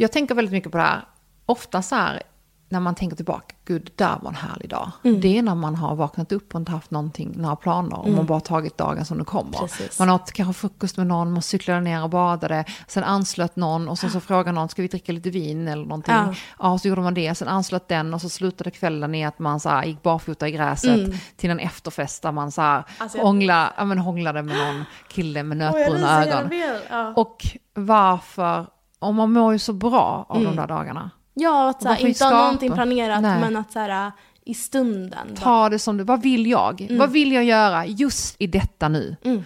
Jag 0.00 0.12
tänker 0.12 0.34
väldigt 0.34 0.52
mycket 0.52 0.72
på 0.72 0.78
det 0.78 0.84
här. 0.84 1.04
Ofta 1.46 1.82
så 1.82 1.94
här, 1.94 2.22
när 2.68 2.80
man 2.80 2.94
tänker 2.94 3.16
tillbaka, 3.16 3.54
gud, 3.64 3.90
där 3.96 4.18
var 4.22 4.28
en 4.30 4.34
härlig 4.36 4.68
dag. 4.70 4.90
Mm. 5.04 5.20
Det 5.20 5.38
är 5.38 5.42
när 5.42 5.54
man 5.54 5.74
har 5.74 5.94
vaknat 5.96 6.32
upp 6.32 6.54
och 6.54 6.60
inte 6.60 6.72
haft 6.72 6.90
någonting, 6.90 7.32
några 7.36 7.56
planer. 7.56 7.98
Och 7.98 8.10
man 8.10 8.26
bara 8.26 8.40
tagit 8.40 8.78
dagen 8.78 9.04
som 9.04 9.18
det 9.18 9.24
kommer. 9.24 9.58
Precis. 9.58 9.98
Man 9.98 10.08
har 10.08 10.18
kanske 10.32 10.60
frukost 10.60 10.96
med 10.96 11.06
någon, 11.06 11.32
man 11.32 11.42
cyklade 11.42 11.80
ner 11.80 12.02
och 12.02 12.10
badade. 12.10 12.64
Sen 12.88 13.04
anslöt 13.04 13.56
någon 13.56 13.88
och 13.88 13.98
sen 13.98 14.10
så 14.10 14.20
frågade 14.20 14.52
någon, 14.52 14.68
ska 14.68 14.82
vi 14.82 14.88
dricka 14.88 15.12
lite 15.12 15.30
vin 15.30 15.68
eller 15.68 15.84
någonting? 15.84 16.14
Ja. 16.14 16.34
Ja, 16.58 16.78
så 16.78 16.88
gjorde 16.88 17.00
man 17.00 17.14
det. 17.14 17.34
Sen 17.34 17.48
anslöt 17.48 17.88
den 17.88 18.14
och 18.14 18.20
så 18.20 18.28
slutade 18.28 18.70
kvällen 18.70 19.14
i 19.14 19.24
att 19.26 19.38
man 19.38 19.60
så 19.60 19.68
här, 19.68 19.84
gick 19.84 20.02
barfota 20.02 20.48
i 20.48 20.52
gräset 20.52 21.12
till 21.36 21.50
en 21.50 21.60
efterfest 21.60 22.22
där 22.22 22.32
man 22.32 22.52
så 22.52 22.62
här, 22.62 22.74
Mm. 22.76 22.84
Alltså, 22.98 23.18
jag- 23.18 23.24
hångla, 23.24 23.72
ja, 23.76 23.84
men 23.84 23.98
hånglade 23.98 24.42
med 24.42 24.56
någon 24.56 24.84
kille 25.08 25.42
med 25.42 25.56
nötbruna 25.56 26.24
ögon. 26.26 26.50
Ja, 26.90 27.12
Och 27.16 27.46
varför, 27.74 28.66
och 29.00 29.14
man 29.14 29.32
mår 29.32 29.52
ju 29.52 29.58
så 29.58 29.72
bra 29.72 30.26
av 30.28 30.36
Mm. 30.40 30.50
de 30.50 30.56
där 30.60 30.66
dagarna. 30.66 31.10
ja 31.34 31.70
att 31.70 31.82
så 31.82 31.88
här, 31.88 31.94
Varför 31.94 32.08
inte 32.08 32.24
ha 32.24 32.42
någonting 32.42 32.72
planerat 32.72 33.22
Nej. 33.22 33.40
men 33.40 33.56
att 33.56 33.72
så 33.72 33.78
här, 33.78 34.12
i 34.44 34.54
stunden. 34.54 35.28
bara- 35.28 35.36
Ta 35.40 35.68
det 35.68 35.78
som 35.78 35.96
du, 35.96 36.04
vad 36.04 36.22
vill 36.22 36.46
jag? 36.46 36.86
Vad 36.90 37.10
vill 37.10 37.32
jag 37.32 37.44
göra 37.44 37.86
just 37.86 38.36
i 38.38 38.46
detta 38.46 38.88
nu? 38.88 39.16
Mm. 39.22 39.44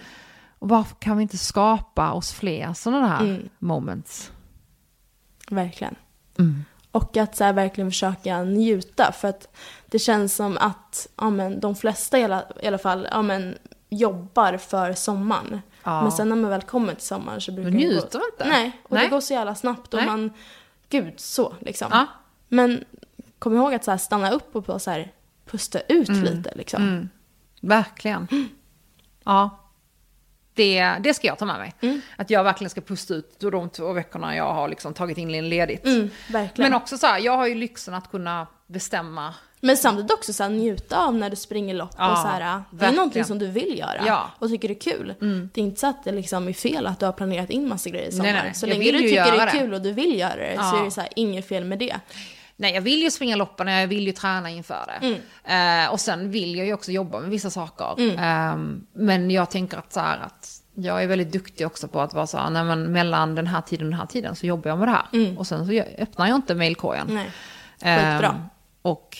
Och 0.59 0.69
varför 0.69 0.95
kan 0.95 1.17
vi 1.17 1.21
inte 1.23 1.37
skapa 1.37 2.11
oss 2.11 2.31
fler 2.33 2.73
sådana 2.73 3.07
här 3.07 3.21
Mm. 3.23 3.49
moments? 3.59 4.31
Verkligen. 5.49 5.95
Mm. 6.39 6.65
Och 6.91 7.17
att 7.17 7.35
så 7.35 7.51
verkligen 7.53 7.91
försöka 7.91 8.43
njuta 8.43 9.11
för 9.11 9.27
att 9.27 9.47
det 9.85 9.99
känns 9.99 10.35
som 10.35 10.57
att 10.57 11.07
ja, 11.17 11.29
men, 11.29 11.59
de 11.59 11.75
flesta 11.75 12.19
i 12.19 12.23
alla, 12.23 12.43
i 12.61 12.67
alla 12.67 12.77
fall 12.77 13.07
ja, 13.11 13.21
men, 13.21 13.55
jobbar 13.89 14.57
för 14.57 14.93
sommaren. 14.93 15.61
Ja. 15.85 16.01
Men 16.01 16.11
sen 16.11 16.29
när 16.29 16.35
man 16.35 16.49
väl 16.49 16.61
kommer 16.61 16.93
till 16.93 17.05
sommaren 17.07 17.41
så 17.41 17.51
brukar 17.51 17.71
Då 17.71 17.77
det 17.77 17.83
gå... 17.83 17.89
njuter 17.91 18.19
man 18.19 18.27
inte. 18.33 18.47
Nej, 18.49 18.81
och 18.83 18.91
Nej. 18.91 19.03
det 19.03 19.09
går 19.09 19.19
så 19.21 19.33
jävla 19.33 19.55
snabbt 19.55 19.93
och 19.93 19.99
Nej. 19.99 20.05
man... 20.05 20.33
Gud, 20.89 21.13
så 21.19 21.55
liksom. 21.59 21.87
Ja. 21.91 22.05
Men 22.47 22.83
kom 23.39 23.55
ihåg 23.55 23.73
att 23.73 23.83
så 23.83 23.91
här, 23.91 23.97
stanna 23.97 24.31
upp 24.31 24.55
och 24.55 24.81
så 24.81 24.91
här, 24.91 25.11
pusta 25.45 25.79
ut 25.79 26.09
Mm. 26.09 26.23
lite 26.23 26.53
liksom. 26.55 27.09
Verkligen. 27.61 28.27
Ja. 29.23 29.61
Det, 30.53 30.95
det 30.99 31.13
ska 31.13 31.27
jag 31.27 31.37
ta 31.39 31.45
med 31.45 31.57
mig. 31.59 31.73
Mm. 31.81 32.01
Att 32.17 32.29
jag 32.29 32.43
verkligen 32.43 32.69
ska 32.69 32.81
pusta 32.81 33.13
ut 33.13 33.39
de 33.39 33.69
två 33.69 33.93
veckorna 33.93 34.35
jag 34.35 34.53
har 34.53 34.67
liksom 34.69 34.93
tagit 34.93 35.17
in 35.17 35.49
ledigt. 35.49 35.85
Mm. 35.85 36.09
Men 36.55 36.73
också 36.73 36.97
så 36.97 37.07
här, 37.07 37.19
jag 37.19 37.37
har 37.37 37.47
ju 37.47 37.55
lyxen 37.55 37.93
att 37.93 38.11
kunna 38.11 38.47
bestämma. 38.67 39.33
Men 39.65 39.77
samtidigt 39.77 40.11
också 40.11 40.33
så 40.33 40.43
här, 40.43 40.49
njuta 40.49 41.05
av 41.05 41.15
när 41.15 41.29
du 41.29 41.35
springer 41.35 41.73
lopp 41.75 41.95
Ja, 41.97 42.11
och 42.11 42.17
så 42.17 42.27
här, 42.27 42.39
det 42.39 42.45
är 42.45 42.61
verkligen. 42.71 42.95
någonting 42.95 43.23
som 43.25 43.39
du 43.39 43.47
vill 43.47 43.79
göra 43.79 43.97
Ja. 44.07 44.17
Mm. 44.17 44.29
och 44.39 44.49
tycker 44.49 44.67
det 44.67 44.73
är 44.73 44.79
kul. 44.97 45.13
Det 45.53 45.61
är 45.61 45.65
inte 45.65 45.79
så 45.79 45.87
att 45.87 46.03
det 46.03 46.11
liksom 46.11 46.47
är 46.47 46.53
fel 46.53 46.87
att 46.87 46.99
du 46.99 47.05
har 47.05 47.13
planerat 47.13 47.49
in 47.49 47.67
massa 47.67 47.89
grejer 47.89 48.07
i 48.07 48.11
sommar. 48.11 48.23
Nej, 48.23 48.41
nej, 48.43 48.53
Så 48.53 48.65
länge 48.65 48.91
du 48.91 48.99
tycker 48.99 49.31
det 49.31 49.41
är 49.41 49.47
kul 49.49 49.73
och 49.73 49.81
du 49.81 49.91
vill 49.91 50.19
göra 50.19 50.35
det 50.35 50.55
så 50.55 50.61
Ja. 50.75 50.79
är 50.81 50.85
det 50.85 50.91
så 50.91 51.01
här, 51.01 51.09
inget 51.15 51.47
fel 51.47 51.65
med 51.65 51.79
det. 51.79 51.95
Nej, 52.57 52.73
jag 52.73 52.81
vill 52.81 53.01
ju 53.01 53.11
springa 53.11 53.43
och 53.43 53.49
jag 53.67 53.87
vill 53.87 54.05
ju 54.07 54.11
träna 54.11 54.49
inför 54.49 54.91
det. 55.01 55.07
Mm. 55.45 55.85
Eh, 55.85 55.91
och 55.93 55.99
sen 55.99 56.31
vill 56.31 56.55
jag 56.55 56.67
ju 56.67 56.73
också 56.73 56.91
jobba 56.91 57.19
med 57.19 57.29
vissa 57.29 57.49
saker. 57.49 57.95
Eh, 58.19 58.55
men 58.93 59.31
jag 59.31 59.49
tänker 59.51 59.77
att 59.77 59.93
så 59.93 59.99
här 59.99 60.17
att 60.19 60.61
jag 60.75 61.03
är 61.03 61.07
väldigt 61.07 61.31
duktig 61.31 61.67
också 61.67 61.87
på 61.87 62.01
att 62.01 62.13
vara 62.13 62.27
så 62.27 62.37
här, 62.37 62.49
nej 62.49 62.63
men 62.63 62.91
mellan 62.91 63.35
den 63.35 63.47
här 63.47 63.61
tiden 63.61 63.85
och 63.87 63.91
den 63.91 63.99
här 63.99 64.07
tiden 64.07 64.35
så 64.35 64.45
jobbar 64.45 64.69
jag 64.69 64.79
med 64.79 64.87
det 64.87 64.91
här. 64.91 65.39
Och 65.39 65.47
sen 65.47 65.65
så 65.67 65.71
öppnar 65.97 66.27
jag 66.27 66.35
inte 66.35 66.55
mailkorgen. 66.55 67.09
Mm. 67.09 67.25
Nej. 67.81 67.95
Eh, 67.97 68.11
Skitbra. 68.11 68.41
och 68.81 69.17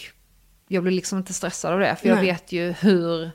jag 0.67 0.83
blir 0.83 0.93
liksom 0.93 1.17
inte 1.17 1.33
stressad 1.33 1.73
av 1.73 1.79
det, 1.79 1.95
för 1.95 2.07
jag 2.07 2.15
Nej. 2.15 2.25
vet 2.25 2.51
ju 2.51 2.71
hur 2.71 3.31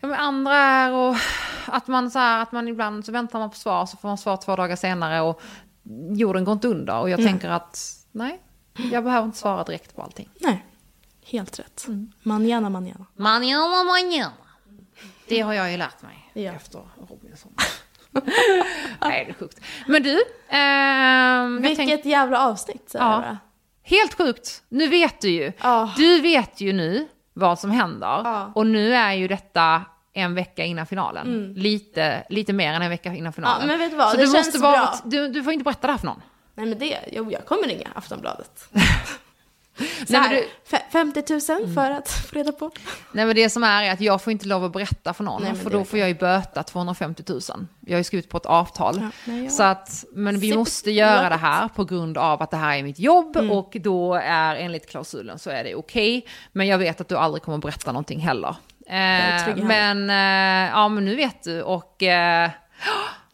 ja, 0.00 0.08
men 0.08 0.12
andra 0.20 0.54
är 0.56 0.92
och 0.92 1.16
att 1.66 1.86
man, 1.86 2.10
så 2.10 2.18
här, 2.18 2.42
att 2.42 2.52
man 2.52 2.68
ibland 2.68 3.06
så 3.06 3.12
väntar 3.12 3.38
man 3.38 3.50
på 3.50 3.56
svar 3.56 3.86
så 3.86 3.96
får 3.96 4.08
man 4.08 4.18
svar 4.18 4.36
två 4.36 4.56
dagar 4.56 4.76
senare 4.76 5.20
och 5.20 5.42
jorden 6.10 6.44
går 6.44 6.52
inte 6.52 6.68
under. 6.68 6.98
Och 7.00 7.10
jag 7.10 7.20
Mm. 7.20 7.32
tänker 7.32 7.50
att 7.50 7.96
nej, 8.12 8.40
jag 8.92 9.04
behöver 9.04 9.26
inte 9.26 9.38
svara 9.38 9.64
direkt 9.64 9.96
på 9.96 10.02
allting. 10.02 10.28
Nej, 10.40 10.66
helt 11.26 11.58
rätt. 11.58 11.84
Mm. 11.88 12.12
Manjana, 12.22 12.70
manjana. 12.70 13.06
Manjana, 13.16 13.84
manjana. 13.84 14.32
Det 15.28 15.40
har 15.40 15.52
jag 15.52 15.70
ju 15.70 15.76
lärt 15.76 16.02
mig 16.02 16.30
Ja. 16.32 16.52
efter 16.52 16.80
Robinson. 17.10 17.54
nej, 19.00 19.24
det 19.24 19.30
är 19.30 19.34
sjukt. 19.34 19.60
Men 19.86 20.02
du, 20.02 20.22
jag 20.50 21.48
Vilket 21.60 21.76
tänk- 21.88 22.04
jävla 22.04 22.38
avsnitt. 22.48 22.90
Så 22.90 22.98
Ja. 22.98 23.36
Helt 23.82 24.14
sjukt. 24.14 24.62
Nu 24.68 24.88
vet 24.88 25.20
du 25.20 25.28
ju. 25.30 25.52
Ja. 25.62 25.90
Du 25.96 26.20
vet 26.20 26.60
ju 26.60 26.72
nu 26.72 27.08
vad 27.34 27.58
som 27.58 27.70
händer. 27.70 28.20
Ja. 28.24 28.52
Och 28.54 28.66
nu 28.66 28.94
är 28.94 29.12
ju 29.12 29.28
detta 29.28 29.82
en 30.12 30.34
vecka 30.34 30.64
innan 30.64 30.86
finalen. 30.86 31.54
Lite, 31.56 32.24
lite 32.28 32.52
mer 32.52 32.72
än 32.72 32.82
en 32.82 32.90
vecka 32.90 33.14
innan 33.14 33.32
finalen. 33.32 33.62
Mm. 33.62 33.70
Ja, 33.70 33.76
men 33.76 33.84
vet 33.86 33.90
du 33.90 33.96
vad? 33.96 34.10
Så 34.10 34.16
Det 34.16 34.22
du 34.22 34.32
känns 34.32 34.46
måste 34.46 34.58
bara, 34.58 34.72
bra. 34.72 34.94
Du, 35.04 35.28
du 35.28 35.42
får 35.42 35.52
inte 35.52 35.64
berätta 35.64 35.86
det 35.86 35.92
här 35.92 35.98
för 35.98 36.06
någon. 36.06 36.22
Nej 36.54 36.66
men 36.66 36.78
det, 36.78 36.98
jo 37.12 37.30
jag 37.30 37.46
kommer 37.46 37.68
ringa 37.68 37.88
Aftonbladet. 37.94 38.68
Så 40.06 40.12
Nej, 40.12 40.20
här, 40.20 40.42
du... 40.70 40.78
50 40.92 41.52
000 41.62 41.74
för 41.74 41.90
att 41.90 42.08
få 42.10 42.34
reda 42.38 42.52
på. 42.52 42.70
Nej 43.12 43.26
men 43.26 43.36
det 43.36 43.50
som 43.50 43.64
är 43.64 43.82
är 43.82 43.92
att 43.92 44.00
jag 44.00 44.22
får 44.22 44.30
inte 44.30 44.46
lov 44.46 44.64
att 44.64 44.72
berätta 44.72 45.14
för 45.14 45.24
någon. 45.24 45.42
Nej, 45.42 45.54
för 45.54 45.70
då 45.70 45.84
får 45.84 45.98
jag 45.98 46.08
ju 46.08 46.14
böta 46.14 46.62
250 46.62 47.22
000. 47.28 47.40
Jag 47.80 47.92
har 47.92 47.98
ju 47.98 48.04
skrivit 48.04 48.28
på 48.30 48.36
ett 48.36 48.46
avtal. 48.46 49.10
Ja, 49.26 49.32
jag- 49.32 49.52
Så 49.52 49.62
att, 49.62 50.04
men 50.12 50.40
vi 50.40 50.56
måste 50.56 50.90
göra 50.90 51.28
det 51.28 51.36
här 51.36 51.68
på 51.68 51.84
grund 51.84 52.18
av 52.18 52.42
att 52.42 52.50
det 52.50 52.56
här 52.56 52.76
är 52.78 52.82
mitt 52.82 52.98
jobb. 52.98 53.36
Mm. 53.36 53.50
Och 53.50 53.76
då 53.80 54.14
är 54.14 54.56
enligt 54.56 54.88
klausulen 54.90 55.38
så 55.38 55.50
är 55.50 55.64
det 55.64 55.74
okej. 55.74 56.26
Men 56.52 56.66
jag 56.66 56.78
vet 56.78 57.00
att 57.00 57.08
du 57.08 57.16
aldrig 57.16 57.42
kommer 57.42 57.58
att 57.58 57.62
berätta 57.62 57.92
någonting 57.92 58.20
heller. 58.20 58.56
Eh, 58.86 59.56
men, 59.56 60.10
eh, 60.10 60.70
ja 60.72 60.88
men 60.88 61.04
nu 61.04 61.16
vet 61.16 61.42
du 61.42 61.62
och 61.62 62.02
eh, 62.02 62.50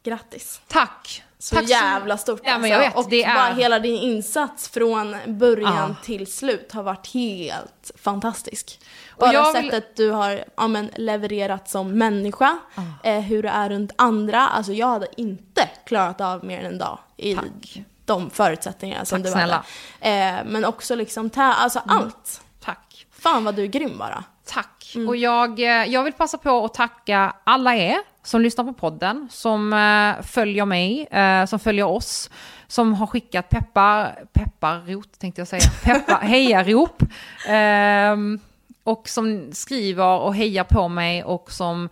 Grattis. 0.05 0.61
tack. 0.69 1.23
Så 1.41 1.55
tack 1.57 1.69
jävla 1.69 2.17
stort 2.19 2.41
Ja, 2.45 2.59
men 2.59 2.71
jag 2.71 2.79
vet, 2.79 2.97
Och 2.97 3.07
det 3.11 3.25
är- 3.25 3.35
bara 3.35 3.55
hela 3.55 3.79
din 3.79 3.97
insats 4.03 4.69
från 4.69 5.17
början 5.27 5.75
Ja. 5.89 6.05
till 6.05 6.27
slut 6.33 6.73
har 6.73 6.83
varit 6.83 7.07
helt 7.15 7.91
fantastisk. 8.03 8.81
Och 9.11 9.21
Bara 9.21 9.33
jag 9.33 9.53
vill- 9.53 9.63
sättet 9.71 9.97
du 9.97 10.11
har 10.11 10.45
ja, 10.57 10.69
men, 10.69 10.91
levererat 10.97 11.69
som 11.71 11.99
människa, 11.99 12.59
eh, 13.03 13.21
hur 13.21 13.43
du 13.43 13.49
är 13.49 13.69
runt 13.71 13.93
andra. 13.97 14.49
Alltså 14.49 14.73
jag 14.73 14.87
hade 14.87 15.07
inte 15.17 15.69
klarat 15.87 16.21
av 16.21 16.45
mer 16.45 16.59
än 16.61 16.67
en 16.67 16.79
dag 16.79 16.99
i 17.17 17.35
Tack. 17.35 17.83
de 18.05 18.31
förutsättningarna 18.31 19.05
som 19.05 19.23
Tack 19.23 19.33
du 19.35 19.41
hade. 19.41 19.55
Eh, 20.01 20.45
men 20.47 20.65
också 20.65 20.95
liksom, 20.95 21.31
tä- 21.31 21.55
alltså 21.55 21.83
allt. 21.87 22.41
Tack. 22.61 23.07
Fan 23.13 23.45
vad 23.45 23.55
du 23.55 23.63
är 23.63 23.67
grym 23.67 23.99
bara. 23.99 24.25
Tack. 24.47 24.93
Mm. 24.95 25.09
Och 25.09 25.17
jag, 25.17 25.61
eh, 25.61 25.67
jag 25.67 26.03
vill 26.05 26.13
passa 26.13 26.39
på 26.39 26.65
att 26.65 26.75
tacka 26.75 27.33
alla 27.45 27.77
er 27.77 27.99
som 28.29 28.41
lyssnar 28.41 28.65
på 28.65 28.73
podden, 28.73 29.29
som 29.31 29.73
eh, 29.73 30.25
följer 30.25 30.65
mig, 30.65 31.07
eh, 31.11 31.45
som 31.45 31.59
följer 31.59 31.85
oss, 31.85 32.31
som 32.67 32.95
har 32.95 33.07
skickat 33.07 33.49
peppar, 33.49 34.25
pepparrot 34.33 35.19
tänkte 35.19 35.41
jag 35.41 35.49
säga, 35.49 35.71
peppar, 35.85 36.21
hejarop. 36.21 37.03
ehm, 37.49 38.41
och 38.85 39.09
som 39.09 39.53
skriver 39.53 40.19
och 40.19 40.35
hejar 40.35 40.65
på 40.65 40.89
mig 40.89 41.25
och 41.25 41.53
som 41.53 41.89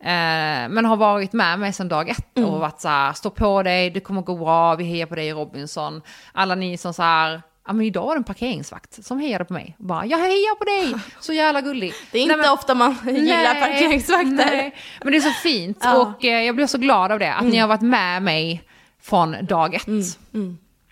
Eh, 0.00 0.68
men 0.68 0.84
har 0.84 0.96
varit 0.96 1.32
med 1.32 1.58
mig 1.58 1.72
sedan 1.72 1.88
dag 1.88 2.08
ett 2.08 2.38
och 2.38 2.60
varit 2.60 2.80
så 2.80 2.88
här, 2.88 3.12
stå 3.12 3.30
på 3.30 3.62
dig, 3.62 3.90
det 3.90 4.00
kommer 4.00 4.22
gå 4.22 4.36
bra, 4.36 4.74
vi 4.74 4.84
hejar 4.84 5.06
på 5.06 5.14
dig 5.14 5.32
Robinson. 5.32 6.02
Alla 6.32 6.54
ni 6.54 6.78
som 6.78 6.94
så 6.94 7.02
här, 7.02 7.42
ja 7.66 7.72
men 7.72 7.86
idag 7.86 8.06
var 8.06 8.14
det 8.14 8.18
en 8.18 8.24
parkeringsvakt 8.24 9.04
som 9.04 9.18
hejade 9.20 9.44
på 9.44 9.52
mig. 9.52 9.74
Bara, 9.78 10.06
jag 10.06 10.18
hejar 10.18 10.54
på 10.56 10.64
dig, 10.64 11.02
så 11.20 11.32
jävla 11.32 11.60
gullig. 11.60 11.92
Det 12.12 12.18
är 12.18 12.22
inte 12.22 12.36
Nej, 12.36 12.42
men- 12.46 12.52
ofta 12.52 12.74
man 12.74 12.92
gillar 13.06 13.54
Nej, 13.54 13.60
parkeringsvakter. 13.60 14.28
nej. 14.30 14.74
Men 15.02 15.12
det 15.12 15.18
är 15.18 15.20
så 15.20 15.30
fint 15.30 15.78
Ja. 15.82 16.00
och 16.02 16.24
eh, 16.24 16.42
jag 16.42 16.54
blir 16.56 16.66
så 16.66 16.78
glad 16.78 17.12
av 17.12 17.18
det, 17.18 17.34
att 17.34 17.44
ni 17.44 17.56
har 17.58 17.68
varit 17.68 17.80
med 17.82 18.22
mig 18.22 18.62
från 19.00 19.36
dag 19.46 19.74
ett. 19.74 19.86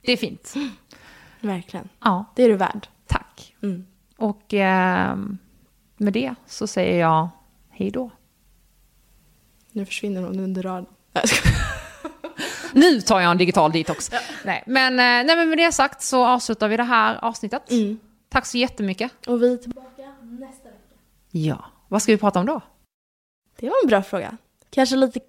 Det 0.03 0.13
är 0.13 0.17
fint. 0.17 0.55
Verkligen. 1.41 1.89
Ja, 2.01 2.25
Det 2.37 2.43
är 2.43 2.49
du 2.49 2.57
värd. 2.57 2.87
tack. 3.07 3.55
Mm. 3.63 3.87
Och 4.17 4.55
eh, 4.55 5.17
med 5.97 6.13
det 6.13 6.35
så 6.47 6.67
säger 6.67 7.01
jag 7.01 7.29
hej 7.71 7.91
då. 7.91 8.11
Nu 9.73 9.87
försvinner 9.87 10.23
hon 10.23 10.41
under 10.41 10.63
raden. 10.63 10.87
Nu 12.81 13.01
tar 13.01 13.21
jag 13.21 13.31
en 13.31 13.39
digital 13.39 13.73
detox. 13.73 14.11
Nej, 14.45 14.63
men, 14.67 14.93
eh, 14.93 15.27
nej, 15.27 15.37
men 15.37 15.49
med 15.49 15.59
det 15.59 15.73
sagt 15.73 16.03
så 16.03 16.27
avslutar 16.27 16.69
vi 16.69 16.77
det 16.77 16.83
här 16.83 17.25
avsnittet. 17.25 17.71
Mm. 17.71 17.99
Tack 18.29 18.47
så 18.47 18.59
jättemycket. 18.59 19.13
Och 19.27 19.43
vi 19.43 19.53
är 19.53 19.57
tillbaka 19.57 20.03
nästa 20.21 20.69
vecka. 20.69 20.95
Ja, 21.31 21.65
vad 21.89 22.03
ska 22.03 22.13
vi 22.13 22.19
prata 22.19 22.41
om 22.41 22.47
då? 22.47 22.61
Det 23.61 23.69
var 23.69 23.77
en 23.83 23.89
bra 23.89 24.03
fråga. 24.03 24.37
Kanske 24.71 24.97
lite 24.97 25.21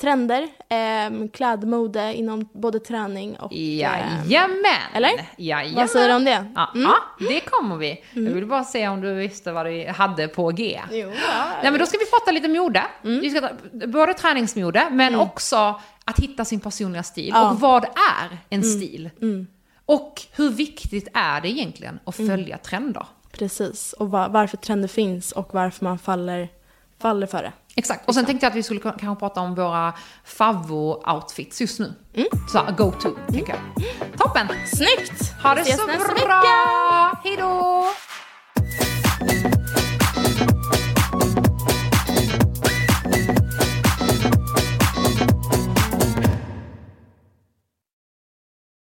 trender, 0.00 0.42
eh, 0.68 1.28
klädmode 1.32 2.14
inom 2.14 2.48
både 2.52 2.80
träning 2.80 3.36
och... 3.36 3.52
Eh, 3.52 3.58
Jajamän! 3.58 4.64
Eller? 4.94 5.10
Jajamän. 5.36 5.74
vad 5.74 5.90
säger 5.90 6.08
du 6.08 6.14
om 6.14 6.24
det? 6.24 6.46
Ja, 6.54 6.70
ja, 6.74 6.94
det 7.28 7.40
kommer 7.40 7.76
vi. 7.76 8.04
Jag 8.12 8.22
vill 8.22 8.46
bara 8.46 8.64
se 8.64 8.88
om 8.88 9.00
du 9.00 9.14
visste 9.14 9.52
vad 9.52 9.66
du 9.66 9.86
hade 9.88 10.28
på 10.28 10.50
G. 10.50 10.80
Jo, 10.90 10.98
ja. 10.98 11.44
Nej, 11.62 11.70
men 11.70 11.80
då 11.80 11.86
ska 11.86 11.98
vi 11.98 12.06
prata 12.06 12.30
lite 12.30 12.48
mode. 12.48 12.82
Vi 13.02 13.30
ska 13.30 13.40
ta, 13.40 13.48
både 13.86 14.14
träningsmode, 14.14 14.88
men 14.90 15.14
också 15.14 15.80
att 16.04 16.18
hitta 16.18 16.44
sin 16.44 16.60
personliga 16.60 17.02
stil. 17.02 17.28
Ja. 17.34 17.50
Och 17.50 17.60
vad 17.60 17.84
är 17.84 18.38
en 18.50 18.62
stil? 18.64 19.10
Och 19.86 20.22
hur 20.32 20.50
viktigt 20.50 21.08
är 21.14 21.40
det 21.40 21.48
egentligen 21.48 21.98
att 22.04 22.16
följa 22.16 22.58
trender? 22.58 23.06
Precis. 23.32 23.92
Och 23.92 24.10
va- 24.10 24.28
varför 24.28 24.56
trender 24.56 24.88
finns 24.88 25.32
och 25.32 25.48
varför 25.54 25.84
man 25.84 25.98
faller, 25.98 26.48
faller 26.98 27.26
för 27.26 27.42
det. 27.42 27.52
Exakt. 27.76 28.08
Och 28.08 28.14
sen 28.14 28.24
tänkte 28.26 28.46
jag 28.46 28.50
att 28.50 28.56
vi 28.56 28.62
skulle 28.62 28.80
kanske 28.80 29.14
prata 29.14 29.40
om 29.40 29.54
våra 29.54 29.92
favvo-outfits 30.26 31.60
just 31.60 31.78
nu. 31.80 31.92
Så 32.52 32.58
här, 32.58 32.72
go-to, 32.72 33.10
tänker 33.28 33.52
jag. 33.54 33.84
Toppen! 34.18 34.48
Snyggt! 34.66 35.32
Ha 35.42 35.54
det 35.54 35.64
så 35.64 35.86
bra! 36.26 36.42
Hej 37.24 37.36
då! 37.36 37.84